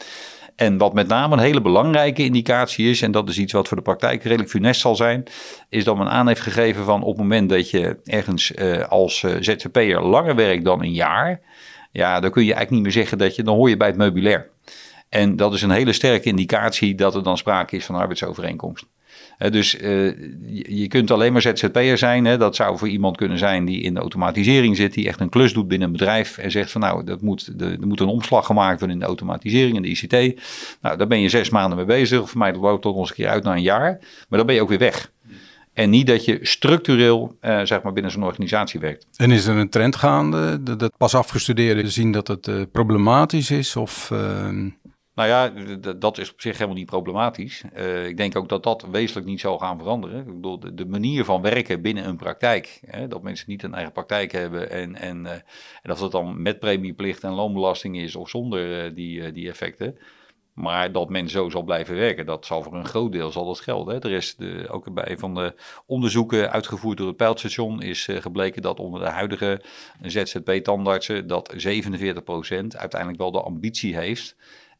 En 0.56 0.78
wat 0.78 0.94
met 0.94 1.08
name 1.08 1.34
een 1.34 1.42
hele 1.42 1.62
belangrijke 1.62 2.24
indicatie 2.24 2.90
is, 2.90 3.02
en 3.02 3.12
dat 3.12 3.30
is 3.30 3.38
iets 3.38 3.54
wat 3.54 3.68
voor 3.68 3.78
de 3.78 3.84
praktijk 3.84 4.24
redelijk 4.24 4.50
funest 4.50 4.82
zal 4.82 4.96
zijn, 4.96 5.24
is 5.70 5.84
dat 5.84 5.98
men 5.98 6.10
aan 6.10 6.28
heeft 6.28 6.42
gegeven 6.42 6.86
van 6.86 7.02
op 7.02 7.08
het 7.08 7.18
moment 7.18 7.50
dat 7.50 7.70
je 7.70 7.98
ergens 8.04 8.52
uh, 8.52 8.88
als 8.88 9.20
ZZP'er 9.40 10.02
langer 10.02 10.36
werkt 10.36 10.66
dan 10.66 10.84
een 10.84 10.94
jaar, 10.94 11.42
ja, 11.92 12.20
dan 12.20 12.32
kun 12.32 12.46
je 12.46 12.54
eigenlijk 12.54 12.72
niet 12.72 12.82
meer 12.82 13.04
zeggen 13.04 13.18
dat 13.18 13.36
je, 13.36 13.44
dan 13.44 13.56
hoor 13.56 13.70
je 13.70 13.78
bij 13.78 13.88
het 13.88 13.98
meubilair. 13.98 14.50
En 15.10 15.36
dat 15.36 15.54
is 15.54 15.62
een 15.62 15.70
hele 15.70 15.93
sterke 15.93 16.30
indicatie 16.30 16.96
dat 16.96 17.15
er 17.15 17.24
dan 17.24 17.38
sprake 17.38 17.76
is 17.76 17.86
van 17.86 17.96
arbeidsovereenkomst. 17.96 18.86
dus 19.38 19.82
uh, 19.82 19.82
je 20.78 20.88
kunt 20.88 21.12
alleen 21.12 21.34
maar 21.34 21.41
ZZP'er 21.41 21.98
zijn. 21.98 22.26
Hè. 22.26 22.38
Dat 22.38 22.56
zou 22.56 22.78
voor 22.78 22.88
iemand 22.88 23.17
kunnen 23.17 23.38
zijn 23.38 23.65
die 23.65 23.82
in 23.82 23.93
de 23.93 24.00
automatisering 24.00 24.76
zit, 24.76 24.93
die 24.93 25.08
echt 25.08 25.20
een 25.20 25.30
klus 25.30 25.54
doet 25.54 25.67
binnen 25.67 25.88
een 25.88 25.93
bedrijf 25.93 26.38
en 26.38 26.52
zegt 26.52 26.72
van 26.72 26.82
nou, 26.82 27.04
dat 27.04 27.22
moet, 27.22 27.54
er 27.60 27.88
moet 27.88 28.00
een 28.00 28.08
omslag 28.08 28.46
gemaakt 28.46 28.80
worden 28.80 28.96
in 28.96 29.02
de 29.02 29.08
automatisering 29.08 29.76
en 29.76 29.82
de 29.82 29.89
ICT. 29.89 30.41
Nou, 30.82 30.98
daar 30.98 31.08
ben 31.08 31.22
je 31.22 31.30
zes 31.30 31.50
maanden 31.50 31.78
mee 31.78 31.86
bezig. 31.86 32.30
Voor 32.30 32.39
mij 32.39 32.54
loopt 32.54 32.84
dat 32.84 32.93
ons 32.93 33.10
een 33.10 33.15
keer 33.15 33.30
uit 33.30 33.43
na 33.43 33.56
een 33.56 33.62
jaar. 33.62 33.98
Maar 34.30 34.38
dan 34.38 34.46
ben 34.46 34.56
je 34.56 34.62
ook 34.62 34.70
weer 34.70 34.78
weg. 34.78 35.12
En 35.74 35.89
niet 35.89 36.08
dat 36.08 36.26
je 36.26 36.39
structureel 36.41 37.38
uh, 37.41 37.62
zeg 37.63 37.82
maar 37.82 37.93
binnen 37.93 38.12
zo'n 38.12 38.24
organisatie 38.24 38.80
werkt. 38.80 39.08
En 39.15 39.32
is 39.32 39.46
er 39.46 39.56
een 39.56 39.70
trend 39.70 39.96
gaande 39.96 40.63
dat 40.63 40.98
pas 40.98 41.15
afgestudeerden 41.15 41.91
zien 41.91 42.12
dat 42.12 42.28
het 42.28 42.48
uh, 42.48 42.62
problematisch 42.72 43.52
is? 43.52 43.76
Of, 43.76 44.10
uh... 44.13 44.50
Nou 45.17 45.30
ja, 45.30 45.49
dat 45.93 46.17
is 46.17 46.32
op 46.32 46.41
zich 46.41 46.53
helemaal 46.53 46.75
niet 46.75 46.86
problematisch. 46.86 47.63
Uh, 47.75 48.08
ik 48.08 48.17
denk 48.17 48.36
ook 48.36 48.49
dat 48.49 48.63
dat 48.63 48.86
wezenlijk 48.91 49.27
niet 49.27 49.39
zal 49.39 49.58
gaan 49.58 49.77
veranderen. 49.77 50.19
Ik 50.19 50.25
bedoel, 50.25 50.60
de, 50.60 50.86
manier 50.86 51.25
van 51.25 51.41
werken 51.41 51.82
binnen 51.82 52.08
een 52.08 52.17
praktijk, 52.17 52.80
hè, 52.86 53.08
dat 53.08 53.21
mensen 53.21 53.49
niet 53.49 53.63
een 53.63 53.73
eigen 53.73 53.91
praktijk 53.91 54.32
hebben 54.32 54.69
en, 54.69 54.95
en, 54.95 55.25
uh, 55.25 55.32
en 55.32 55.43
dat 55.84 56.12
dan 56.12 56.41
met 56.41 56.60
premieplicht 56.60 57.23
en 57.23 57.32
loonbelasting 57.32 57.97
is 57.97 58.15
of 58.15 58.30
zonder 58.30 58.86
uh, 58.86 58.95
die, 58.95 59.32
die 59.32 59.49
effecten. 59.49 59.97
Maar 60.53 60.91
dat 60.91 61.10
men 61.10 61.30
zo 61.30 61.49
zal 61.49 61.63
blijven 61.63 61.95
werken, 61.95 62.25
dat 62.25 62.45
zal 62.45 62.63
voor 62.63 62.75
een 62.75 62.86
groot 62.86 63.12
deel 63.12 63.32
zal 63.32 63.45
dat 63.45 63.60
gelden. 63.60 63.95
Hè. 63.95 64.01
Er 64.01 64.12
is 64.12 64.36
de, 64.36 64.67
ook 64.69 64.93
bij 64.93 65.10
een 65.10 65.19
van 65.19 65.34
de 65.34 65.56
onderzoeken 65.86 66.51
uitgevoerd 66.51 66.97
door 66.97 67.08
het 67.08 67.17
pijlstation 67.17 67.82
is 67.82 68.08
gebleken 68.12 68.62
dat 68.62 68.80
onder 68.80 68.99
de 68.99 69.10
huidige 69.10 69.62
ZZP-tandartsen 70.01 71.27
dat 71.27 71.53
47% 71.53 71.58
uiteindelijk 72.77 73.17
wel 73.17 73.32
de 73.32 73.41
ambitie 73.41 73.97
heeft 73.97 74.36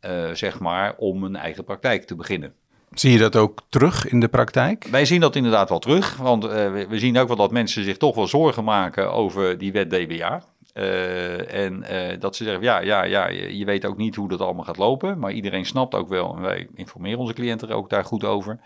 uh, 0.06 0.32
zeg 0.32 0.60
maar, 0.60 0.96
om 0.98 1.24
een 1.24 1.36
eigen 1.36 1.64
praktijk 1.64 2.04
te 2.04 2.16
beginnen. 2.16 2.54
Zie 2.92 3.12
je 3.12 3.18
dat 3.18 3.36
ook 3.36 3.62
terug 3.70 4.08
in 4.08 4.20
de 4.20 4.28
praktijk? 4.28 4.88
Wij 4.92 5.06
zien 5.06 5.20
dat 5.20 5.36
inderdaad 5.36 5.70
wel 5.70 5.80
terug, 5.80 6.18
want 6.18 6.44
uh, 6.46 6.52
we, 6.90 7.00
zien 7.00 7.18
ook 7.18 7.28
wel 7.28 7.38
dat 7.38 7.52
mensen 7.52 7.84
zich 7.84 7.98
toch 7.98 8.16
wel 8.16 8.28
zorgen 8.28 8.64
maken 8.64 9.12
over 9.12 9.58
die 9.58 9.72
wet 9.72 9.90
DBA. 9.90 10.44
Uh, 10.74 11.54
en 11.54 11.84
dat 12.20 12.36
ze 12.36 12.44
zeggen, 12.44 12.64
ja, 12.64 12.80
ja, 12.80 13.04
ja, 13.04 13.30
je, 13.30 13.58
je, 13.58 13.66
weet 13.66 13.86
ook 13.86 13.98
niet 13.98 14.16
hoe 14.16 14.30
dat 14.30 14.42
allemaal 14.42 14.64
gaat 14.64 14.78
lopen, 14.78 15.20
maar 15.20 15.32
iedereen 15.32 15.66
snapt 15.66 15.96
ook 15.96 16.10
wel, 16.10 16.36
en 16.36 16.42
wij 16.42 16.68
informeren 16.76 17.20
onze 17.20 17.34
cliënten 17.34 17.70
er 17.70 17.76
ook 17.76 17.90
daar 17.90 18.06
goed 18.06 18.24
over, 18.24 18.60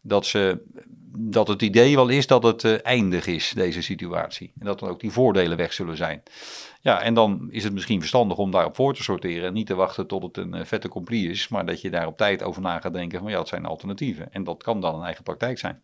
dat, 0.00 0.26
ze, 0.26 0.62
dat 1.16 1.48
het 1.48 1.62
idee 1.62 1.94
wel 1.94 2.08
is 2.08 2.26
dat 2.26 2.42
het 2.42 2.82
eindig 2.82 3.26
is, 3.26 3.52
deze 3.54 3.82
situatie. 3.82 4.52
En 4.58 4.66
dat 4.66 4.80
er 4.80 4.88
ook 4.88 5.00
die 5.00 5.12
voordelen 5.12 5.56
weg 5.56 5.72
zullen 5.72 5.96
zijn. 5.96 6.22
Ja, 6.84 7.02
en 7.02 7.14
dan 7.14 7.48
is 7.50 7.64
het 7.64 7.72
misschien 7.72 7.98
verstandig 7.98 8.38
om 8.38 8.50
daarop 8.50 8.74
voor 8.74 8.94
te 8.94 9.02
sorteren 9.02 9.46
en 9.46 9.52
niet 9.52 9.66
te 9.66 9.74
wachten 9.74 10.06
tot 10.06 10.22
het 10.22 10.36
een 10.36 10.66
vette 10.66 10.88
compli 10.88 11.30
is, 11.30 11.48
maar 11.48 11.66
dat 11.66 11.80
je 11.80 11.90
daar 11.90 12.06
op 12.06 12.16
tijd 12.16 12.42
over 12.42 12.62
na 12.62 12.80
gaat 12.80 12.92
denken 12.92 13.20
van 13.20 13.30
ja, 13.30 13.38
het 13.38 13.48
zijn 13.48 13.64
alternatieven. 13.66 14.32
En 14.32 14.44
dat 14.44 14.62
kan 14.62 14.80
dan 14.80 14.94
een 14.94 15.04
eigen 15.04 15.22
praktijk 15.22 15.58
zijn. 15.58 15.82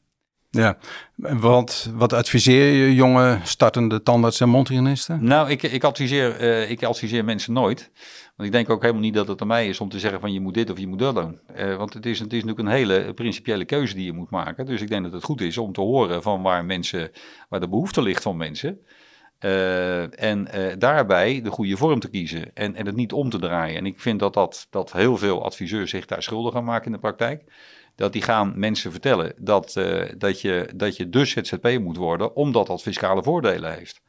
Ja, 0.51 0.79
want 1.17 1.91
wat 1.95 2.13
adviseer 2.13 2.73
je 2.73 2.95
jonge 2.95 3.39
startende 3.43 4.03
tandarts 4.03 4.41
en 4.41 4.49
mondhygiënisten? 4.49 5.25
Nou, 5.25 5.51
ik, 5.51 5.63
ik, 5.63 5.85
adviseer, 5.85 6.41
uh, 6.41 6.71
ik 6.71 6.83
adviseer 6.83 7.25
mensen 7.25 7.53
nooit. 7.53 7.91
Want 8.37 8.49
ik 8.49 8.53
denk 8.53 8.71
ook 8.71 8.81
helemaal 8.81 9.03
niet 9.03 9.15
dat 9.15 9.29
het 9.29 9.41
aan 9.41 9.47
mij 9.47 9.69
is 9.69 9.81
om 9.81 9.89
te 9.89 9.99
zeggen 9.99 10.21
van 10.21 10.33
je 10.33 10.41
moet 10.41 10.55
dit 10.55 10.71
of 10.71 10.79
je 10.79 10.87
moet 10.87 10.99
dat 10.99 11.15
doen. 11.15 11.41
Uh, 11.57 11.77
want 11.77 11.95
het 11.95 12.07
is, 12.07 12.19
het 12.19 12.33
is 12.33 12.45
natuurlijk 12.45 12.69
een 12.69 12.75
hele 12.75 13.15
principiële 13.15 13.65
keuze 13.65 13.95
die 13.95 14.05
je 14.05 14.13
moet 14.13 14.31
maken. 14.31 14.67
Dus 14.67 14.81
ik 14.81 14.89
denk 14.89 15.03
dat 15.03 15.13
het 15.13 15.25
goed 15.25 15.41
is 15.41 15.59
om 15.59 15.73
te 15.73 15.81
horen 15.81 16.23
van 16.23 16.43
waar 16.43 16.65
mensen, 16.65 17.11
waar 17.49 17.61
de 17.61 17.69
behoefte 17.69 18.03
ligt 18.03 18.23
van 18.23 18.37
mensen. 18.37 18.81
Uh, 19.44 20.22
en 20.22 20.48
uh, 20.55 20.72
daarbij 20.79 21.42
de 21.42 21.50
goede 21.50 21.76
vorm 21.76 22.00
te 22.00 22.11
kiezen 22.11 22.50
en, 22.55 22.74
en 22.74 22.87
het 22.87 22.96
niet 22.96 23.12
om 23.12 23.31
te 23.31 23.38
draaien. 23.38 23.76
En 23.76 23.87
ik 23.87 24.00
vind 24.00 24.20
dat, 24.20 24.35
dat, 24.35 24.66
dat 24.70 24.92
heel 24.92 25.16
veel 25.16 25.44
adviseurs 25.44 25.90
zich 25.90 26.07
daar 26.07 26.22
schuldig 26.22 26.55
aan 26.55 26.64
maken 26.64 26.87
in 26.87 26.92
de 26.92 26.98
praktijk. 26.98 27.44
Dat 27.94 28.12
die 28.12 28.22
gaan 28.22 28.53
mensen 28.57 28.90
vertellen 28.90 29.33
dat, 29.37 29.74
uh, 29.79 30.03
dat, 30.18 30.40
je, 30.40 30.68
dat 30.74 30.96
je 30.96 31.09
dus 31.09 31.31
ZZP 31.31 31.79
moet 31.81 31.96
worden, 31.96 32.37
omdat 32.37 32.66
dat 32.66 32.83
fiscale 32.83 33.22
voordelen 33.22 33.74
heeft. 33.74 34.03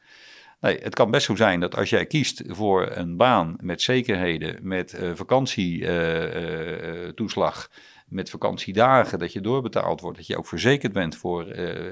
Nee, 0.60 0.78
het 0.82 0.94
kan 0.94 1.10
best 1.10 1.26
zo 1.26 1.36
zijn 1.36 1.60
dat 1.60 1.76
als 1.76 1.90
jij 1.90 2.06
kiest 2.06 2.42
voor 2.46 2.90
een 2.90 3.16
baan 3.16 3.56
met 3.60 3.82
zekerheden, 3.82 4.58
met 4.62 4.98
vakantietoeslag, 5.14 7.70
met 8.06 8.30
vakantiedagen, 8.30 9.18
dat 9.18 9.32
je 9.32 9.40
doorbetaald 9.40 10.00
wordt, 10.00 10.16
dat 10.16 10.26
je 10.26 10.36
ook 10.36 10.46
verzekerd 10.46 10.92
bent 10.92 11.16
voor 11.16 11.46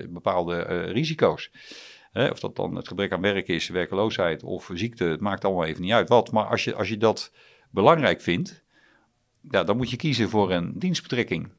bepaalde 0.09 0.63
risico's. 0.83 1.51
Of 2.13 2.41
dat 2.41 2.57
dan 2.57 2.75
het 2.75 2.89
gebrek 2.89 3.13
aan 3.13 3.21
werk 3.21 3.49
is, 3.49 3.69
werkeloosheid 3.69 4.43
of 4.43 4.71
ziekte, 4.75 5.05
het 5.05 5.21
maakt 5.21 5.45
allemaal 5.45 5.65
even 5.65 5.83
niet 5.83 5.93
uit 5.93 6.09
wat. 6.09 6.33
Maar 6.33 6.45
als 6.45 6.65
je, 6.65 6.75
als 6.75 6.89
je 6.89 6.97
dat 6.97 7.33
belangrijk 7.71 8.21
vindt, 8.21 8.65
ja, 9.51 9.65
dan 9.65 9.77
moet 9.77 9.91
je 9.91 9.97
kiezen 9.97 10.29
voor 10.29 10.53
een 10.53 10.73
dienstbetrekking. 10.79 11.51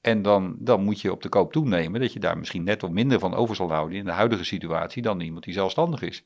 En 0.00 0.22
dan, 0.22 0.56
dan 0.58 0.82
moet 0.82 1.00
je 1.00 1.12
op 1.12 1.22
de 1.22 1.28
koop 1.28 1.52
toenemen 1.52 2.00
dat 2.00 2.12
je 2.12 2.20
daar 2.20 2.38
misschien 2.38 2.64
net 2.64 2.80
wat 2.80 2.90
minder 2.90 3.18
van 3.18 3.34
over 3.34 3.56
zal 3.56 3.70
houden 3.70 3.98
in 3.98 4.04
de 4.04 4.10
huidige 4.10 4.44
situatie 4.44 5.02
dan 5.02 5.20
iemand 5.20 5.44
die 5.44 5.54
zelfstandig 5.54 6.02
is. 6.02 6.24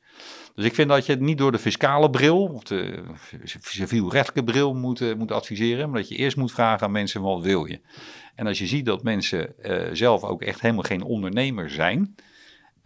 Dus 0.55 0.65
ik 0.65 0.73
vind 0.73 0.89
dat 0.89 1.05
je 1.05 1.11
het 1.11 1.21
niet 1.21 1.37
door 1.37 1.51
de 1.51 1.59
fiscale 1.59 2.09
bril 2.09 2.43
of 2.43 2.63
de 2.63 3.03
civielrechtelijke 3.53 4.51
bril 4.51 4.73
moet, 4.73 5.01
uh, 5.01 5.15
moet 5.15 5.31
adviseren, 5.31 5.89
maar 5.89 5.99
dat 5.99 6.09
je 6.09 6.15
eerst 6.15 6.37
moet 6.37 6.51
vragen 6.51 6.85
aan 6.85 6.91
mensen 6.91 7.21
wat 7.21 7.43
wil 7.43 7.65
je. 7.65 7.79
En 8.35 8.47
als 8.47 8.59
je 8.59 8.67
ziet 8.67 8.85
dat 8.85 9.03
mensen 9.03 9.53
uh, 9.61 9.83
zelf 9.93 10.23
ook 10.23 10.41
echt 10.41 10.61
helemaal 10.61 10.83
geen 10.83 11.03
ondernemer 11.03 11.69
zijn, 11.69 12.15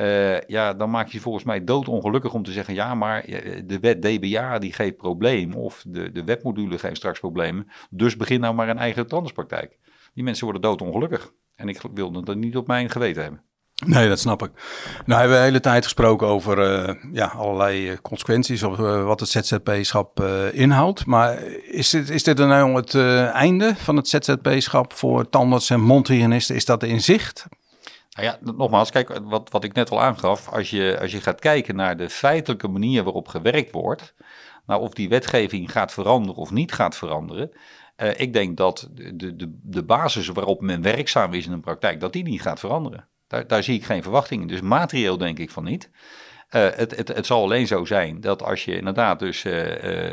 uh, 0.01 0.41
ja, 0.41 0.73
dan 0.73 0.89
maak 0.89 1.07
je 1.07 1.19
volgens 1.19 1.43
mij 1.43 1.63
doodongelukkig 1.63 2.33
om 2.33 2.43
te 2.43 2.51
zeggen: 2.51 2.73
ja, 2.73 2.95
maar 2.95 3.23
eh, 3.23 3.62
de 3.65 3.79
wet 3.79 4.01
DBA 4.01 4.59
die 4.59 4.73
geeft 4.73 4.97
probleem, 4.97 5.53
of 5.53 5.83
de, 5.88 6.12
de 6.12 6.23
wetmodule 6.23 6.77
geeft 6.77 6.97
straks 6.97 7.19
problemen. 7.19 7.67
Dus 7.89 8.17
begin 8.17 8.39
nou 8.39 8.55
maar 8.55 8.69
een 8.69 8.77
eigen 8.77 9.07
tandartspraktijk. 9.07 9.77
Die 10.13 10.23
mensen 10.23 10.43
worden 10.43 10.62
doodongelukkig. 10.62 11.33
En 11.55 11.67
ik 11.69 11.81
wil 11.93 12.12
dat 12.12 12.35
niet 12.35 12.57
op 12.57 12.67
mijn 12.67 12.89
geweten 12.89 13.21
hebben. 13.21 13.41
Nee, 13.85 14.07
dat 14.07 14.19
snap 14.19 14.43
ik. 14.43 14.51
Nou 15.05 15.19
hebben 15.19 15.38
we 15.38 15.43
de 15.43 15.49
hele 15.49 15.59
tijd 15.59 15.83
gesproken 15.83 16.27
over 16.27 16.88
uh, 16.88 16.95
ja, 17.12 17.25
allerlei 17.25 18.01
consequenties 18.01 18.63
of 18.63 18.77
wat 18.77 19.19
het 19.19 19.29
ZZP-schap 19.29 20.23
inhoudt. 20.51 21.05
Maar 21.05 21.43
is 21.63 21.89
dit, 21.89 22.09
is 22.09 22.23
dit 22.23 22.38
nou 22.38 22.75
het 22.75 22.95
einde 23.33 23.75
van 23.75 23.95
het 23.95 24.07
ZZP-schap 24.07 24.93
voor 24.93 25.29
tandarts 25.29 25.69
en 25.69 25.81
mondhygiënisten? 25.81 26.55
Is 26.55 26.65
dat 26.65 26.83
in 26.83 27.01
zicht? 27.01 27.47
Nou 28.19 28.32
ja, 28.32 28.51
nogmaals, 28.53 28.91
kijk, 28.91 29.19
wat, 29.23 29.49
wat 29.49 29.63
ik 29.63 29.73
net 29.73 29.89
al 29.91 30.01
aangaf, 30.01 30.49
als 30.49 30.69
je, 30.69 30.97
als 31.01 31.12
je 31.12 31.21
gaat 31.21 31.39
kijken 31.39 31.75
naar 31.75 31.97
de 31.97 32.10
feitelijke 32.10 32.67
manier 32.67 33.03
waarop 33.03 33.27
gewerkt 33.27 33.71
wordt, 33.71 34.13
nou 34.65 34.82
of 34.82 34.93
die 34.93 35.10
wetgeving 35.10 35.71
gaat 35.71 35.93
veranderen 35.93 36.36
of 36.36 36.51
niet 36.51 36.71
gaat 36.71 36.95
veranderen, 36.95 37.51
uh, 37.97 38.19
ik 38.19 38.34
denk 38.34 38.58
dat 38.58 38.89
de, 38.93 39.36
de, 39.36 39.60
de 39.63 39.84
basis 39.84 40.27
waarop 40.27 40.62
men 40.62 40.82
werkzaam 40.82 41.34
is 41.34 41.45
in 41.45 41.51
een 41.51 41.62
praktijk, 41.62 41.99
dat 41.99 42.13
die 42.13 42.23
niet 42.23 42.41
gaat 42.41 42.60
veranderen. 42.60 43.08
Daar, 43.27 43.47
daar 43.47 43.63
zie 43.63 43.75
ik 43.75 43.86
geen 43.86 44.03
verwachtingen. 44.03 44.47
Dus 44.47 44.62
materieel 44.62 45.17
denk 45.17 45.39
ik 45.39 45.49
van 45.49 45.63
niet. 45.63 45.89
Uh, 45.91 46.62
het, 46.75 46.95
het, 46.95 47.08
het 47.08 47.25
zal 47.25 47.43
alleen 47.43 47.67
zo 47.67 47.86
zijn 47.86 48.21
dat 48.21 48.43
als 48.43 48.65
je 48.65 48.77
inderdaad 48.77 49.19
dus 49.19 49.41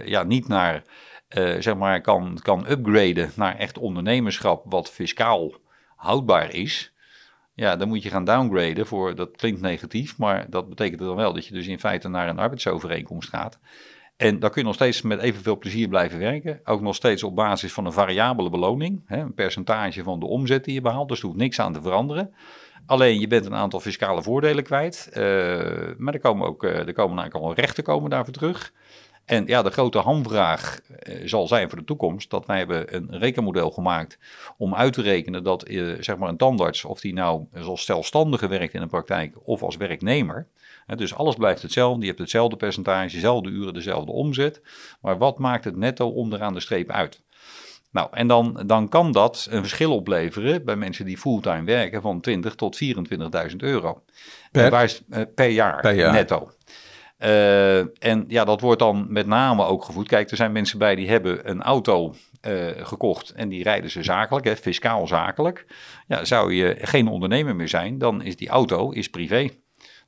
ja, 0.05 0.23
niet 0.23 0.49
naar, 0.49 0.83
zeg 1.59 1.77
maar, 1.77 2.01
kan, 2.01 2.39
kan 2.43 2.67
upgraden 2.71 3.33
naar 3.35 3.57
echt 3.57 3.79
ondernemerschap 3.79 4.65
wat 4.65 4.91
fiscaal 4.91 5.53
houdbaar 5.97 6.55
is, 6.55 6.95
ja, 7.57 7.77
dan 7.77 7.89
moet 7.89 8.03
je 8.03 8.11
gaan 8.11 8.25
downgraden 8.25 8.87
voor, 8.87 9.15
dat 9.15 9.37
klinkt 9.37 9.61
negatief, 9.61 10.19
maar 10.19 10.47
dat 10.51 10.69
betekent 10.69 11.01
dan 11.01 11.17
wel 11.17 11.33
dat 11.33 11.47
je 11.47 11.55
dus 11.55 11.67
in 11.67 11.79
feite 11.79 12.09
naar 12.09 12.29
een 12.29 12.39
arbeidsovereenkomst 12.39 13.29
gaat. 13.29 13.59
En 14.17 14.39
dan 14.39 14.51
kun 14.51 14.61
je 14.61 14.67
nog 14.67 14.75
steeds 14.75 15.03
met 15.03 15.21
evenveel 15.21 15.59
plezier 15.59 15.89
blijven 15.89 16.19
werken. 16.19 16.61
Ook 16.65 16.81
nog 16.81 16.95
steeds 16.95 17.23
op 17.23 17.35
basis 17.35 17.73
van 17.73 17.87
een 17.87 17.93
variabele 17.93 18.51
beloning. 18.51 19.03
Hè, 19.07 19.19
een 19.19 19.35
percentage 19.35 20.03
van 20.03 20.21
de 20.21 20.27
omzet 20.27 20.65
die 20.65 20.75
je 20.75 20.81
behaalt. 20.81 21.09
Dus 21.09 21.19
er 21.19 21.27
hoeft 21.27 21.39
niks 21.39 21.61
aan 21.61 21.73
te 21.73 21.83
veranderen. 21.83 22.35
Alleen 22.87 23.21
je 23.21 23.27
bent 23.27 23.47
een 23.47 23.55
aantal 23.55 23.81
fiscale 23.81 24.23
voordelen 24.23 24.65
kwijt. 24.65 25.09
Uh, 25.11 25.17
maar 25.97 26.15
er 26.15 26.21
komen 26.21 26.47
ook 26.47 26.65
er 26.65 26.93
komen 26.93 27.19
eigenlijk 27.19 27.35
al 27.35 27.55
rechten 27.55 27.85
komen 27.85 28.11
daarvoor 28.11 28.35
terug. 28.35 28.73
En 29.27 29.47
ja, 29.47 29.63
de 29.63 29.71
grote 29.71 29.99
hamvraag 29.99 30.81
uh, 31.09 31.29
zal 31.29 31.47
zijn 31.47 31.69
voor 31.69 31.79
de 31.79 31.85
toekomst 31.85 32.31
dat 32.31 32.47
wij 32.47 32.59
hebben 32.59 32.95
een 32.95 33.19
rekenmodel 33.19 33.71
gemaakt 33.71 34.19
om 34.57 34.75
uit 34.75 34.93
te 34.93 35.03
rekenen 35.03 35.45
dat 35.45 35.69
uh, 35.69 35.97
zeg 36.01 36.17
maar 36.17 36.29
een 36.29 36.37
tandarts, 36.37 36.85
of 36.85 37.01
die 37.01 37.13
nou 37.13 37.47
als 37.65 37.85
zelfstandige 37.85 38.49
werkt 38.49 38.75
in 38.75 38.83
een 38.83 38.89
praktijk 38.89 39.35
of 39.45 39.63
als 39.63 39.77
werknemer, 39.77 40.47
hè, 40.87 40.97
dus 40.97 41.15
alles 41.15 41.35
blijft 41.35 41.63
hetzelfde, 41.63 42.01
je 42.01 42.07
hebt 42.07 42.19
hetzelfde 42.19 42.57
percentage, 42.57 43.15
dezelfde 43.15 43.51
uren, 43.51 43.75
dezelfde 43.75 44.13
omzet, 44.13 44.61
maar 45.01 45.19
wat 45.19 45.39
maakt 45.39 45.65
het 45.65 45.77
netto 45.77 46.09
onderaan 46.09 46.55
de 46.55 46.61
streep 46.61 46.91
uit? 46.91 47.25
Nou, 47.91 48.09
en 48.13 48.27
dan, 48.27 48.63
dan 48.67 48.89
kan 48.89 49.13
dat 49.13 49.47
een 49.51 49.61
verschil 49.61 49.95
opleveren 49.95 50.65
bij 50.65 50.77
mensen 50.77 51.05
die 51.05 51.19
fulltime 51.19 51.65
werken 51.65 52.03
van 52.03 52.21
20 52.21 52.55
tot 52.55 52.79
24.000 53.51 53.57
euro. 53.57 54.03
Per, 54.53 54.71
waar, 54.71 54.99
per, 55.35 55.49
jaar, 55.49 55.81
per 55.81 55.95
jaar 55.95 56.13
netto. 56.13 56.51
Uh, 57.19 57.79
en 57.79 58.25
ja, 58.29 58.45
dat 58.45 58.61
wordt 58.61 58.79
dan 58.79 59.07
met 59.09 59.27
name 59.27 59.65
ook 59.65 59.85
gevoed. 59.85 60.09
Kijk, 60.09 60.31
er 60.31 60.37
zijn 60.37 60.53
mensen 60.53 60.79
bij 60.79 60.95
die 60.95 61.09
hebben 61.09 61.51
een 61.51 61.63
auto 61.63 62.15
uh, 62.47 62.71
gekocht 62.77 63.31
en 63.31 63.49
die 63.49 63.63
rijden 63.63 63.91
ze 63.91 64.03
zakelijk, 64.03 64.47
hè, 64.47 64.57
fiscaal 64.57 65.07
zakelijk. 65.07 65.67
Ja, 66.07 66.25
zou 66.25 66.53
je 66.53 66.77
geen 66.81 67.09
ondernemer 67.09 67.57
meer 67.57 67.69
zijn, 67.69 67.99
dan 67.99 68.23
is 68.23 68.37
die 68.37 68.49
auto 68.49 68.91
is 68.91 69.11
privé. 69.11 69.51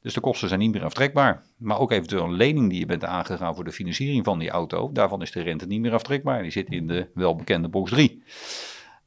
Dus 0.03 0.15
de 0.15 0.21
kosten 0.21 0.49
zijn 0.49 0.61
niet 0.61 0.73
meer 0.73 0.85
aftrekbaar. 0.85 1.43
Maar 1.57 1.79
ook 1.79 1.93
eventueel 1.93 2.25
een 2.25 2.33
lening 2.33 2.71
die 2.71 2.79
je 2.79 2.87
bent 2.87 3.05
aangegaan 3.05 3.55
voor 3.55 3.65
de 3.65 3.73
financiering 3.73 4.25
van 4.25 4.39
die 4.39 4.51
auto, 4.51 4.93
daarvan 4.93 5.23
is 5.23 5.33
de 5.33 5.43
rente 5.43 5.67
niet 5.67 5.81
meer 5.81 5.93
aftrekbaar. 5.93 6.43
Die 6.43 6.51
zit 6.51 6.69
in 6.69 6.87
de 6.87 7.07
welbekende 7.15 7.69
box 7.69 7.91
3. 7.91 8.23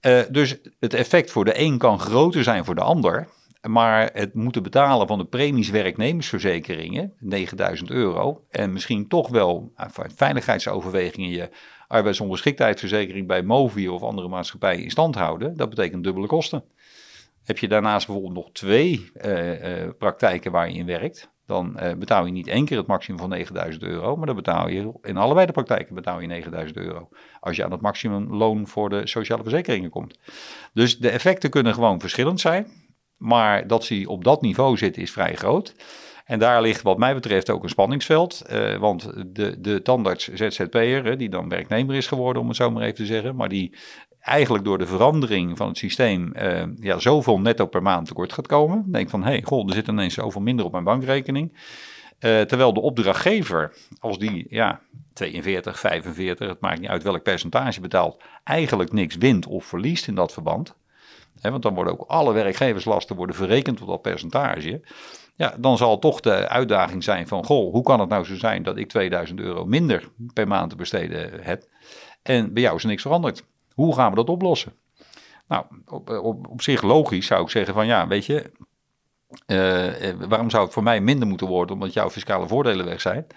Uh, 0.01 0.21
dus 0.29 0.57
het 0.79 0.93
effect 0.93 1.31
voor 1.31 1.45
de 1.45 1.59
een 1.59 1.77
kan 1.77 1.99
groter 1.99 2.43
zijn 2.43 2.65
voor 2.65 2.75
de 2.75 2.81
ander. 2.81 3.27
Maar 3.67 4.09
het 4.13 4.33
moeten 4.33 4.63
betalen 4.63 5.07
van 5.07 5.17
de 5.17 5.25
premies 5.25 5.69
werknemersverzekeringen, 5.69 7.13
9000 7.19 7.89
euro. 7.89 8.45
En 8.49 8.73
misschien 8.73 9.07
toch 9.07 9.29
wel 9.29 9.71
uit 9.75 10.13
veiligheidsoverwegingen 10.15 11.29
je 11.29 11.49
arbeidsongeschiktheidsverzekering 11.87 13.27
bij 13.27 13.43
Movi 13.43 13.89
of 13.89 14.01
andere 14.01 14.27
maatschappijen 14.27 14.83
in 14.83 14.91
stand 14.91 15.15
houden. 15.15 15.57
Dat 15.57 15.69
betekent 15.69 16.03
dubbele 16.03 16.27
kosten. 16.27 16.63
Heb 17.43 17.57
je 17.57 17.67
daarnaast 17.67 18.05
bijvoorbeeld 18.05 18.35
nog 18.35 18.51
twee 18.51 19.11
uh, 19.25 19.83
uh, 19.83 19.89
praktijken 19.97 20.51
waar 20.51 20.69
je 20.69 20.77
in 20.77 20.85
werkt, 20.85 21.31
dan 21.45 21.79
betaal 21.97 22.25
je 22.25 22.31
niet 22.31 22.47
één 22.47 22.65
keer 22.65 22.77
het 22.77 22.87
maximum 22.87 23.19
van 23.19 23.29
9000 23.29 23.83
euro, 23.83 24.15
maar 24.15 24.25
dan 24.25 24.35
betaal 24.35 24.69
je 24.69 24.91
in 25.01 25.17
allebei 25.17 25.45
de 25.45 25.51
praktijken 25.51 25.95
betaal 25.95 26.19
je 26.19 26.27
9000 26.27 26.77
euro. 26.77 27.09
Als 27.39 27.55
je 27.55 27.63
aan 27.63 27.71
het 27.71 27.81
maximumloon 27.81 28.67
voor 28.67 28.89
de 28.89 29.07
sociale 29.07 29.43
verzekeringen 29.43 29.89
komt. 29.89 30.19
Dus 30.73 30.99
de 30.99 31.09
effecten 31.09 31.49
kunnen 31.49 31.73
gewoon 31.73 31.99
verschillend 31.99 32.39
zijn. 32.39 32.67
Maar 33.21 33.67
dat 33.67 33.83
ze 33.83 34.03
op 34.07 34.23
dat 34.23 34.41
niveau 34.41 34.77
zitten 34.77 35.01
is 35.01 35.11
vrij 35.11 35.35
groot. 35.35 35.75
En 36.25 36.39
daar 36.39 36.61
ligt 36.61 36.81
wat 36.81 36.97
mij 36.97 37.13
betreft 37.13 37.49
ook 37.49 37.63
een 37.63 37.69
spanningsveld. 37.69 38.41
Uh, 38.51 38.75
want 38.75 39.11
de, 39.35 39.61
de 39.61 39.81
tandarts 39.81 40.27
ZZP'er, 40.27 41.17
die 41.17 41.29
dan 41.29 41.49
werknemer 41.49 41.95
is 41.95 42.07
geworden, 42.07 42.41
om 42.41 42.47
het 42.47 42.57
zo 42.57 42.71
maar 42.71 42.83
even 42.83 42.95
te 42.95 43.05
zeggen. 43.05 43.35
Maar 43.35 43.49
die 43.49 43.77
eigenlijk 44.19 44.63
door 44.63 44.77
de 44.77 44.85
verandering 44.85 45.57
van 45.57 45.67
het 45.67 45.77
systeem 45.77 46.33
uh, 46.35 46.63
ja, 46.75 46.99
zoveel 46.99 47.39
netto 47.39 47.65
per 47.65 47.81
maand 47.81 48.07
tekort 48.07 48.33
gaat 48.33 48.47
komen. 48.47 48.91
Denk 48.91 49.09
van, 49.09 49.23
hé, 49.23 49.29
hey, 49.29 49.41
goh, 49.41 49.67
er 49.67 49.73
zit 49.73 49.87
ineens 49.87 50.13
zoveel 50.13 50.41
minder 50.41 50.65
op 50.65 50.71
mijn 50.71 50.83
bankrekening. 50.83 51.51
Uh, 51.51 52.41
terwijl 52.41 52.73
de 52.73 52.81
opdrachtgever, 52.81 53.73
als 53.99 54.19
die 54.19 54.45
ja, 54.49 54.81
42, 55.13 55.79
45, 55.79 56.47
het 56.47 56.61
maakt 56.61 56.79
niet 56.79 56.89
uit 56.89 57.03
welk 57.03 57.23
percentage 57.23 57.81
betaalt, 57.81 58.23
eigenlijk 58.43 58.91
niks 58.91 59.15
wint 59.15 59.47
of 59.47 59.65
verliest 59.65 60.07
in 60.07 60.15
dat 60.15 60.33
verband 60.33 60.75
want 61.41 61.63
dan 61.63 61.73
worden 61.73 61.93
ook 61.93 62.07
alle 62.07 62.33
werkgeverslasten 62.33 63.15
worden 63.15 63.35
verrekend 63.35 63.77
tot 63.77 63.87
dat 63.87 64.01
percentage. 64.01 64.81
Ja, 65.35 65.55
dan 65.57 65.77
zal 65.77 65.99
toch 65.99 66.19
de 66.19 66.47
uitdaging 66.47 67.03
zijn 67.03 67.27
van, 67.27 67.45
goh, 67.45 67.71
hoe 67.71 67.83
kan 67.83 67.99
het 67.99 68.09
nou 68.09 68.23
zo 68.23 68.35
zijn 68.35 68.63
dat 68.63 68.77
ik 68.77 68.89
2000 68.89 69.39
euro 69.39 69.65
minder 69.65 70.09
per 70.33 70.47
maand 70.47 70.69
te 70.69 70.75
besteden 70.75 71.43
heb 71.43 71.67
en 72.21 72.53
bij 72.53 72.63
jou 72.63 72.75
is 72.75 72.83
er 72.83 72.89
niks 72.89 73.01
veranderd? 73.01 73.43
Hoe 73.73 73.95
gaan 73.95 74.09
we 74.09 74.15
dat 74.15 74.29
oplossen? 74.29 74.73
Nou, 75.47 75.65
op, 75.85 76.09
op, 76.09 76.47
op 76.47 76.61
zich 76.61 76.81
logisch 76.81 77.25
zou 77.25 77.43
ik 77.43 77.49
zeggen 77.49 77.73
van, 77.73 77.85
ja, 77.85 78.07
weet 78.07 78.25
je, 78.25 78.51
uh, 79.47 80.27
waarom 80.27 80.49
zou 80.49 80.63
het 80.63 80.73
voor 80.73 80.83
mij 80.83 81.01
minder 81.01 81.27
moeten 81.27 81.47
worden 81.47 81.75
omdat 81.75 81.93
jouw 81.93 82.09
fiscale 82.09 82.47
voordelen 82.47 82.85
weg 82.85 83.01
zijn? 83.01 83.27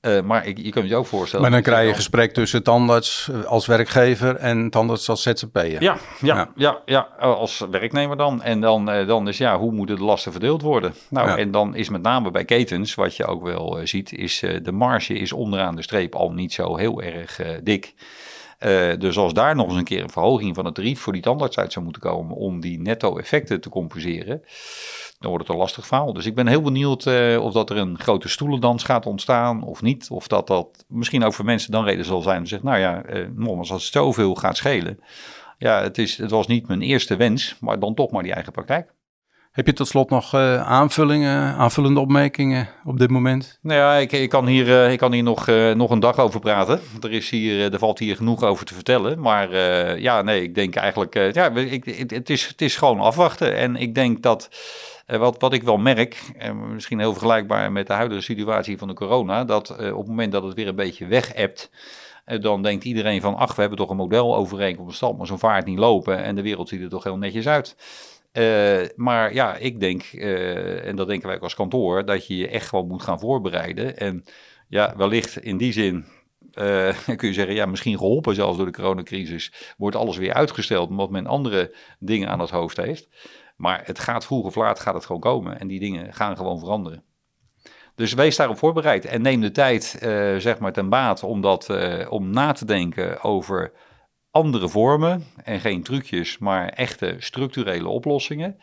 Uh, 0.00 0.20
maar 0.20 0.46
ik, 0.46 0.58
je 0.58 0.70
kunt 0.70 0.88
je 0.88 0.96
ook 0.96 1.06
voorstellen. 1.06 1.42
Maar 1.42 1.54
dan 1.54 1.62
krijg 1.62 1.82
je 1.82 1.88
een 1.88 1.94
gesprek 1.94 2.32
tussen 2.32 2.62
tandarts 2.62 3.28
eh, 3.28 3.44
als 3.44 3.66
werkgever 3.66 4.36
en 4.36 4.70
tandarts 4.70 5.08
als 5.08 5.22
ZZP'er. 5.22 5.82
Ja, 5.82 5.96
ja, 6.20 6.36
ja, 6.36 6.50
ja, 6.54 6.78
ja, 6.86 7.08
als 7.20 7.66
werknemer 7.70 8.16
dan. 8.16 8.42
En 8.42 8.60
dan, 8.60 8.90
uh, 8.94 9.06
dan 9.06 9.28
is 9.28 9.38
ja, 9.38 9.58
hoe 9.58 9.72
moeten 9.72 9.96
de 9.96 10.04
lasten 10.04 10.32
verdeeld 10.32 10.62
worden? 10.62 10.94
Nou, 11.10 11.28
ja. 11.28 11.36
en 11.36 11.50
dan 11.50 11.74
is 11.74 11.88
met 11.88 12.02
name 12.02 12.30
bij 12.30 12.44
ketens, 12.44 12.94
wat 12.94 13.16
je 13.16 13.26
ook 13.26 13.42
wel 13.42 13.80
uh, 13.80 13.86
ziet, 13.86 14.12
is 14.12 14.44
de 14.62 14.72
marge 14.72 15.14
is 15.14 15.32
onderaan 15.32 15.76
de 15.76 15.82
streep 15.82 16.14
al 16.14 16.32
niet 16.32 16.52
zo 16.52 16.76
heel 16.76 17.02
erg 17.02 17.40
dik. 17.62 17.94
dus 18.98 19.18
als 19.18 19.32
daar 19.32 19.56
nog 19.56 19.68
eens 19.68 19.76
een 19.76 19.84
keer 19.84 20.02
een 20.02 20.10
verhoging 20.10 20.54
van 20.54 20.64
het 20.64 20.74
tarief 20.74 21.00
voor 21.00 21.12
die 21.12 21.22
tandarts 21.22 21.58
uit 21.58 21.72
zou 21.72 21.84
moeten 21.84 22.02
komen 22.02 22.36
om 22.36 22.60
die 22.60 22.80
netto-effecten 22.80 23.60
te 23.60 23.68
compenseren, 23.68 24.42
dan 25.18 25.30
wordt 25.30 25.46
het 25.46 25.54
een 25.54 25.60
lastig 25.60 25.86
verhaal. 25.86 26.12
Dus 26.12 26.26
ik 26.26 26.34
ben 26.34 26.46
heel 26.46 26.62
benieuwd 26.62 27.06
uh, 27.06 27.44
of 27.44 27.52
dat 27.52 27.70
er 27.70 27.76
een 27.76 27.98
grote 27.98 28.28
stoelendans 28.28 28.84
gaat 28.84 29.06
ontstaan 29.06 29.62
of 29.62 29.82
niet. 29.82 30.10
Of 30.10 30.28
dat 30.28 30.46
dat 30.46 30.84
misschien 30.88 31.24
ook 31.24 31.34
voor 31.34 31.44
mensen 31.44 31.72
dan 31.72 31.84
reden 31.84 32.04
zal 32.04 32.20
zijn 32.20 32.36
om 32.36 32.42
te 32.42 32.48
zeggen, 32.48 32.68
nou 32.68 32.80
ja, 32.80 33.02
uh, 33.06 33.26
nogmaals, 33.34 33.72
als 33.72 33.84
het 33.84 33.92
zoveel 33.92 34.34
gaat 34.34 34.56
schelen. 34.56 35.00
Ja, 35.58 35.82
het, 35.82 35.98
is, 35.98 36.16
het 36.16 36.30
was 36.30 36.46
niet 36.46 36.68
mijn 36.68 36.82
eerste 36.82 37.16
wens, 37.16 37.56
maar 37.60 37.78
dan 37.78 37.94
toch 37.94 38.10
maar 38.10 38.22
die 38.22 38.32
eigen 38.32 38.52
praktijk. 38.52 38.96
Heb 39.50 39.66
je 39.66 39.72
tot 39.72 39.88
slot 39.88 40.10
nog 40.10 40.34
uh, 40.34 40.66
aanvullingen, 40.66 41.54
aanvullende 41.54 42.00
opmerkingen 42.00 42.68
op 42.84 42.98
dit 42.98 43.10
moment? 43.10 43.58
Nou 43.62 43.78
ja, 43.78 43.94
ik, 43.94 44.12
ik 44.12 44.28
kan 44.28 44.46
hier, 44.46 44.66
uh, 44.66 44.92
ik 44.92 44.98
kan 44.98 45.12
hier 45.12 45.22
nog, 45.22 45.48
uh, 45.48 45.74
nog 45.74 45.90
een 45.90 46.00
dag 46.00 46.18
over 46.18 46.40
praten. 46.40 46.80
Er, 47.00 47.12
is 47.12 47.30
hier, 47.30 47.72
er 47.72 47.78
valt 47.78 47.98
hier 47.98 48.16
genoeg 48.16 48.42
over 48.42 48.66
te 48.66 48.74
vertellen. 48.74 49.20
Maar 49.20 49.56
ja, 50.00 50.22
nee, 50.22 50.42
ik 50.42 50.54
denk 50.54 50.74
eigenlijk, 50.74 51.14
ja, 51.34 51.50
ik, 51.50 52.10
het, 52.10 52.30
is, 52.30 52.46
het 52.46 52.62
is 52.62 52.76
gewoon 52.76 53.00
afwachten. 53.00 53.56
En 53.56 53.76
ik 53.76 53.94
denk 53.94 54.22
dat 54.22 54.48
wat, 55.16 55.40
wat 55.40 55.52
ik 55.52 55.62
wel 55.62 55.76
merk, 55.76 56.22
en 56.36 56.74
misschien 56.74 56.98
heel 56.98 57.12
vergelijkbaar 57.12 57.72
met 57.72 57.86
de 57.86 57.92
huidige 57.92 58.20
situatie 58.20 58.78
van 58.78 58.88
de 58.88 58.94
corona, 58.94 59.44
dat 59.44 59.76
uh, 59.80 59.92
op 59.92 59.98
het 59.98 60.08
moment 60.08 60.32
dat 60.32 60.42
het 60.42 60.54
weer 60.54 60.68
een 60.68 60.76
beetje 60.76 61.06
weg 61.06 61.34
uh, 61.34 62.40
dan 62.40 62.62
denkt 62.62 62.84
iedereen 62.84 63.20
van, 63.20 63.34
ach, 63.34 63.54
we 63.54 63.60
hebben 63.60 63.78
toch 63.78 63.90
een 63.90 63.96
model 63.96 64.36
overeenkomst, 64.36 65.02
maar 65.02 65.26
zo'n 65.26 65.38
vaart 65.38 65.66
niet 65.66 65.78
lopen 65.78 66.22
en 66.22 66.34
de 66.34 66.42
wereld 66.42 66.68
ziet 66.68 66.82
er 66.82 66.88
toch 66.88 67.04
heel 67.04 67.18
netjes 67.18 67.48
uit. 67.48 67.76
maar 68.96 69.34
ja, 69.34 69.56
ik 69.56 69.80
denk, 69.80 70.02
en 70.02 70.96
dat 70.96 71.06
denken 71.06 71.26
wij 71.26 71.36
ook 71.36 71.42
als 71.42 71.54
kantoor, 71.54 72.04
dat 72.04 72.26
je 72.26 72.36
je 72.36 72.48
echt 72.48 72.68
gewoon 72.68 72.86
moet 72.86 73.02
gaan 73.02 73.20
voorbereiden. 73.20 73.96
En 73.96 74.24
ja, 74.68 74.94
wellicht 74.96 75.36
in 75.36 75.56
die 75.56 75.72
zin 75.72 76.06
uh, 76.54 76.96
kun 77.16 77.28
je 77.28 77.34
zeggen, 77.34 77.54
ja, 77.54 77.66
misschien 77.66 77.98
geholpen 77.98 78.34
zelfs 78.34 78.56
door 78.56 78.66
de 78.66 78.72
coronacrisis, 78.72 79.52
wordt 79.76 79.96
alles 79.96 80.16
weer 80.16 80.32
uitgesteld 80.32 80.88
omdat 80.88 81.10
men 81.10 81.26
andere 81.26 81.74
dingen 81.98 82.28
aan 82.28 82.40
het 82.40 82.50
hoofd 82.50 82.76
heeft. 82.76 83.08
Maar 83.58 83.82
het 83.84 83.98
gaat 83.98 84.24
vroeg 84.24 84.44
of 84.44 84.54
laat 84.54 84.80
gaat 84.80 84.94
het 84.94 85.06
gewoon 85.06 85.20
komen 85.20 85.60
en 85.60 85.68
die 85.68 85.80
dingen 85.80 86.12
gaan 86.12 86.36
gewoon 86.36 86.58
veranderen. 86.58 87.04
Dus 87.94 88.12
wees 88.12 88.36
daarop 88.36 88.58
voorbereid 88.58 89.04
en 89.04 89.22
neem 89.22 89.40
de 89.40 89.50
tijd, 89.50 89.98
uh, 90.02 90.36
zeg 90.36 90.58
maar, 90.58 90.72
ten 90.72 90.88
baat 90.88 91.22
om, 91.22 91.40
dat, 91.40 91.68
uh, 91.70 92.12
om 92.12 92.30
na 92.30 92.52
te 92.52 92.64
denken 92.64 93.22
over 93.22 93.72
andere 94.30 94.68
vormen 94.68 95.24
en 95.44 95.60
geen 95.60 95.82
trucjes, 95.82 96.38
maar 96.38 96.68
echte 96.68 97.14
structurele 97.18 97.88
oplossingen. 97.88 98.56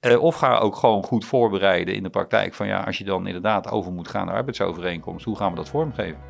Uh, 0.00 0.22
of 0.22 0.34
ga 0.34 0.58
ook 0.58 0.76
gewoon 0.76 1.02
goed 1.02 1.24
voorbereiden 1.24 1.94
in 1.94 2.02
de 2.02 2.10
praktijk 2.10 2.54
van 2.54 2.66
ja, 2.66 2.82
als 2.82 2.98
je 2.98 3.04
dan 3.04 3.26
inderdaad 3.26 3.70
over 3.70 3.92
moet 3.92 4.08
gaan 4.08 4.26
naar 4.26 4.34
arbeidsovereenkomst, 4.34 5.24
hoe 5.24 5.36
gaan 5.36 5.50
we 5.50 5.56
dat 5.56 5.68
vormgeven? 5.68 6.20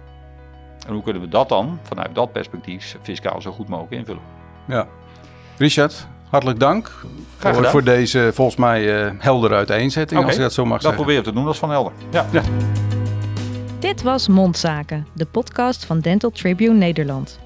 En 0.87 0.93
hoe 0.93 1.03
kunnen 1.03 1.23
we 1.23 1.29
dat 1.29 1.49
dan 1.49 1.79
vanuit 1.83 2.15
dat 2.15 2.33
perspectief 2.33 2.97
fiscaal 3.03 3.41
zo 3.41 3.53
goed 3.53 3.69
mogelijk 3.69 3.95
invullen? 3.95 4.23
Ja. 4.67 4.89
Richard, 5.57 6.09
hartelijk 6.31 6.61
dank 6.61 6.93
voor, 7.37 7.65
voor, 7.65 7.85
deze 7.85 8.31
volgens 8.35 8.57
mij 8.57 9.05
uh, 9.05 9.11
heldere 9.19 9.55
uiteenzetting, 9.55 10.21
okay. 10.21 10.31
als 10.31 10.39
ik 10.39 10.43
dat 10.43 10.53
zo 10.53 10.65
mag 10.65 10.73
dat 10.73 10.83
zeggen. 10.83 10.99
Dat 10.99 11.07
probeer 11.07 11.25
te 11.25 11.33
doen, 11.33 11.45
dat 11.45 11.53
is 11.53 11.59
van 11.59 11.71
helder. 11.71 11.93
Ja. 12.11 12.27
ja. 12.33 12.43
Dit 13.79 14.03
was 14.03 14.29
Mondzaken, 14.29 15.07
de 15.13 15.27
podcast 15.27 15.85
van 15.85 16.01
Dental 16.01 16.31
Tribune 16.31 16.75
Nederland. 16.75 17.39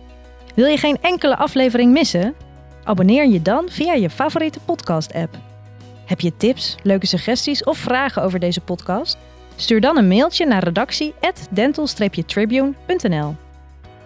Wil 0.55 0.67
je 0.67 0.77
geen 0.77 0.99
enkele 1.01 1.37
aflevering 1.37 1.93
missen? 1.93 2.35
Abonneer 2.85 3.29
je 3.29 3.43
dan 3.43 3.69
via 3.69 3.93
je 3.93 4.11
favoriete 4.11 4.59
podcast-app. 4.65 5.37
Heb 6.05 6.21
je 6.21 6.37
tips, 6.37 6.77
leuke 6.83 7.07
suggesties 7.07 7.65
of 7.65 7.79
vragen 7.79 8.23
over 8.23 8.39
deze 8.39 8.61
podcast? 8.61 9.19
Stuur 9.57 9.81
dan 9.81 9.99
een 9.99 10.09
mailtje 10.09 10.47
naar 10.47 10.65
redactie@dental-tribune.nl. 10.65 13.35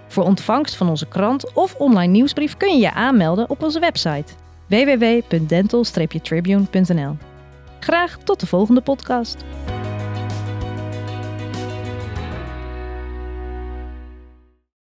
Voor 0.08 0.24
ontvangst 0.24 0.76
van 0.76 0.88
onze 0.88 1.06
krant 1.06 1.52
of 1.52 1.74
online 1.74 2.12
nieuwsbrief 2.12 2.56
kun 2.56 2.72
je 2.72 2.78
je 2.78 2.92
aanmelden 2.92 3.50
op 3.50 3.62
onze 3.62 3.80
website 3.80 4.32
www.dental-tribune.nl. 4.68 7.16
Graag 7.80 8.18
tot 8.24 8.40
de 8.40 8.46
volgende 8.46 8.80
podcast. 8.80 9.44